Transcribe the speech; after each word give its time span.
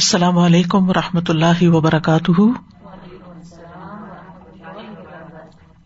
السلام 0.00 0.38
علیکم 0.38 0.88
و 0.88 0.92
رحمۃ 0.92 1.20
اللہ 1.28 1.62
وبرکاتہ۔ 1.62 2.40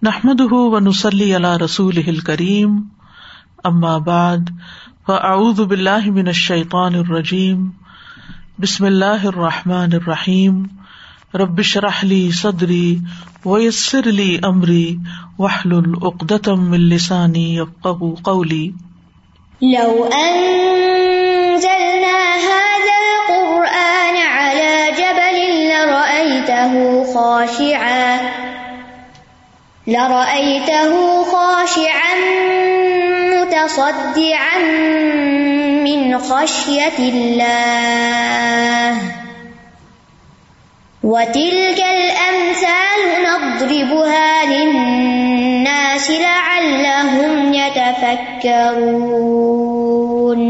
نحمد 0.03 0.41
و 0.41 0.79
نسلی 0.79 1.35
اللہ 1.35 1.57
رسول 1.57 2.19
کریم 2.19 2.81
بعد، 3.99 4.39
فاعوذ 5.07 5.61
باللہ 5.61 6.11
من 6.11 6.27
الشیطان 6.27 6.95
الرجیم۔ 6.95 7.71
بسم 8.59 8.85
اللہ 8.85 9.05
الرحمٰن 9.05 9.89
الرحیم۔ 9.93 10.63
ربش 11.35 11.77
رحلی 11.77 12.31
صدری 12.31 12.99
ویسر 13.47 14.07
علی 14.07 14.39
عمری 14.43 14.97
وحل 15.39 15.75
العقدم 15.75 16.73
السانی 16.73 17.59
قولی۔ 18.23 18.71
لو 19.63 20.09
انزلنا 20.13 22.37
لرأيته 26.65 27.15
خاشعا. 27.15 28.21
لرأيته 29.87 31.23
خاشعا 31.23 32.15
متصدعا 33.31 34.59
من 35.85 36.19
خشية 36.19 36.99
الله. 36.99 38.99
وتلك 41.05 41.79
الأمثال 41.79 43.23
نضربها 43.23 44.45
للناس 44.45 46.11
لعلهم 46.11 47.55
يتفكرون. 47.55 50.41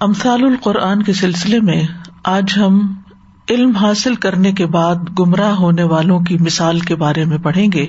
امثال 0.00 0.44
القرآن 0.44 1.02
کے 1.02 1.12
سلسلے 1.12 1.60
میں 1.60 1.82
آج 2.24 2.44
ہم 2.56 3.03
علم 3.50 3.76
حاصل 3.76 4.14
کرنے 4.14 4.52
کے 4.52 4.66
بعد 4.66 4.94
گمراہ 5.18 5.54
ہونے 5.54 5.82
والوں 5.82 6.20
کی 6.20 6.36
مثال 6.40 6.80
کے 6.80 6.94
بارے 6.94 7.24
میں 7.24 7.38
پڑھیں 7.38 7.68
گے۔ 7.72 7.86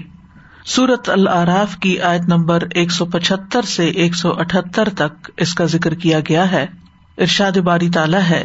سورت 0.65 1.09
العراف 1.09 1.77
کی 1.77 2.01
آیت 2.01 2.21
نمبر 2.21 2.63
ایک 2.71 2.91
سو 2.91 3.05
پچہتر 3.05 3.61
سے 3.61 3.85
ایک 3.85 4.15
سو 4.15 4.31
اٹھہتر 4.39 4.89
تک 4.89 5.31
اس 5.37 5.53
کا 5.53 5.65
ذکر 5.65 5.93
کیا 5.93 6.19
گیا 6.19 6.51
ہے۔ 6.51 6.67
ارشاد 7.17 7.51
باری 7.51 7.89
تالا 7.89 8.29
ہے۔ 8.29 8.43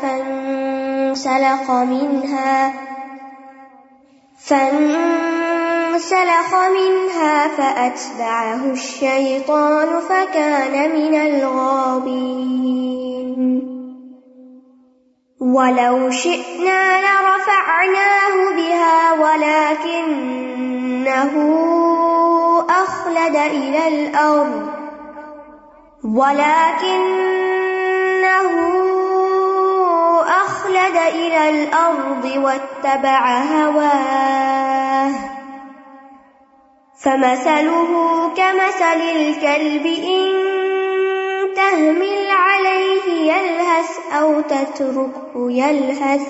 فانسلخ 0.00 1.70
منها 1.70 2.70
فانسلخ 5.98 6.54
منها 6.54 7.48
فأتبعه 7.48 8.70
الشيطان 8.70 10.00
فكان 10.00 10.92
من 10.92 11.14
الغابين 11.14 12.58
ولو 15.40 16.10
شئنا 16.10 17.00
لرفعناه 17.00 18.50
بها 18.56 19.12
ولكنه 19.12 20.52
أخلد 22.70 23.36
إلى 23.36 23.88
الأرض. 23.88 24.66
ولكنه 26.04 27.28
أخلد 30.26 30.96
إلى 30.96 31.50
الأرض 31.50 32.24
واتبع 32.24 33.38
هواه. 33.38 34.77
فمثله 37.08 37.90
كمثل 38.36 39.00
الكلب 39.16 39.86
إن 39.86 40.28
تهمل 41.56 42.30
عليه 42.30 43.32
يلهث 43.32 43.98
أو 44.12 44.40
تتركه 44.40 45.50
يلهث. 45.50 46.22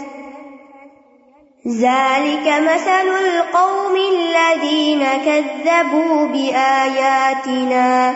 ذلك 1.69 2.47
مثل 2.47 3.09
القوم 3.09 3.97
الذين 3.97 5.05
كذبوا 5.27 6.27
بآياتنا. 6.27 8.15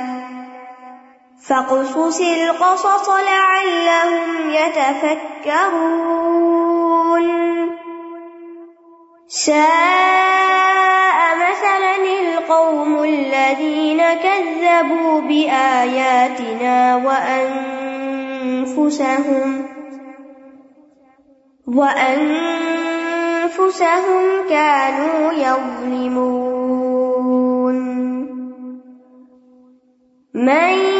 فقصص 1.48 2.20
القصص 2.20 3.08
لعلهم 3.08 4.50
يتفكرون. 4.50 5.82
ساء 9.28 10.91
مثلا 11.34 11.96
القوم 12.20 13.04
الذين 13.04 14.02
كذبوا 14.14 15.20
بآياتنا 15.20 16.96
وأنفسهم 18.66 19.68
وأنفسهم 21.66 22.62
كانوا 24.48 25.32
يظلمون 25.32 26.72
من 30.34 30.92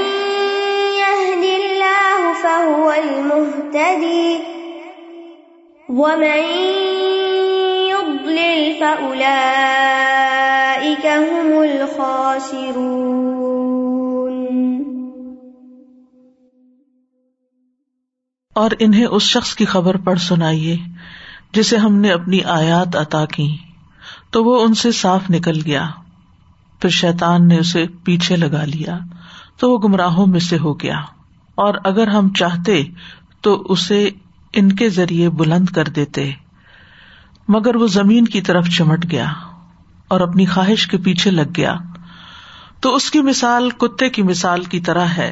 اور 18.54 18.70
انہیں 18.78 19.06
اس 19.06 19.22
شخص 19.22 19.54
کی 19.54 19.64
خبر 19.64 19.96
پڑھ 19.96 20.20
سنائیے 20.20 20.76
جسے 21.52 21.76
ہم 21.76 21.94
نے 21.94 22.10
اپنی 22.10 22.42
آیات 22.42 22.96
عطا 22.96 23.24
کی۔ 23.24 23.56
تو 24.30 24.44
وہ 24.44 24.64
ان 24.64 24.74
سے 24.74 24.92
صاف 24.92 25.22
نکل 25.30 25.60
گیا۔ 25.66 25.86
پھر 26.80 26.90
شیتان 26.90 27.48
نے 27.48 27.58
اسے 27.58 27.86
پیچھے 28.04 28.36
لگا 28.36 28.64
لیا۔ 28.64 28.98
تو 29.56 29.70
وہ 29.70 29.78
گمراہوں 29.78 30.26
میں 30.26 30.40
سے 30.40 30.58
ہو 30.58 30.80
گیا۔ 30.80 31.00
اور 31.54 31.74
اگر 31.84 32.08
ہم 32.08 32.32
چاہتے 32.32 32.84
تو 33.40 33.62
اسے 33.68 34.10
ان 34.52 34.72
کے 34.72 34.88
ذریعے 34.88 35.28
بلند 35.30 35.66
کر 35.66 35.84
دیتے۔ 35.84 36.30
مگر 37.48 37.76
وہ 37.76 37.86
زمین 37.86 38.24
کی 38.24 38.40
طرف 38.40 38.68
چمٹ 38.68 39.10
گیا۔ 39.10 39.32
اور 40.12 40.20
اپنی 40.20 40.46
خواہش 40.46 40.86
کے 40.86 40.98
پیچھے 40.98 41.30
لگ 41.30 41.50
گیا۔ 41.56 41.74
تو 42.80 42.94
اس 42.94 43.10
کی 43.10 43.20
مثال 43.20 43.70
کتے 43.70 44.08
کی 44.10 44.22
مثال 44.22 44.64
کی 44.64 44.80
طرح 44.80 45.06
ہے 45.16 45.30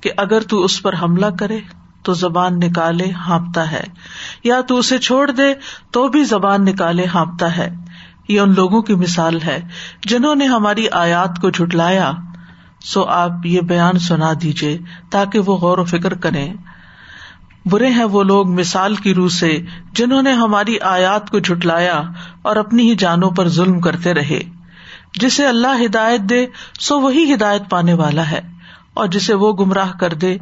کہ 0.00 0.10
اگر 0.16 0.40
تو 0.40 0.64
اس 0.64 0.82
پر 0.82 0.94
حملہ 1.02 1.26
کرے 1.38 1.58
تو 2.02 2.12
زبان 2.14 2.58
نکالے 2.58 3.10
ہانپتا 3.10 3.70
ہے، 3.70 3.84
یا 4.44 4.60
تو 4.60 4.76
اسے 4.78 4.98
چھوڑ 4.98 5.30
دے 5.30 5.52
تو 5.90 6.08
بھی 6.08 6.24
زبان 6.24 6.64
نکالے 6.64 7.06
ہانپتا 7.14 7.56
ہے۔ 7.56 7.68
یہ 8.28 8.40
ان 8.40 8.54
لوگوں 8.54 8.82
کی 8.82 8.94
مثال 8.94 9.40
ہے 9.42 9.58
جنہوں 10.06 10.34
نے 10.34 10.46
ہماری 10.46 10.88
آیات 10.88 11.38
کو 11.40 11.50
جھٹلایا۔ 11.50 12.10
سو 12.84 13.04
آپ 13.04 13.46
یہ 13.46 13.60
بیان 13.60 13.98
سنا 13.98 14.32
دیجیے 14.42 14.78
تاکہ 15.10 15.38
وہ 15.38 15.56
غور 15.56 15.78
و 15.78 15.84
فکر 15.84 16.14
کریں۔ 16.14 16.54
برے 17.66 17.86
ہیں 17.86 18.04
وہ 18.04 18.22
لوگ 18.22 18.50
مثال 18.50 18.94
کی 18.94 19.14
روح 19.14 19.28
سے 19.28 19.62
جنہوں 19.92 20.22
نے 20.22 20.32
ہماری 20.32 20.80
آیات 20.80 21.30
کو 21.30 21.38
جھٹلایا 21.38 22.02
اور 22.42 22.56
اپنی 22.56 22.90
ہی 22.90 22.96
جانوں 22.96 23.30
پر 23.30 23.48
ظلم 23.48 23.80
کرتے 23.80 24.14
رہے۔ 24.14 24.40
جسے 25.20 25.46
اللہ 25.46 25.84
ہدایت 25.86 26.20
دے، 26.20 26.46
سو 26.80 27.00
وہی 27.00 27.34
ہدایت 27.34 27.62
پانے 27.70 27.92
والا 27.94 28.30
ہے۔ 28.30 28.40
اور 28.94 29.06
جسے 29.06 29.34
وہ 29.34 29.52
گمراہ 29.52 29.92
کر 29.92 30.14
دے، 30.14 30.36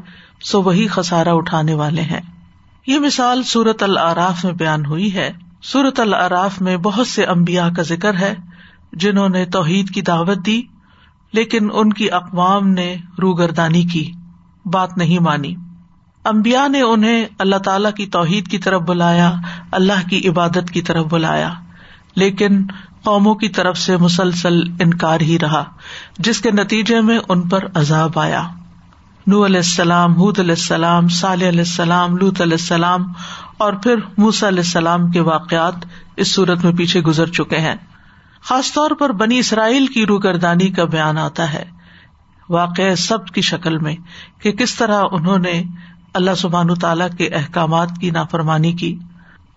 سو 0.45 0.63
وہی 0.63 0.87
خسارا 0.89 1.33
اٹھانے 1.33 1.75
والے 1.75 2.03
ہیں۔ 2.03 2.21
یہ 2.87 2.99
مثال 2.99 3.43
سورت 3.43 3.83
العراف 3.83 4.45
میں 4.45 4.53
بیان 4.53 4.87
ہوئی 4.87 5.15
ہے۔ 5.15 5.33
سورت 5.63 6.01
العراف 6.01 6.61
میں 6.61 6.77
بہت 6.77 7.07
سے 7.07 7.25
امبیا 7.25 7.69
کا 7.77 7.83
ذکر 7.83 8.15
ہے، 8.15 8.35
جنہوں 8.93 9.29
نے 9.29 9.45
توحید 9.45 9.91
کی 9.91 10.03
دعوت 10.03 10.47
دی، 10.47 10.63
لیکن 11.33 11.69
ان 11.73 11.93
کی 11.93 12.11
اقوام 12.11 12.69
نے 12.69 12.97
روگردانی 13.23 13.83
کی۔ 13.83 14.13
بات 14.65 14.99
نہیں 14.99 15.19
مانی۔ 15.19 15.55
امبیا 16.27 16.67
نے 16.67 16.81
انہیں 16.81 17.27
اللہ 17.39 17.57
تعالی 17.57 17.89
کی 17.97 18.07
توحید 18.07 18.49
کی 18.49 18.59
طرف 18.59 18.83
بلایا، 18.83 19.33
اللہ 19.73 20.09
کی 20.11 20.29
عبادت 20.29 20.71
کی 20.71 20.83
طرف 20.83 21.07
بلایا، 21.07 21.53
لیکن 22.17 22.63
قوموں 23.05 23.35
کی 23.35 23.49
طرف 23.49 23.79
سے 23.79 23.97
مسلسل 23.97 24.61
انکار 24.81 25.21
ہی 25.21 25.39
رہا، 25.39 25.65
جس 26.19 26.41
کے 26.41 26.51
نتیجے 26.51 27.01
میں 27.01 27.19
ان 27.29 27.49
پر 27.49 27.65
عذاب 27.75 28.19
آیا۔ 28.19 28.43
نو 29.27 29.45
علیہ 29.47 29.57
السلام 29.57 30.13
حد 30.13 30.39
علیہ 30.39 30.59
السلام، 30.59 31.09
صالح 31.09 31.49
علیہ 31.49 31.59
السلام 31.59 32.17
لوت 32.17 32.41
علیہ 32.41 32.57
السلام 32.61 33.13
اور 33.59 33.73
پھر 33.73 33.95
موسا 34.19 34.49
علیہ 34.49 34.63
السلام 34.65 35.11
کے 35.11 35.21
واقعات 35.21 35.75
اس 36.17 36.35
صورت 36.35 36.65
میں 36.65 36.73
پیچھے 36.73 37.01
گزر 37.01 37.27
چکے 37.27 37.59
ہیں۔ 37.59 37.75
خاص 38.43 38.73
طور 38.73 38.91
پر 38.91 39.13
بنی 39.13 39.39
اسرائیل 39.39 39.87
کی 39.87 40.07
روگردانی 40.07 40.71
کا 40.71 40.85
بیان 40.85 41.19
آتا 41.19 41.53
ہے 41.53 41.65
واقع 42.49 42.95
سب 42.95 43.27
کی 43.27 43.41
شکل 43.41 43.79
میں 43.79 43.97
کہ 44.43 44.53
کس 44.53 44.75
طرح 44.75 45.03
انہوں 45.13 45.39
نے 45.39 45.63
اللہ 46.17 46.35
سبحان 46.35 46.75
تعالی 46.75 47.05
کے 47.19 47.27
احکامات 47.27 47.89
کی 48.01 48.11
نافرمانی 48.11 48.73
کی۔ 48.73 48.99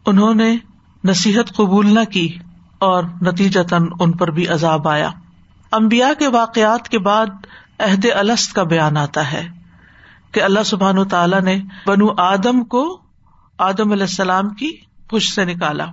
انہوں 0.06 0.34
نے 0.34 0.58
نصیحت 1.04 1.56
قبول 1.56 1.88
نہ 1.88 2.04
کی 2.12 2.38
اور 2.80 3.04
نتیجتاً 3.22 3.88
ان 4.00 4.12
پر 4.12 4.32
بھی 4.32 4.48
عذاب 4.48 4.88
آیا۔ 4.88 5.10
امبیا 5.72 6.14
کے 6.20 6.28
واقعات 6.28 6.90
کے 6.90 7.00
بعد 7.00 7.26
عہد 7.80 8.06
السط 8.16 8.54
کا 8.54 8.64
بیان 8.64 8.98
آتا 8.98 9.32
ہے 9.32 9.48
کہ 10.32 10.44
اللہ 10.44 10.60
سبحان 10.66 11.08
تعالیٰ 11.08 11.42
نے 11.42 11.62
بنو 11.88 12.08
آدم 12.18 12.64
کو 12.64 13.02
آدم 13.58 13.92
علیہ 13.92 14.04
السلام 14.04 14.50
کی 14.50 14.72
پش 15.10 15.34
سے 15.34 15.46
نکالا 15.46 15.86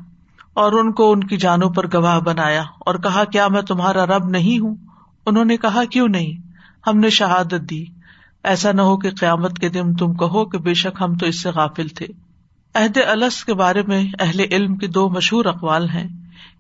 اور 0.54 0.72
ان 0.72 0.92
کو 0.92 1.12
ان 1.12 1.24
کی 1.24 1.36
جانوں 1.36 1.70
پر 1.70 1.86
گواہ 1.94 2.20
بنایا 2.20 2.62
اور 2.78 2.94
کہا، 2.94 3.24
کیا 3.24 3.48
میں 3.48 3.62
تمہارا 3.62 4.06
رب 4.06 4.28
نہیں 4.28 4.58
ہوں؟ 4.58 4.74
انہوں 5.26 5.44
نے 5.44 5.56
کہا، 5.56 5.84
کیوں 5.84 6.08
نہیں؟ 6.08 6.32
ہم 6.86 6.98
نے 6.98 7.10
شہادت 7.10 7.70
دی۔ 7.70 7.84
ایسا 8.46 8.72
نہ 8.72 8.82
ہو 8.82 8.96
کہ 8.96 9.10
قیامت 9.10 9.58
کے 9.58 9.68
دن 9.68 9.94
تم 9.94 10.14
کہو 10.14 10.44
کہ 10.44 10.58
بے 10.58 10.74
شک 10.74 11.02
ہم 11.02 11.14
تو 11.14 11.26
اس 11.26 11.42
سے 11.42 11.50
غافل 11.50 11.88
تھے۔ 11.88 12.06
عہد 12.74 12.98
الس 13.06 13.44
کے 13.44 13.54
بارے 13.54 13.82
میں 13.82 14.04
اہل 14.20 14.40
علم 14.40 14.76
کے 14.76 14.86
دو 14.86 15.08
مشہور 15.08 15.44
اقوال 15.44 15.90
ہیں۔ 15.90 16.08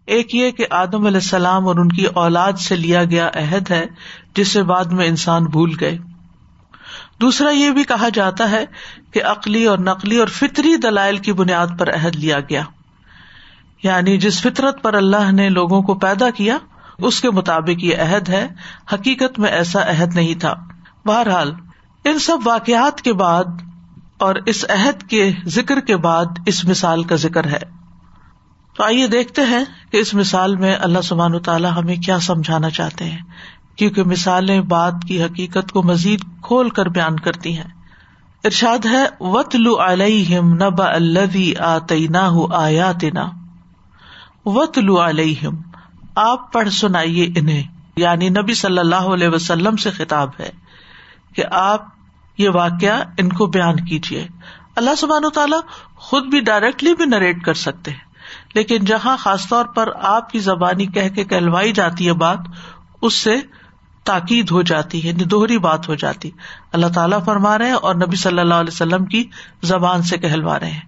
ایک 0.06 0.34
یہ 0.34 0.50
کہ 0.50 0.66
آدم 0.70 1.06
علیہ 1.06 1.16
السلام 1.16 1.66
اور 1.66 1.76
ان 1.76 1.88
کی 1.88 2.04
اولاد 2.04 2.52
سے 2.52 2.76
لیا 2.76 3.04
گیا 3.04 3.30
عہد 3.34 3.70
ہے 3.70 3.86
جسے 4.36 4.62
بعد 4.62 4.84
میں 4.84 5.06
انسان 5.06 5.44
بھول 5.44 5.72
گئے۔ 5.80 5.98
دوسرا 7.20 7.50
یہ 7.50 7.70
بھی 7.70 7.84
کہا 7.84 8.08
جاتا 8.14 8.50
ہے 8.50 8.64
کہ 9.10 9.24
عقلی 9.24 9.64
اور 9.64 9.78
نقلی 9.78 10.18
اور 10.18 10.28
فطری 10.28 10.76
دلائل 10.76 11.16
کی 11.16 11.32
بنیاد 11.32 11.66
پر 11.78 11.94
عہد 11.94 12.16
لیا 12.16 12.40
گیا۔ 12.40 12.62
یعنی 13.82 14.18
جس 14.18 14.42
فطرت 14.42 14.82
پر 14.82 14.94
اللہ 14.94 15.32
نے 15.32 15.48
لوگوں 15.48 15.82
کو 15.82 15.94
پیدا 15.94 16.30
کیا، 16.30 16.58
اس 16.98 17.20
کے 17.20 17.30
مطابق 17.30 17.84
یہ 17.84 17.96
عہد 17.96 18.28
ہے۔ 18.28 18.48
حقیقت 18.92 19.38
میں 19.38 19.50
ایسا 19.50 19.82
عہد 19.82 20.14
نہیں 20.14 20.34
تھا۔ 20.34 20.54
بہرحال 21.06 21.52
ان 22.06 22.18
سب 22.18 22.38
واقعات 22.44 23.02
کے 23.02 23.12
بعد 23.12 23.44
اور 24.18 24.34
اس 24.46 24.64
عہد 24.68 25.02
کے 25.02 25.32
ذکر 25.44 25.80
کے 25.80 25.96
بعد 25.96 26.24
اس 26.46 26.64
مثال 26.64 27.02
کا 27.02 27.16
ذکر 27.16 27.46
ہے۔ 27.46 27.58
تو 28.76 28.84
آئیے 28.84 29.06
دیکھتے 29.06 29.42
ہیں 29.42 29.64
کہ 29.90 29.96
اس 29.96 30.14
مثال 30.14 30.56
میں 30.56 30.76
اللہ 30.80 31.00
سبحان 31.00 31.38
تعالیٰ 31.38 31.72
ہمیں 31.76 31.96
کیا 31.96 32.18
سمجھانا 32.18 32.70
چاہتے 32.70 33.04
ہیں۔ 33.04 33.18
کیونکہ 33.76 34.02
مثالیں 34.02 34.60
بات 34.60 34.94
کی 35.08 35.22
حقیقت 35.22 35.72
کو 35.72 35.82
مزید 35.82 36.20
کھول 36.42 36.70
کر 36.70 36.88
بیان 36.88 37.20
کرتی 37.20 37.56
ہیں۔ 37.56 37.70
ارشاد 38.44 38.86
ہے 38.86 39.04
وط 39.20 39.54
لو 39.54 39.76
علیہم 39.80 40.54
نب 40.54 40.82
الدی 40.82 41.56
آتینا 41.56 42.30
آیاتنا 42.52 43.30
وط 44.44 44.78
لو 44.78 45.08
علیہم 45.08 45.54
آپ 46.14 46.52
پڑھ 46.52 46.68
سنائیے 46.68 47.32
انہیں۔ 47.36 47.62
یعنی 47.96 48.28
نبی 48.28 48.54
صلی 48.54 48.78
اللہ 48.78 48.94
علیہ 48.94 49.28
وسلم 49.28 49.76
سے 49.76 49.90
خطاب 49.90 50.30
ہے 50.40 50.50
کہ 51.34 51.42
آپ 51.50 51.95
یہ 52.38 52.48
واقعہ 52.48 53.02
ان 53.18 53.28
کو 53.28 53.46
بیان 53.46 53.84
کیجیے 53.84 54.28
اللہ 54.76 54.94
سبحان 54.98 55.24
و 55.24 55.30
تعالیٰ 55.30 55.60
خود 55.96 56.26
بھی 56.26 56.40
ڈائریکٹلی 56.40 56.94
بھی 56.94 57.04
نریٹ 57.04 57.44
کر 57.44 57.54
سکتے 57.54 57.90
ہیں۔ 57.90 58.06
لیکن 58.54 58.84
جہاں 58.84 59.16
خاص 59.16 59.48
طور 59.48 59.64
پر 59.64 59.88
آپ 60.02 60.30
کی 60.30 60.38
زبانی 60.38 60.86
کہہ 60.86 61.08
کے 61.08 61.24
کہلوائی 61.24 61.72
جاتی 61.72 62.06
ہے 62.06 62.12
بات، 62.12 62.38
اس 63.02 63.14
سے 63.14 63.36
تاکید 64.04 64.50
ہو 64.50 64.62
جاتی 64.62 65.08
ہے 65.08 65.12
دوہری 65.12 65.58
بات 65.58 65.88
ہو 65.88 65.94
جاتی۔ 65.94 66.30
اللہ 66.72 66.86
تعالیٰ 66.86 67.24
فرما 67.24 67.58
رہے 67.58 67.66
ہیں 67.66 67.72
اور 67.72 67.94
نبی 67.94 68.16
صلی 68.16 68.38
اللہ 68.38 68.54
علیہ 68.54 68.74
وسلم 68.74 69.04
کی 69.04 69.24
زبان 69.62 70.02
سے 70.02 70.18
کہلوا 70.18 70.58
رہے 70.60 70.70
ہیں۔ 70.70 70.80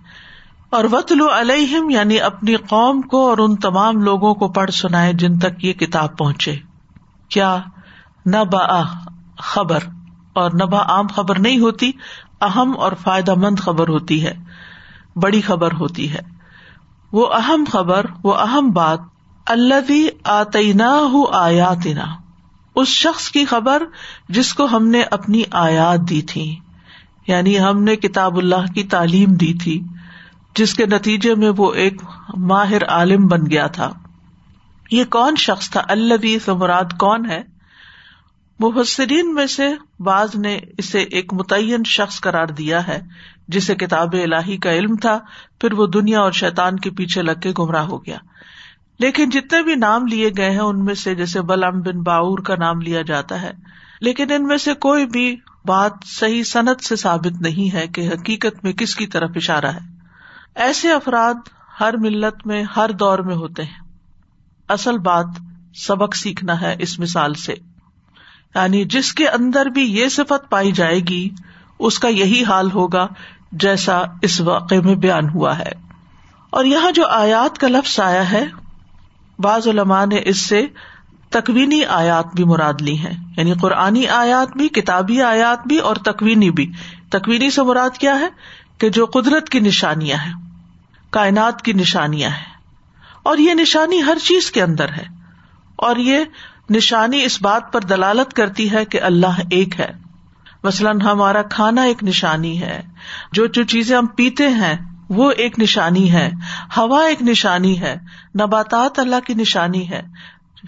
اور 0.71 0.85
وطل 0.93 1.21
علیہم 1.33 1.91
یعنی 1.91 2.21
اپنی 2.21 2.57
قوم 2.57 3.03
کو 3.03 3.29
اور 3.29 3.39
ان 3.39 3.57
تمام 3.57 4.03
لوگوں 4.03 4.35
کو 4.35 4.49
پڑھ 4.49 4.71
سنائے 4.71 5.13
جن 5.13 5.39
تک 5.39 5.65
یہ 5.65 5.73
کتاب 5.73 6.19
پہنچے۔ 6.19 6.57
کیا 7.29 7.59
نہ 8.27 8.45
با 8.53 8.83
خبر؟ 9.39 9.79
اور 10.33 10.51
نبا 10.51 10.79
عام 10.79 11.07
خبر 11.07 11.39
نہیں 11.39 11.59
ہوتی، 11.59 11.93
اہم 12.41 12.73
اور 12.79 12.93
فائدہ 12.93 13.35
مند 13.35 13.59
خبر 13.59 13.89
ہوتی 13.89 14.27
ہے، 14.27 14.35
بڑی 15.17 15.41
خبر 15.41 15.73
ہوتی 15.73 16.13
ہے۔ 16.13 16.21
وہ 17.13 17.35
اہم 17.35 17.65
خبر، 17.73 18.07
وہ 18.25 18.35
اہم 18.35 18.71
بات 18.71 18.99
اللہ 19.47 20.07
آتینا 20.25 20.97
آیاتنا، 21.33 22.05
اس 22.75 22.89
شخص 22.89 23.31
کی 23.31 23.45
خبر 23.45 23.83
جس 24.29 24.55
کو 24.55 24.65
ہم 24.65 24.89
نے 24.89 25.03
اپنی 25.03 25.43
آیات 25.51 26.01
دی 26.01 26.23
تھی۔ 26.23 26.59
یعنی 27.27 27.61
ہم 27.61 27.83
نے 27.83 27.97
کتاب 27.97 28.37
اللہ 28.37 28.73
کی 28.75 28.85
تعلیم 28.85 29.35
دی 29.35 29.55
تھی، 29.55 29.83
جس 30.57 30.75
کے 30.75 30.87
نتیجے 30.87 31.35
میں 31.35 31.53
وہ 31.57 31.73
ایک 31.73 32.03
ماہر 32.37 32.85
عالم 32.85 33.27
بن 33.27 33.41
گیا 33.51 33.67
تھا۔ 33.67 33.93
یہ 34.91 35.05
کون 35.05 35.37
شخص 35.37 35.71
تھا؟ 35.71 35.83
اللہ 35.89 36.51
مراد 36.51 36.99
کون 36.99 37.31
ہے؟ 37.31 37.58
مبصرین 38.63 39.35
میں 39.35 39.47
سے 39.47 39.75
بعض 40.01 40.35
نے 40.35 40.61
اسے 40.79 40.99
ایک 40.99 41.35
متعین 41.35 41.83
شخص 41.87 42.21
قرار 42.21 42.47
دیا 42.47 42.87
ہے، 42.87 43.01
جسے 43.49 43.75
کتاب 43.75 44.13
الہی 44.13 44.57
کا 44.57 44.73
علم 44.73 44.97
تھا، 44.97 45.19
پھر 45.61 45.73
وہ 45.73 45.87
دنیا 45.87 46.21
اور 46.21 46.33
شیطان 46.33 46.79
کے 46.79 46.91
پیچھے 46.91 47.23
لگ 47.23 47.41
کے 47.43 47.53
گمراہ 47.59 47.85
ہو 47.85 48.07
گیا۔ 48.07 48.19
لیکن 48.99 49.31
جتنے 49.31 49.63
بھی 49.63 49.75
نام 49.75 50.07
لیے 50.07 50.31
گئے 50.37 50.51
ہیں، 50.51 50.59
ان 50.59 50.85
میں 50.85 50.95
سے 50.95 51.15
جیسے 51.15 51.43
بلام 51.43 51.81
بن 51.81 52.03
باور 52.03 52.39
کا 52.39 52.55
نام 52.59 52.81
لیا 52.81 53.03
جاتا 53.03 53.43
ہے۔ 53.43 53.51
لیکن 54.01 54.33
ان 54.33 54.47
میں 54.47 54.57
سے 54.57 54.75
کوئی 54.75 55.07
بھی 55.07 55.37
بات 55.65 55.93
صحیح 56.05 56.43
صنعت 56.43 56.85
سے 56.85 56.97
ثابت 56.97 57.41
نہیں 57.41 57.75
ہے 57.75 57.87
کہ 57.87 58.09
حقیقت 58.09 58.65
میں 58.65 58.73
کس 58.73 58.95
کی 58.95 59.07
طرف 59.07 59.31
اشارہ 59.37 59.67
ہے۔ 59.67 59.79
ایسے 60.55 60.93
افراد 60.93 61.35
ہر 61.81 61.97
ملت 61.97 62.47
میں، 62.47 62.63
ہر 62.63 62.91
دور 62.91 63.19
میں 63.19 63.35
ہوتے 63.35 63.63
ہیں۔ 63.63 63.89
اصل 64.69 64.99
بات 64.99 65.27
سبق 65.75 66.17
سیکھنا 66.17 66.61
ہے 66.61 66.77
اس 66.79 66.99
مثال 66.99 67.35
سے۔ 67.35 67.55
یعنی 68.59 68.85
جس 68.85 69.13
کے 69.13 69.29
اندر 69.29 69.67
بھی 69.67 69.83
یہ 69.83 70.09
صفت 70.09 70.51
پائی 70.51 70.73
جائے 70.73 71.01
گی، 71.01 71.29
اس 71.79 71.99
کا 71.99 72.09
یہی 72.09 72.45
حال 72.45 72.71
ہوگا 72.71 73.07
جیسا 73.53 74.03
اس 74.23 74.41
واقعے 74.41 74.81
میں 74.81 74.95
بیان 74.95 75.29
ہوا 75.29 75.59
ہے۔ 75.59 75.73
اور 76.51 76.65
یہاں 76.65 76.91
جو 76.91 77.07
آیات 77.07 77.59
کا 77.59 77.69
لفظ 77.69 78.01
آیا 78.01 78.33
ہے، 78.33 78.47
بعض 79.39 79.69
علماء 79.69 80.07
نے 80.07 80.21
اس 80.25 80.39
سے 80.39 80.67
تکوینی 81.31 81.85
آیات 81.85 82.27
بھی 82.35 82.45
مراد 82.45 82.75
لی 82.81 82.99
ہیں۔ 82.99 83.33
یعنی 83.37 83.53
قرآنی 83.53 84.09
آیات 84.09 84.57
بھی، 84.57 84.69
کتابی 84.69 85.23
آیات 85.23 85.67
بھی 85.67 85.79
اور 85.79 85.97
تکوینی 85.97 86.51
بھی۔ 86.51 86.73
تکوینی 87.09 87.51
سے 87.51 87.63
مراد 87.63 87.91
کیا 87.91 88.21
ہے؟ 88.21 88.29
کہ 88.79 88.89
جو 88.89 89.07
قدرت 89.07 89.49
کی 89.49 89.61
نشانیاں 89.61 90.19
ہیں، 90.19 90.35
کائنات 91.11 91.63
کی 91.63 91.73
نشانیاں 91.73 92.31
ہیں۔ 92.31 92.59
اور 93.23 93.39
یہ 93.39 93.55
نشانی 93.55 94.03
ہر 94.03 94.17
چیز 94.23 94.51
کے 94.51 94.63
اندر 94.63 94.89
ہے۔ 94.93 95.05
اور 95.77 95.97
یہ 95.97 96.19
نشانی 96.71 97.25
اس 97.25 97.43
بات 97.43 97.73
پر 97.73 97.81
دلالت 97.81 98.33
کرتی 98.33 98.73
ہے 98.73 98.85
کہ 98.85 99.03
اللہ 99.03 99.41
ایک 99.51 99.81
ہے۔ 99.81 99.91
مثلاً 100.65 101.01
ہمارا 101.01 101.43
کھانا 101.43 101.83
ایک 101.83 102.05
نشانی 102.05 102.63
ہے۔ 102.63 102.83
جو 103.33 103.47
جو 103.47 103.65
چیزیں 103.65 103.97
ہم 103.97 104.07
پیتے 104.07 104.49
ہیں، 104.49 104.75
وہ 105.09 105.31
ایک 105.31 105.59
نشانی 105.59 106.13
ہے۔ 106.13 106.31
ہوا 106.77 107.05
ایک 107.05 107.23
نشانی 107.23 107.81
ہے۔ 107.81 107.97
نباتات 108.41 108.99
اللہ 108.99 109.17
کی 109.27 109.35
نشانی 109.35 109.91
ہے۔ 109.91 110.03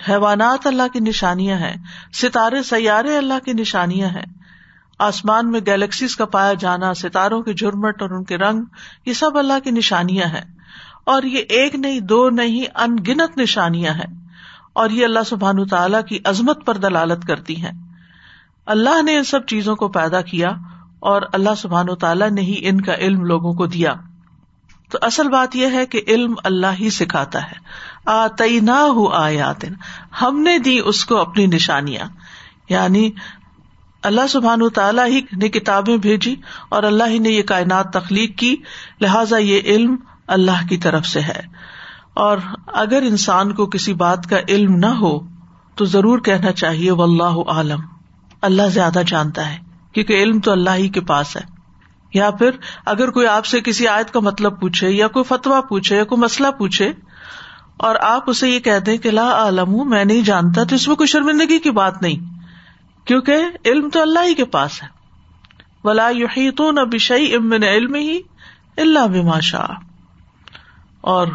حیوانات 0.08 0.66
اللہ 0.66 0.82
کی 0.92 1.00
نشانیاں 1.00 1.58
ہیں۔ 1.58 1.76
ستارے، 2.12 2.62
سیارے 2.62 3.16
اللہ 3.16 3.44
کی 3.44 3.52
نشانیاں 3.52 4.08
ہیں۔ 4.08 4.24
آسمان 4.98 5.50
میں 5.50 5.60
گیلیکسیز 5.66 6.16
کا 6.16 6.24
پایا 6.24 6.52
جانا، 6.52 6.94
ستاروں 6.94 7.42
کے 7.42 7.52
جرمٹ 7.52 8.02
اور 8.02 8.10
ان 8.10 8.24
کے 8.24 8.38
رنگ، 8.38 8.62
یہ 9.06 9.12
سب 9.12 9.38
اللہ 9.38 9.60
کی 9.64 9.70
نشانیاں 9.70 10.26
ہیں۔ 10.26 10.56
اور 11.04 11.22
یہ 11.22 11.42
ایک 11.48 11.74
نہیں، 11.74 12.00
دو 12.00 12.30
نہیں 12.30 12.64
ان 12.74 12.96
گنت 13.08 13.38
نشانیاں 13.38 13.94
ہیں۔ 13.94 14.19
اور 14.72 14.90
یہ 14.90 15.04
اللہ 15.04 15.22
سبحان 15.26 15.66
تعالیٰ 15.66 16.04
کی 16.04 16.18
عظمت 16.24 16.66
پر 16.66 16.76
دلالت 16.76 17.24
کرتی 17.24 17.62
ہیں۔ 17.62 17.72
اللہ 18.66 19.02
نے 19.02 19.16
ان 19.16 19.24
سب 19.24 19.46
چیزوں 19.46 19.76
کو 19.76 19.88
پیدا 19.88 20.20
کیا 20.20 20.48
اور 21.00 21.22
اللہ 21.32 21.54
سبحان 21.56 21.86
تعالیٰ 22.00 22.30
نے 22.30 22.40
ہی 22.40 22.68
ان 22.68 22.80
کا 22.80 22.94
علم 22.94 23.24
لوگوں 23.24 23.52
کو 23.52 23.66
دیا۔ 23.66 23.94
تو 24.90 24.98
اصل 25.02 25.28
بات 25.28 25.56
یہ 25.56 25.66
ہے 25.72 25.86
کہ 25.86 26.00
علم 26.08 26.34
اللہ 26.44 26.66
ہی 26.80 26.90
سکھاتا 26.90 27.42
ہے۔ 27.42 27.54
آئی 28.06 28.60
نہ 28.60 28.70
ہو 28.70 29.08
آیات 29.08 29.64
ہم 30.22 30.40
نے 30.40 30.58
دی 30.58 30.80
اس 30.84 31.04
کو 31.04 31.16
اپنی 31.16 31.46
نشانیاں۔ 31.46 32.04
یعنی 32.68 33.10
اللہ 34.02 34.26
سبحان 34.28 34.68
تعالیٰ 34.68 35.06
ہی 35.06 35.20
نے 35.32 35.48
کتابیں 35.48 35.96
بھیجی 35.96 36.36
اور 36.68 36.82
اللہ 36.82 37.04
ہی 37.04 37.18
نے 37.18 37.28
یہ 37.28 37.42
کائنات 37.42 37.92
تخلیق 37.92 38.38
کی۔ 38.38 38.56
لہذا 39.00 39.36
یہ 39.36 39.60
علم 39.64 39.96
اللہ 40.26 40.66
کی 40.68 40.76
طرف 40.76 41.06
سے 41.06 41.20
ہے۔ 41.20 41.40
اور 42.14 42.38
اگر 42.66 43.02
انسان 43.02 43.54
کو 43.54 43.66
کسی 43.66 43.94
بات 43.94 44.26
کا 44.30 44.36
علم 44.48 44.76
نہ 44.76 44.86
ہو، 44.86 45.18
تو 45.74 45.84
ضرور 45.84 46.18
کہنا 46.18 46.52
چاہیے 46.52 46.90
و 46.90 47.02
اللہ 47.02 47.48
عالم 47.48 47.80
اللہ 48.42 48.62
زیادہ 48.62 49.02
جانتا 49.06 49.52
ہے، 49.52 49.58
کیونکہ 49.92 50.22
علم 50.22 50.40
تو 50.40 50.52
اللہ 50.52 50.70
ہی 50.70 50.88
کے 50.88 51.00
پاس 51.00 51.36
ہے۔ 51.36 51.40
یا 52.14 52.30
پھر 52.30 52.50
اگر 52.86 53.10
کوئی 53.10 53.26
آپ 53.26 53.46
سے 53.46 53.60
کسی 53.60 53.88
آیت 53.88 54.10
کا 54.10 54.20
مطلب 54.20 54.60
پوچھے، 54.60 54.90
یا 54.90 55.08
کوئی 55.08 55.24
فتوا 55.24 55.60
پوچھے، 55.60 55.96
یا 55.96 56.04
کوئی 56.04 56.20
مسئلہ 56.20 56.48
پوچھے، 56.58 56.92
اور 57.76 57.94
آپ 58.00 58.30
اسے 58.30 58.48
یہ 58.48 58.60
کہہ 58.60 58.78
دیں 58.78 58.96
کہ 58.96 59.10
لا 59.10 59.32
عالم 59.32 59.74
ہوں 59.74 59.84
میں 59.84 60.04
نہیں 60.04 60.22
جانتا، 60.22 60.64
تو 60.64 60.74
اس 60.74 60.88
میں 60.88 60.96
کوئی 60.96 61.06
شرمندگی 61.06 61.58
کی 61.58 61.70
بات 61.70 62.02
نہیں، 62.02 62.40
کیونکہ 63.06 63.36
علم 63.64 63.88
تو 63.88 64.02
اللہ 64.02 64.18
ہی 64.26 64.34
کے 64.34 64.44
پاس 64.44 64.82
ہے۔ 64.82 64.88
ولا 65.84 66.08
یوہی 66.08 66.50
تو 66.50 66.70
نہ 66.70 66.80
بشئی 66.80 67.34
امن 67.34 67.62
علم 67.62 67.94
ہی 67.94 68.20
اللہ 68.76 69.22
باشا 69.22 69.64
اور 71.00 71.26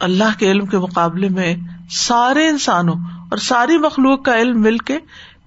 اللہ 0.00 0.38
کے 0.38 0.50
علم 0.50 0.66
کے 0.66 0.78
مقابلے 0.78 1.28
میں 1.28 1.56
سارے 1.90 2.48
انسانوں 2.48 2.94
اور 3.30 3.36
ساری 3.36 3.78
مخلوق 3.78 4.24
کا 4.24 4.38
علم 4.38 4.62
مل 4.62 4.78
کے 4.78 4.98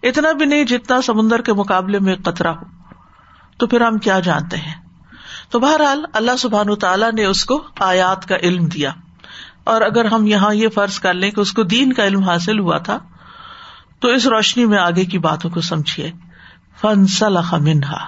اتنا 0.04 0.32
بھی 0.32 0.46
نہیں 0.46 0.64
جتنا 0.64 1.02
سمندر 1.02 1.42
کے 1.42 1.54
مقابلے 1.54 2.00
میں 2.00 2.16
قطرہ 2.16 2.48
ہو۔ 2.48 2.66
تو 3.58 3.68
پھر 3.68 3.82
ہم 3.82 3.98
کیا 3.98 4.20
جانتے 4.20 4.58
ہیں؟ 4.58 4.76
تو 5.50 5.60
بہرحال 5.60 6.06
اللہ 6.14 6.32
سبحان 6.40 6.76
تعالیٰ 6.76 7.12
نے 7.12 7.26
اس 7.26 7.46
کو 7.46 7.64
آیات 7.80 8.28
کا 8.28 8.36
علم 8.36 8.66
دیا۔ 8.66 8.92
اور 9.64 9.82
اگر 9.82 10.06
ہم 10.06 10.28
یہاں 10.28 10.54
یہ 10.54 10.68
فرض 10.70 11.00
کر 11.00 11.14
لیں 11.14 11.32
کہ 11.32 11.40
اس 11.40 11.54
کو 11.54 11.64
دین 11.64 11.94
کا 11.94 12.06
علم 12.06 12.24
حاصل 12.24 12.60
ہوا 12.60 12.78
تھا، 12.78 13.00
تو 14.00 14.08
اس 14.08 14.28
روشنی 14.28 14.66
میں 14.66 14.78
آگے 14.78 15.06
کی 15.06 15.18
باتوں 15.18 15.50
کو 15.50 15.62
سمجھیے۔ 15.62 16.12
فن 16.82 17.08
سلح 17.08 17.56
منہا 17.56 18.06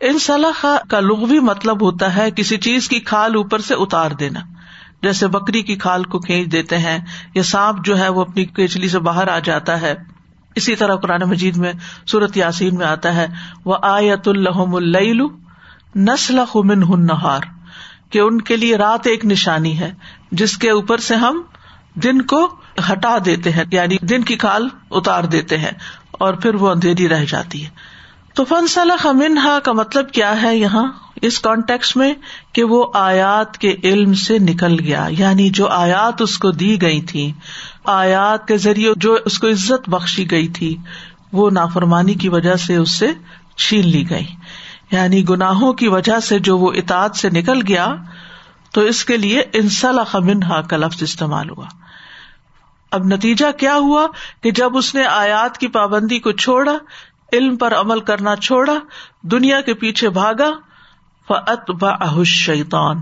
ان 0.00 0.18
سلح 0.18 0.66
کا 0.88 1.00
لغوی 1.00 1.38
مطلب 1.38 1.82
ہوتا 1.82 2.16
ہے 2.16 2.30
کسی 2.30 2.56
چیز 2.56 2.88
کی 2.88 3.00
کھال 3.00 3.34
اوپر 3.34 3.58
سے 3.58 3.74
اتار 3.74 4.10
دینا۔ 4.10 4.40
جیسے 5.02 5.26
بکری 5.26 5.62
کی 5.62 5.76
کھال 5.76 6.04
کو 6.04 6.18
کھینچ 6.18 6.52
دیتے 6.52 6.78
ہیں 6.78 6.98
یا 7.34 7.42
سانپ 7.42 7.84
جو 7.84 7.98
ہے 7.98 8.08
وہ 8.08 8.20
اپنی 8.20 8.44
کیچلی 8.44 8.88
سے 8.88 8.98
باہر 8.98 9.28
آ 9.28 9.38
جاتا 9.38 9.80
ہے۔ 9.80 9.94
اسی 10.54 10.76
طرح 10.76 10.96
قرآن 10.96 11.22
مجید 11.22 11.56
میں 11.56 11.72
سورت 12.06 12.36
یاسین 12.36 12.76
میں 12.76 12.86
آتا 12.86 13.14
ہے 13.14 13.26
وہ 13.64 13.76
آیت 13.82 14.28
الحم 14.28 14.74
الل 14.74 15.20
نسل 15.96 16.40
من 16.54 17.06
نہار 17.06 17.40
کہ 18.10 18.18
ان 18.18 18.40
کے 18.40 18.56
لیے 18.56 18.76
رات 18.76 19.06
ایک 19.06 19.24
نشانی 19.24 19.78
ہے، 19.78 19.92
جس 20.32 20.56
کے 20.58 20.70
اوپر 20.70 20.98
سے 20.98 21.14
ہم 21.14 21.42
دن 21.94 22.22
کو 22.22 22.56
ہٹا 22.92 23.18
دیتے 23.24 23.50
ہیں 23.50 23.64
یعنی 23.70 23.96
دن 24.00 24.22
کی 24.22 24.36
کھال 24.36 24.68
اتار 24.90 25.24
دیتے 25.24 25.58
ہیں 25.58 25.70
اور 26.12 26.34
پھر 26.34 26.54
وہ 26.54 26.70
اندھیری 26.70 27.08
رہ 27.08 27.24
جاتی 27.24 27.64
ہے۔ 27.64 27.95
تو 28.36 28.44
فن 28.44 28.66
صلاح 28.66 29.06
منہا 29.12 29.58
کا 29.58 29.72
مطلب 29.72 30.10
کیا 30.10 30.42
ہے 30.42 30.56
یہاں؟ 30.56 30.92
اس 31.22 31.40
کانٹیکس 31.40 31.96
میں 31.96 32.14
کہ 32.52 32.64
وہ 32.64 32.86
آیات 32.94 33.58
کے 33.58 33.76
علم 33.84 34.14
سے 34.14 34.38
نکل 34.38 34.80
گیا 34.80 35.06
یعنی 35.10 35.50
جو 35.50 35.68
آیات 35.68 36.22
اس 36.22 36.38
کو 36.38 36.50
دی 36.50 36.82
گئی 36.82 37.00
تھی، 37.00 37.32
آیات 37.84 38.48
کے 38.48 38.56
ذریعے 38.56 38.92
جو 38.96 39.18
اس 39.24 39.38
کو 39.38 39.48
عزت 39.48 39.88
بخشی 39.88 40.30
گئی 40.30 40.48
تھی، 40.48 40.76
وہ 41.32 41.50
نافرمانی 41.50 42.14
کی 42.14 42.28
وجہ 42.28 42.54
سے 42.54 42.76
اس 42.76 42.90
سے 42.90 43.12
چھین 43.56 43.88
لی 43.88 44.10
گئی۔ 44.10 44.26
یعنی 44.90 45.28
گناہوں 45.28 45.72
کی 45.72 45.88
وجہ 45.88 46.20
سے 46.20 46.38
جو 46.38 46.58
وہ 46.58 46.72
اطاعت 46.72 47.16
سے 47.16 47.30
نکل 47.30 47.60
گیا، 47.68 47.94
تو 48.72 48.80
اس 48.80 49.04
کے 49.04 49.16
لیے 49.16 49.42
انسلا 49.52 50.18
منہا 50.18 50.60
کا 50.60 50.76
لفظ 50.76 51.02
استعمال 51.02 51.50
ہوا۔ 51.50 51.66
اب 52.90 53.04
نتیجہ 53.04 53.58
کیا 53.58 53.74
ہوا 53.74 54.06
کہ 54.42 54.50
جب 54.50 54.76
اس 54.76 54.94
نے 54.94 55.04
آیات 55.04 55.58
کی 55.58 55.68
پابندی 55.68 56.18
کو 56.18 56.32
چھوڑا 56.32 56.72
علم 57.32 57.56
پر 57.56 57.74
عمل 57.74 58.00
کرنا 58.00 58.36
چھوڑا، 58.36 58.74
دنیا 59.22 59.60
کے 59.60 59.74
پیچھے 59.74 60.08
بھاگا 60.08 60.50
فت 61.28 61.70
بحش 61.70 62.26
شیتان 62.26 62.96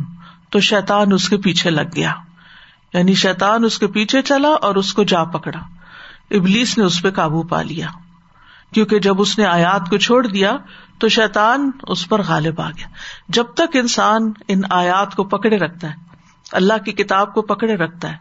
تو 0.51 0.61
شیتان 0.61 1.13
اس 1.13 1.29
کے 1.29 1.37
پیچھے 1.37 1.71
لگ 1.71 1.97
گیا۔ 1.97 2.13
یعنی 2.93 3.15
شیتان 3.15 3.65
اس 3.65 3.79
کے 3.79 3.87
پیچھے 3.87 4.23
چلا 4.23 4.49
اور 4.49 4.75
اس 4.75 4.95
کو 4.95 5.05
جا 5.05 5.25
پکڑا۔ 5.25 5.59
ابلیس 6.31 6.79
نے 6.79 6.85
اس 6.85 7.03
پہ 7.03 7.11
قابو 7.11 7.43
پا 7.43 7.63
لیا۔ 7.63 7.87
کیونکہ 8.75 8.99
جب 8.99 9.21
اس 9.21 9.39
نے 9.39 9.45
آیات 9.45 9.91
کو 9.91 9.99
چھوڑ 9.99 10.27
دیا، 10.27 10.57
تو 10.99 11.09
شیتان 11.09 11.71
اس 11.83 12.09
پر 12.09 12.23
غالب 12.23 12.61
آ 12.61 12.71
گیا۔ 12.71 12.87
جب 13.29 13.45
تک 13.55 13.77
انسان 13.77 14.33
ان 14.49 14.61
آیات 14.71 15.15
کو 15.15 15.25
پکڑے 15.25 15.57
رکھتا 15.57 15.89
ہے، 15.89 15.95
اللہ 16.53 16.85
کی 16.85 16.93
کتاب 16.93 17.35
کو 17.35 17.43
پکڑے 17.43 17.77
رکھتا 17.77 18.13
ہے، 18.13 18.17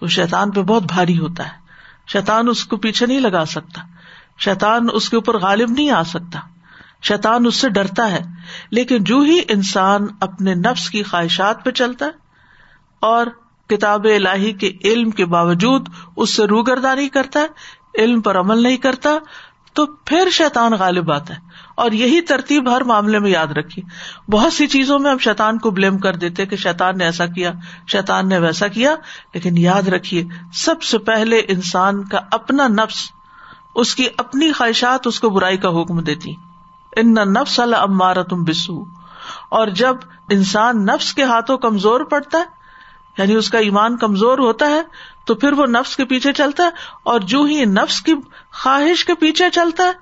تو 0.00 0.06
شیتان 0.06 0.50
پہ 0.50 0.62
بہت 0.62 0.82
بھاری 0.82 1.18
ہوتا 1.18 1.44
ہے۔ 1.44 1.62
شیتان 2.06 2.48
اس 2.48 2.64
کو 2.64 2.76
پیچھے 2.76 3.06
نہیں 3.06 3.20
لگا 3.20 3.44
سکتا۔ 3.44 3.82
شیتان 4.44 4.86
اس 4.92 5.10
کے 5.10 5.16
اوپر 5.16 5.38
غالب 5.38 5.70
نہیں 5.70 5.90
آ 5.90 6.02
سکتا۔ 6.02 6.40
شیتان 7.02 7.46
اس 7.46 7.56
سے 7.56 7.68
ڈرتا 7.68 8.10
ہے، 8.10 8.20
لیکن 8.70 9.04
جو 9.04 9.20
ہی 9.20 9.40
انسان 9.48 10.06
اپنے 10.20 10.54
نفس 10.54 10.90
کی 10.90 11.02
خواہشات 11.02 11.64
پہ 11.64 11.70
چلتا 11.70 12.06
ہے 12.06 12.10
اور 13.00 13.26
کتاب 13.68 14.04
الہی 14.04 14.52
کے 14.52 14.70
علم 14.84 15.10
کے 15.10 15.24
باوجود 15.24 15.88
اس 16.16 16.36
سے 16.36 16.44
روگردانی 16.44 17.08
کرتا 17.08 17.40
ہے، 17.40 17.46
علم 18.02 18.20
پر 18.20 18.40
عمل 18.40 18.62
نہیں 18.62 18.76
کرتا، 18.76 19.10
تو 19.72 19.86
پھر 19.86 20.28
شیتان 20.30 20.72
غالب 20.72 21.12
آتا 21.12 21.34
ہے۔ 21.34 21.40
اور 21.74 21.92
یہی 21.92 22.20
ترتیب 22.20 22.76
ہر 22.76 22.80
معاملے 22.80 23.18
میں 23.18 23.30
یاد 23.30 23.46
رکھی 23.46 23.82
بہت 24.32 24.52
سی 24.52 24.66
چیزوں 24.66 24.98
میں 24.98 25.10
ہم 25.10 25.18
شیتان 25.18 25.58
کو 25.58 25.70
بلیم 25.70 25.98
کر 25.98 26.16
دیتے 26.16 26.46
کہ 26.46 26.56
شیتان 26.56 26.98
نے 26.98 27.04
ایسا 27.04 27.26
کیا 27.26 27.52
شیتان 27.88 28.28
نے 28.28 28.38
ویسا 28.38 28.68
کیا، 28.68 28.94
لیکن 29.34 29.58
یاد 29.58 29.88
رکھیے، 29.88 30.24
سب 30.52 30.82
سے 30.82 30.98
پہلے 30.98 31.42
انسان 31.48 32.04
کا 32.04 32.20
اپنا 32.30 32.68
نفس 32.68 33.10
اس 33.74 33.94
کی 33.94 34.06
اپنی 34.16 34.52
خواہشات 34.52 35.06
اس 35.06 35.20
کو 35.20 35.30
برائی 35.30 35.56
کا 35.56 35.68
حکم 35.68 36.00
دیتی۔ 36.00 36.34
ان 36.96 37.14
نفس 37.14 37.60
المارا 37.60 38.22
تم 38.22 38.44
بسو 38.44 38.84
اور 39.48 39.66
جب 39.66 39.96
انسان 40.30 40.84
نفس 40.84 41.14
کے 41.14 41.22
ہاتھوں 41.22 41.58
کمزور 41.58 42.00
پڑتا 42.00 42.38
ہے 42.38 42.44
یعنی 43.18 43.34
اس 43.34 43.50
کا 43.50 43.58
ایمان 43.58 43.96
کمزور 43.96 44.38
ہوتا 44.38 44.68
ہے، 44.68 44.82
تو 45.24 45.34
پھر 45.34 45.52
وہ 45.52 45.66
نفس 45.66 45.96
کے 45.96 46.04
پیچھے 46.04 46.32
چلتا 46.32 46.64
ہے۔ 46.64 46.68
اور 47.02 47.20
جو 47.20 47.42
ہی 47.42 47.64
نفس 47.64 48.02
کی 48.02 48.14
خواہش 48.52 49.04
کے 49.04 49.14
پیچھے 49.14 49.50
چلتا 49.50 49.84
ہے، 49.84 49.92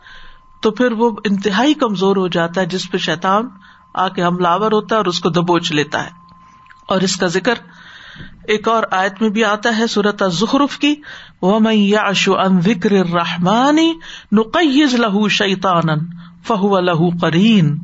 تو 0.61 0.71
پھر 0.71 0.93
وہ 0.93 1.11
انتہائی 1.25 1.75
کمزور 1.75 2.17
ہو 2.17 2.29
جاتا 2.29 2.61
ہے، 2.61 2.67
جس 2.67 2.91
پہ 2.91 2.99
شیتان 2.99 3.49
آ 3.95 4.09
کے 4.09 4.23
حملہ 4.23 4.49
ہوتا 4.49 4.95
ہے 4.95 4.99
اور 4.99 5.07
اس 5.07 5.21
کو 5.21 5.29
دبوچ 5.29 5.73
لیتا 5.73 6.05
ہے۔ 6.05 6.11
اور 6.87 7.01
اس 7.01 7.17
کا 7.17 7.27
ذکر 7.27 7.55
ایک 8.45 8.69
اور 8.69 8.83
آیت 8.91 9.23
میں 9.23 9.31
بھی 9.31 9.45
آتا 9.45 9.79
ہے 9.79 9.87
سورت 9.87 10.23
ظخرف 10.29 10.79
کی 10.79 10.95
وہ 11.43 11.61
میں 11.61 11.75
یاشو 11.75 12.39
ان 12.39 12.61
ذکر 12.61 12.93
رحمانی 12.93 13.93
نقیز 14.33 14.95
لہو 14.95 15.29
شیتان 15.29 15.89
فہو 16.47 16.81
لہو 16.81 17.11
قرین 17.21 17.79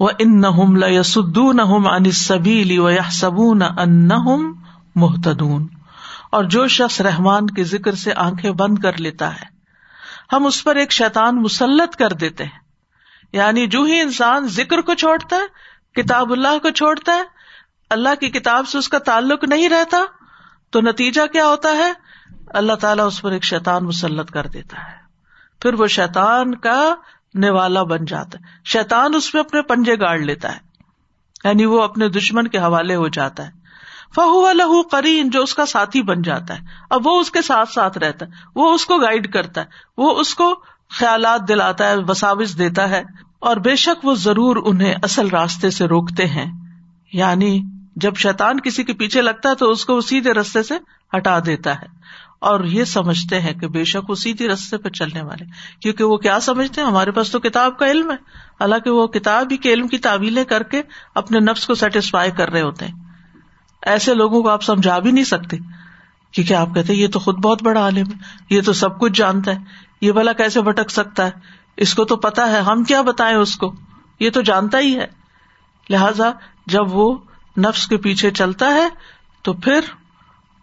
و 0.00 0.06
ان 0.18 0.42
لسدون 0.78 1.60
ان 1.60 2.10
سبیلی 2.10 2.78
و 2.78 2.90
یا 2.90 3.10
سبون 3.12 3.62
ان 3.62 4.08
محتدون 4.94 5.66
اور 6.32 6.44
جو 6.44 6.68
شخص 6.68 7.00
رحمان 7.00 7.46
کے 7.46 7.64
ذکر 7.64 7.94
سے 7.94 8.12
آنکھیں 8.16 8.50
بند 8.50 8.78
کر 8.78 9.00
لیتا 9.00 9.34
ہے، 9.34 9.44
ہم 10.32 10.46
اس 10.46 10.64
پر 10.64 10.76
ایک 10.76 10.92
شیتان 10.92 11.42
مسلط 11.42 11.96
کر 11.96 12.12
دیتے 12.12 12.44
ہیں۔ 12.44 12.58
یعنی 13.32 13.66
جو 13.66 13.82
ہی 13.82 14.00
انسان 14.00 14.48
ذکر 14.48 14.80
کو 14.80 14.94
چھوڑتا 14.94 15.36
ہے، 15.36 15.70
کتاب 16.02 16.32
اللہ 16.32 16.58
کو 16.62 16.70
چھوڑتا 16.70 17.12
ہے 17.12 17.39
اللہ 17.90 18.14
کی 18.20 18.28
کتاب 18.28 18.68
سے 18.68 18.78
اس 18.78 18.88
کا 18.88 18.98
تعلق 18.98 19.44
نہیں 19.44 19.68
رہتا 19.68 19.98
تو 20.70 20.80
نتیجہ 20.80 21.26
کیا 21.32 21.46
ہوتا 21.46 21.68
ہے؟ 21.70 21.92
اللہ 22.46 22.72
تعالیٰ 22.72 23.06
اس 23.06 23.22
پر 23.22 23.32
ایک 23.32 23.44
شیتان 23.44 23.84
مسلط 23.84 24.30
کر 24.30 24.46
دیتا 24.46 24.76
ہے۔ 24.76 25.00
پھر 25.60 25.74
وہ 25.74 25.86
شیتان 25.86 26.54
کا 26.54 26.94
نوالا 27.34 27.82
بن 27.82 28.04
جاتا 28.04 28.38
ہے۔ 28.38 28.44
شیتان 28.64 29.14
اس 29.14 29.34
میں 29.34 29.42
اپنے 29.42 29.62
پنجے 29.62 29.94
گاڑ 30.00 30.18
لیتا 30.18 30.52
ہے۔ 30.52 30.58
یعنی 31.44 31.64
وہ 31.64 31.82
اپنے 31.82 32.08
دشمن 32.08 32.48
کے 32.48 32.58
حوالے 32.58 32.94
ہو 32.94 33.08
جاتا 33.08 33.46
ہے۔ 33.46 33.50
فہو 34.14 34.52
لہو 34.52 34.82
کرین 34.82 35.30
جو 35.30 35.42
اس 35.42 35.54
کا 35.54 35.66
ساتھی 35.66 36.02
بن 36.02 36.22
جاتا 36.22 36.54
ہے۔ 36.54 36.60
اب 36.90 37.06
وہ 37.06 37.20
اس 37.20 37.30
کے 37.30 37.42
ساتھ 37.42 37.72
ساتھ 37.72 37.98
رہتا 37.98 38.26
ہے۔ 38.26 38.30
وہ 38.54 38.74
اس 38.74 38.86
کو 38.86 38.98
گائڈ 38.98 39.32
کرتا 39.32 39.60
ہے۔ 39.60 39.66
وہ 39.96 40.20
اس 40.20 40.34
کو 40.34 40.54
خیالات 40.98 41.48
دلاتا 41.48 41.88
ہے، 41.88 41.94
وساوس 42.08 42.58
دیتا 42.58 42.88
ہے۔ 42.88 43.02
اور 43.38 43.56
بے 43.56 43.76
شک 43.76 44.04
وہ 44.04 44.14
ضرور 44.14 44.56
انہیں 44.56 44.94
اصل 45.02 45.28
راستے 45.28 45.70
سے 45.70 45.84
روکتے 45.84 46.26
ہیں۔ 46.26 46.52
یعنی 47.12 47.62
جب 47.96 48.16
شیتان 48.16 48.60
کسی 48.60 48.84
کے 48.84 48.92
پیچھے 48.92 49.22
لگتا 49.22 49.48
ہے 49.48 49.54
تو 49.54 49.70
اس 49.70 49.84
کو 49.84 50.00
سیدھے 50.00 50.32
رستے 50.32 50.62
سے 50.62 50.74
ہٹا 51.16 51.38
دیتا 51.46 51.80
ہے۔ 51.80 51.86
اور 52.38 52.64
یہ 52.64 52.84
سمجھتے 52.84 53.40
ہیں 53.40 53.54
کہ 53.54 53.68
بے 53.68 53.84
شک 53.84 54.10
وہ 54.10 54.14
سیدھی 54.14 54.48
رستے 54.48 54.76
پہ 54.76 54.88
چلنے 54.88 55.22
والے 55.22 55.44
کیونکہ 55.80 56.04
وہ 56.04 56.16
کیا 56.16 56.40
سمجھتے 56.40 56.80
ہیں؟ 56.80 56.88
ہمارے 56.88 57.10
پاس 57.10 57.30
تو 57.30 57.40
کتاب 57.40 57.78
کا 57.78 57.86
علم 57.86 58.10
ہے۔ 58.10 58.16
حالانکہ 58.60 58.90
وہ 58.90 59.06
کتاب 59.06 59.46
ہی 59.50 59.56
کے 59.56 59.72
علم 59.72 59.88
کی 59.88 59.98
تعویلیں 59.98 60.44
کر 60.44 60.62
کے 60.62 60.82
اپنے 61.14 61.40
نفس 61.40 61.66
کو 61.66 61.74
سیٹسفائی 61.74 62.30
کر 62.30 62.50
رہے 62.50 62.62
ہوتے 62.62 62.86
ہیں۔ 62.86 62.94
ایسے 63.82 64.14
لوگوں 64.14 64.42
کو 64.42 64.48
آپ 64.48 64.62
سمجھا 64.62 64.98
بھی 64.98 65.12
نہیں 65.12 65.24
سکتے 65.24 65.56
کیونکہ 66.32 66.54
آپ 66.54 66.68
کہتے 66.74 66.94
یہ 66.94 67.08
تو 67.08 67.18
خود 67.18 67.34
بہت 67.34 67.62
بڑا 67.62 67.80
عالم 67.80 68.06
ہے، 68.06 68.16
یہ 68.50 68.60
تو 68.62 68.72
سب 68.72 69.00
کچھ 69.00 69.12
جانتا 69.12 69.50
ہے۔ 69.50 69.58
یہ 70.00 70.12
بلا 70.12 70.32
کیسے 70.32 70.62
بھٹک 70.62 70.90
سکتا 70.90 71.26
ہے؟ 71.26 71.30
اس 71.76 71.94
کو 71.94 72.04
تو 72.04 72.16
پتا 72.16 72.52
ہے، 72.52 72.60
ہم 72.60 72.84
کیا 72.84 73.02
بتائیں 73.02 73.36
اس 73.36 73.56
کو؟ 73.56 73.74
یہ 74.20 74.30
تو 74.30 74.42
جانتا 74.42 74.78
ہی 74.78 74.96
ہے۔ 74.96 75.06
لہذا 75.90 76.30
جب 76.66 76.94
وہ 76.94 77.18
نفس 77.58 77.86
کے 77.86 77.96
پیچھے 77.96 78.30
چلتا 78.30 78.66
ہے 78.74 78.88
تو 79.42 79.52
پھر 79.52 79.80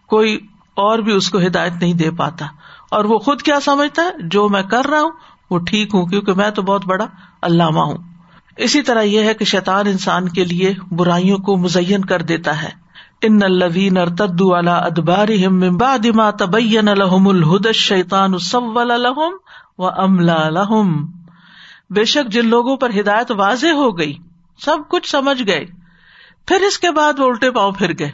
کوئی 0.06 0.38
اور 0.74 0.98
بھی 0.98 1.12
اس 1.12 1.30
کو 1.30 1.38
ہدایت 1.38 1.72
نہیں 1.80 1.94
دے 1.94 2.10
پاتا 2.10 2.46
اور 2.90 3.04
وہ 3.04 3.18
خود 3.18 3.42
کیا 3.42 3.60
سمجھتا 3.60 4.02
ہے؟ 4.02 4.10
جو 4.22 4.48
میں 4.48 4.62
کر 4.62 4.86
رہا 4.86 5.00
ہوں، 5.00 5.10
وہ 5.50 5.58
ٹھیک 5.58 5.94
ہوں، 5.94 6.06
کیونکہ 6.06 6.32
میں 6.32 6.50
تو 6.50 6.62
بہت 6.62 6.86
بڑا 6.86 7.06
علامہ 7.42 7.80
ہوں۔ 7.80 7.98
اسی 8.56 8.82
طرح 8.82 9.02
یہ 9.02 9.20
ہے 9.20 9.34
کہ 9.34 9.44
شیطان 9.44 9.86
انسان 9.86 10.28
کے 10.28 10.44
لیے 10.44 10.74
برائیوں 10.90 11.38
کو 11.38 11.56
مزین 11.56 12.04
کر 12.04 12.22
دیتا 12.22 12.62
ہے۔ 12.62 12.88
ان 13.22 13.38
الذین 13.42 13.96
ارتدوا 13.96 14.58
علی 14.58 14.70
ادبارهم 14.70 15.58
من 15.58 15.76
بعد 15.76 16.06
ما 16.06 16.30
تبین 16.30 16.88
بے 21.90 22.04
شک 22.04 22.32
جن 22.32 22.48
لوگوں 22.48 22.76
پر 22.76 22.90
ہدایت 23.00 23.30
واضح 23.30 23.66
ہو 23.66 23.98
گئی، 23.98 24.16
سب 24.64 24.76
کچھ 24.88 25.10
سمجھ 25.10 25.42
گئے۔ 25.46 25.64
پھر 26.48 26.56
اس 26.56 26.78
کے 26.78 26.90
بعد 26.90 27.12
وہ 27.18 27.26
الٹے 27.26 27.50
پاؤں 27.50 27.72
پھر 27.72 27.92
گئے۔ 27.98 28.10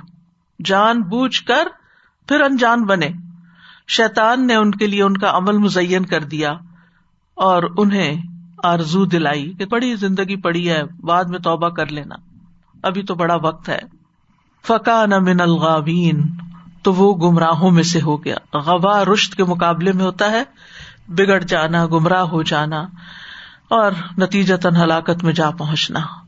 جان 0.65 1.03
بوجھ 1.03 1.43
کر 1.43 1.69
پھر 2.29 2.41
انجان 2.41 2.85
بنے۔ 2.85 3.09
شیطان 3.89 4.47
نے 4.47 4.55
ان 4.55 4.71
کے 4.71 4.87
لیے 4.87 5.03
ان 5.03 5.17
کا 5.17 5.31
عمل 5.37 5.59
مزین 5.59 6.07
کر 6.07 6.23
دیا 6.23 6.53
اور 7.35 7.63
انہیں 7.77 8.23
آرزو 8.63 9.05
دلائی 9.05 9.53
کہ 9.53 9.65
بڑی 9.67 9.97
زندگی 9.97 10.37
پڑی 10.37 10.71
ہے، 10.71 10.85
بعد 10.85 11.25
میں 11.25 11.39
توبہ 11.39 11.69
کر 11.69 11.87
لینا۔ 11.87 12.15
ابھی 12.83 13.03
تو 13.03 13.15
بڑا 13.15 13.35
وقت 13.35 13.69
ہے۔ 13.69 13.79
فقا 14.67 15.05
من 15.07 15.41
الغابین 15.41 16.23
تو 16.83 16.95
وہ 16.95 17.15
گمراہوں 17.15 17.71
میں 17.71 17.83
سے 17.83 18.01
ہو 18.01 18.25
گیا۔ 18.25 18.59
غبا 18.59 19.05
رشت 19.05 19.35
کے 19.35 19.45
مقابلے 19.45 19.93
میں 19.93 20.05
ہوتا 20.05 20.31
ہے، 20.31 20.43
بگڑ 21.09 21.41
جانا، 21.41 21.87
گمراہ 21.87 22.23
ہو 22.23 22.43
جانا 22.43 22.81
اور 23.69 23.93
نتیجہ 24.19 24.55
تن 24.55 24.77
ہلاکت 24.77 25.25
میں 25.25 25.33
جا 25.33 25.51
پہنچنا۔ 25.51 26.24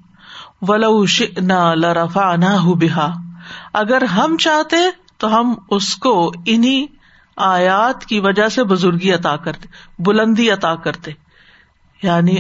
ولو 0.63 1.07
شئنا 1.07 1.75
لرفعناه 1.75 2.67
بها۔ 2.67 3.13
اگر 3.73 4.03
ہم 4.03 4.37
چاہتے 4.37 4.77
تو 5.19 5.41
ہم 5.41 5.55
اس 5.71 5.97
کو 5.97 6.33
انہیں 6.47 6.87
آیات 7.37 8.07
کی 8.07 8.21
وجہ 8.21 8.49
سے 8.49 8.65
بزرگی 8.65 9.13
عطا 9.13 9.37
کرتے، 9.37 9.69
بلندی 9.99 10.51
عطا 10.51 10.75
کرتے۔ 10.75 11.13
یعنی 12.03 12.37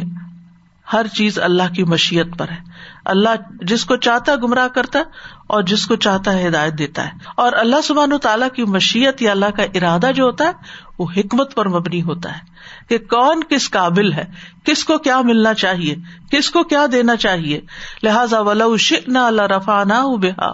ہر 0.93 1.07
چیز 1.07 1.39
اللہ 1.39 1.75
کی 1.75 1.85
مشیت 1.85 2.27
پر 2.39 2.49
ہے۔ 2.49 2.59
اللہ 3.05 3.29
جس 3.63 3.85
کو 3.85 3.97
چاہتا 3.97 4.33
ہے 4.33 4.37
گمراہ 4.37 4.69
کرتا 4.69 4.99
ہے 4.99 5.05
اور 5.47 5.63
جس 5.63 5.87
کو 5.87 5.97
چاہتا 5.97 6.33
ہے 6.33 6.49
ہدایت 6.49 6.79
دیتا 6.79 7.07
ہے۔ 7.07 7.11
اور 7.37 7.53
اللہ 7.53 7.81
سبحان 7.85 8.13
و 8.13 8.19
تعالیٰ 8.19 8.49
کی 8.57 8.65
مشیت 8.65 9.23
یا 9.23 9.31
اللہ 9.31 9.47
کا 9.47 9.63
ارادہ 9.63 10.11
جو 10.15 10.25
ہوتا 10.25 10.45
ہے، 10.45 10.53
وہ 10.99 11.07
حکمت 11.17 11.55
پر 11.55 11.69
مبنی 11.69 12.03
ہوتا 12.03 12.33
ہے 12.33 12.41
کہ 12.89 12.99
کون 12.99 13.45
کس 13.45 13.71
قابل 13.71 14.13
ہے، 14.13 14.25
کس 14.65 14.85
کو 14.85 14.99
کیا 14.99 15.21
ملنا 15.21 15.55
چاہیے، 15.55 15.97
کس 16.31 16.51
کو 16.51 16.65
کیا 16.65 16.87
دینا 16.93 17.17
چاہیے۔ 17.17 17.61
لہٰذا 18.03 18.37
شنا 18.77 19.27
اللہ 19.27 19.43
رفا 19.43 19.85
نہ 19.85 20.17
بےحا 20.21 20.53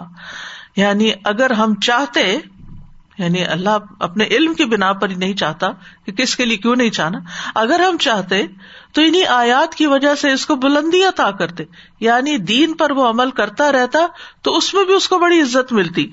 یعنی 0.75 1.11
اگر 1.23 1.51
ہم 1.51 1.75
چاہتے 1.75 2.37
یعنی 3.17 3.45
اللہ 3.45 3.77
اپنے 3.99 4.23
علم 4.23 4.53
کی 4.53 4.65
بنا 4.65 4.93
پر 4.93 5.09
ہی 5.09 5.15
نہیں 5.15 5.33
چاہتا 5.33 5.67
کہ 6.05 6.11
کس 6.11 6.35
کے 6.35 6.45
لیے 6.45 6.57
کیوں 6.57 6.75
نہیں 6.75 6.89
چاہنا۔ 6.89 7.19
اگر 7.55 7.79
ہم 7.79 7.97
چاہتے 7.97 8.43
تو 8.93 9.01
انہیں 9.01 9.25
آیات 9.25 9.75
کی 9.75 9.87
وجہ 9.87 10.15
سے 10.15 10.31
اس 10.31 10.45
کو 10.45 10.55
بلندی 10.55 11.03
عطا 11.03 11.31
کرتے۔ 11.31 11.63
یعنی 11.99 12.37
دین 12.37 12.73
پر 12.73 12.91
وہ 12.91 13.09
عمل 13.09 13.31
کرتا 13.31 13.71
رہتا 13.71 13.99
تو 14.41 14.57
اس 14.57 14.73
میں 14.73 14.85
بھی 14.85 14.93
اس 14.93 15.09
کو 15.09 15.19
بڑی 15.19 15.41
عزت 15.41 15.73
ملتی۔ 15.73 16.11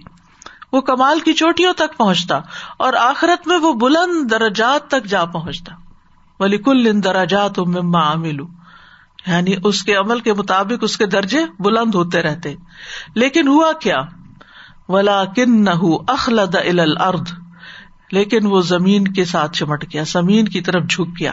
وہ 0.72 0.80
کمال 0.80 1.20
کی 1.20 1.32
چوٹیوں 1.32 1.72
تک 1.72 1.96
پہنچتا 1.96 2.40
اور 2.76 2.92
آخرت 2.92 3.48
میں 3.48 3.58
وہ 3.58 3.72
بلند 3.72 4.30
درجات 4.30 4.88
تک 4.88 5.04
جا 5.04 5.24
پہنچتا۔ 5.24 5.74
ولی 6.40 6.58
کل 6.58 6.86
ان 6.90 7.04
دراجات 7.04 7.58
مما 7.58 8.14
یعنی 9.26 9.54
اس 9.64 9.82
کے 9.82 9.94
عمل 9.94 10.20
کے 10.20 10.32
مطابق 10.32 10.78
اس 10.80 10.96
کے 10.96 11.06
درجے 11.06 11.38
بلند 11.58 11.94
ہوتے 11.94 12.22
رہتے۔ 12.22 12.54
لیکن 13.14 13.48
ہوا 13.48 13.72
کیا؟ 13.72 14.02
ولا 14.90 15.24
کن 15.24 15.64
نہ 15.64 15.70
اخلد 16.08 16.54
الارض 16.54 17.32
لیکن 18.12 18.46
وہ 18.46 18.60
زمین 18.60 19.08
کے 19.08 19.24
ساتھ 19.24 19.52
چمٹ 19.52 19.84
گیا، 19.92 20.02
زمین 20.06 20.48
کی 20.48 20.60
طرف 20.60 20.82
جھک 20.90 21.20
گیا۔ 21.20 21.32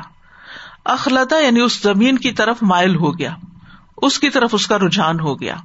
اخلدا 0.85 1.39
یعنی 1.39 1.59
اس 1.59 1.81
زمین 1.81 2.17
کی 2.17 2.31
طرف 2.31 2.57
مائل 2.61 2.95
ہو 2.95 3.19
گیا، 3.19 3.35
اس 3.97 4.19
کی 4.19 4.29
طرف 4.29 4.49
اس 4.53 4.67
کا 4.67 4.77
رجحان 4.77 5.19
ہو 5.19 5.41
گیا۔ 5.41 5.55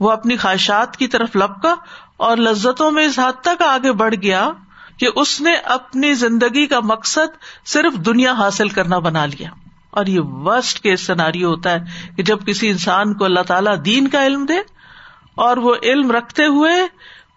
وہ 0.00 0.10
اپنی 0.10 0.36
خواہشات 0.36 0.96
کی 0.96 1.06
طرف 1.06 1.36
لپکا 1.36 1.74
اور 2.16 2.36
لذتوں 2.36 2.90
میں 2.90 3.04
اس 3.04 3.18
حد 3.18 3.40
تک 3.40 3.62
آگے 3.62 3.92
بڑھ 3.92 4.14
گیا 4.22 4.50
کہ 4.96 5.08
اس 5.16 5.40
نے 5.40 5.54
اپنی 5.54 6.14
زندگی 6.14 6.66
کا 6.66 6.80
مقصد 6.80 7.66
صرف 7.66 7.94
دنیا 7.94 8.32
حاصل 8.32 8.68
کرنا 8.68 8.98
بنا 8.98 9.26
لیا۔ 9.26 9.48
اور 9.90 10.06
یہ 10.06 10.20
ورسٹ 10.20 10.80
کے 10.80 10.96
سناری 10.96 11.44
ہوتا 11.44 11.70
ہے 11.70 11.78
کہ 12.16 12.22
جب 12.22 12.46
کسی 12.46 12.68
انسان 12.68 13.14
کو 13.14 13.24
اللہ 13.24 13.40
تعالیٰ 13.40 13.76
دین 13.84 14.08
کا 14.08 14.26
علم 14.26 14.46
دے 14.46 14.73
اور 15.34 15.56
وہ 15.56 15.74
علم 15.82 16.10
رکھتے 16.10 16.44
ہوئے، 16.44 16.72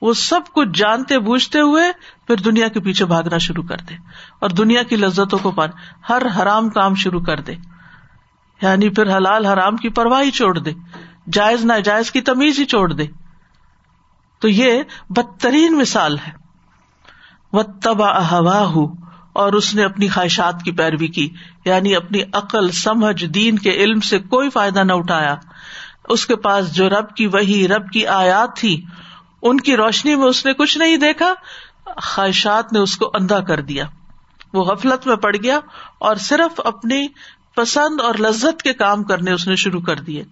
وہ 0.01 0.13
سب 0.13 0.39
کچھ 0.53 0.69
جانتے 0.73 1.19
بوجھتے 1.19 1.59
ہوئے 1.59 1.83
پھر 2.27 2.35
دنیا 2.35 2.67
کے 2.67 2.79
پیچھے 2.79 3.05
بھاگنا 3.05 3.37
شروع 3.37 3.63
کر 3.63 3.77
دے 3.77 3.95
اور 4.39 4.49
دنیا 4.49 4.83
کی 4.83 4.95
لذتوں 4.95 5.39
کو 5.39 5.51
پان، 5.51 5.69
ہر 6.09 6.21
حرام 6.37 6.69
کام 6.69 6.95
شروع 6.95 7.21
کر 7.21 7.39
دے۔ 7.39 7.53
یعنی 8.61 8.89
پھر 8.89 9.17
حلال 9.17 9.45
حرام 9.45 9.77
کی 9.77 9.89
پرواہ 9.89 10.29
چھوڑ 10.29 10.57
دے، 10.57 10.71
جائز 11.31 11.65
ناجائز 11.65 12.11
کی 12.11 12.21
تمیز 12.21 12.59
ہی 12.59 12.65
چھوڑ 12.65 12.93
دے۔ 12.93 13.05
تو 14.39 14.47
یہ 14.47 14.83
بدترین 15.09 15.77
مثال 15.77 16.17
ہے۔ 16.17 16.47
و 17.53 17.63
تبا 17.63 18.31
ہوا 18.31 18.65
ہو 18.65 18.87
اور 19.33 19.53
اس 19.53 19.75
نے 19.75 19.83
اپنی 19.83 20.07
خواہشات 20.07 20.63
کی 20.63 20.71
پیروی 20.71 21.07
کی 21.07 21.29
یعنی 21.65 21.95
اپنی 21.95 22.19
عقل، 22.33 22.71
سمجھ، 22.71 23.25
دین 23.25 23.59
کے 23.59 23.71
علم 23.71 23.99
سے 23.99 24.19
کوئی 24.19 24.49
فائدہ 24.49 24.79
نہ 24.79 24.93
اٹھایا۔ 24.93 25.35
اس 26.09 26.25
کے 26.25 26.35
پاس 26.35 26.73
جو 26.73 26.89
رب 26.89 27.15
کی 27.15 27.27
وہی 27.27 27.67
رب 27.67 27.89
کی 27.89 28.07
آیات 28.07 28.55
تھی، 28.55 28.85
ان 29.41 29.59
کی 29.59 29.75
روشنی 29.75 30.15
میں 30.15 30.27
اس 30.27 30.45
نے 30.45 30.53
کچھ 30.53 30.77
نہیں 30.77 30.97
دیکھا، 30.97 31.33
خواہشات 32.01 32.73
نے 32.73 32.79
اس 32.79 32.97
کو 32.97 33.11
اندھا 33.13 33.39
کر 33.39 33.61
دیا۔ 33.61 33.85
وہ 34.53 34.63
غفلت 34.63 35.07
میں 35.07 35.15
پڑ 35.15 35.35
گیا 35.43 35.59
اور 35.99 36.15
صرف 36.15 36.61
اپنی 36.65 37.07
پسند 37.55 38.01
اور 38.01 38.15
لذت 38.15 38.61
کے 38.61 38.73
کام 38.73 39.03
کرنے 39.03 39.31
اس 39.31 39.47
نے 39.47 39.55
شروع 39.55 39.81
کر 39.81 39.95
دیے۔ 39.95 40.23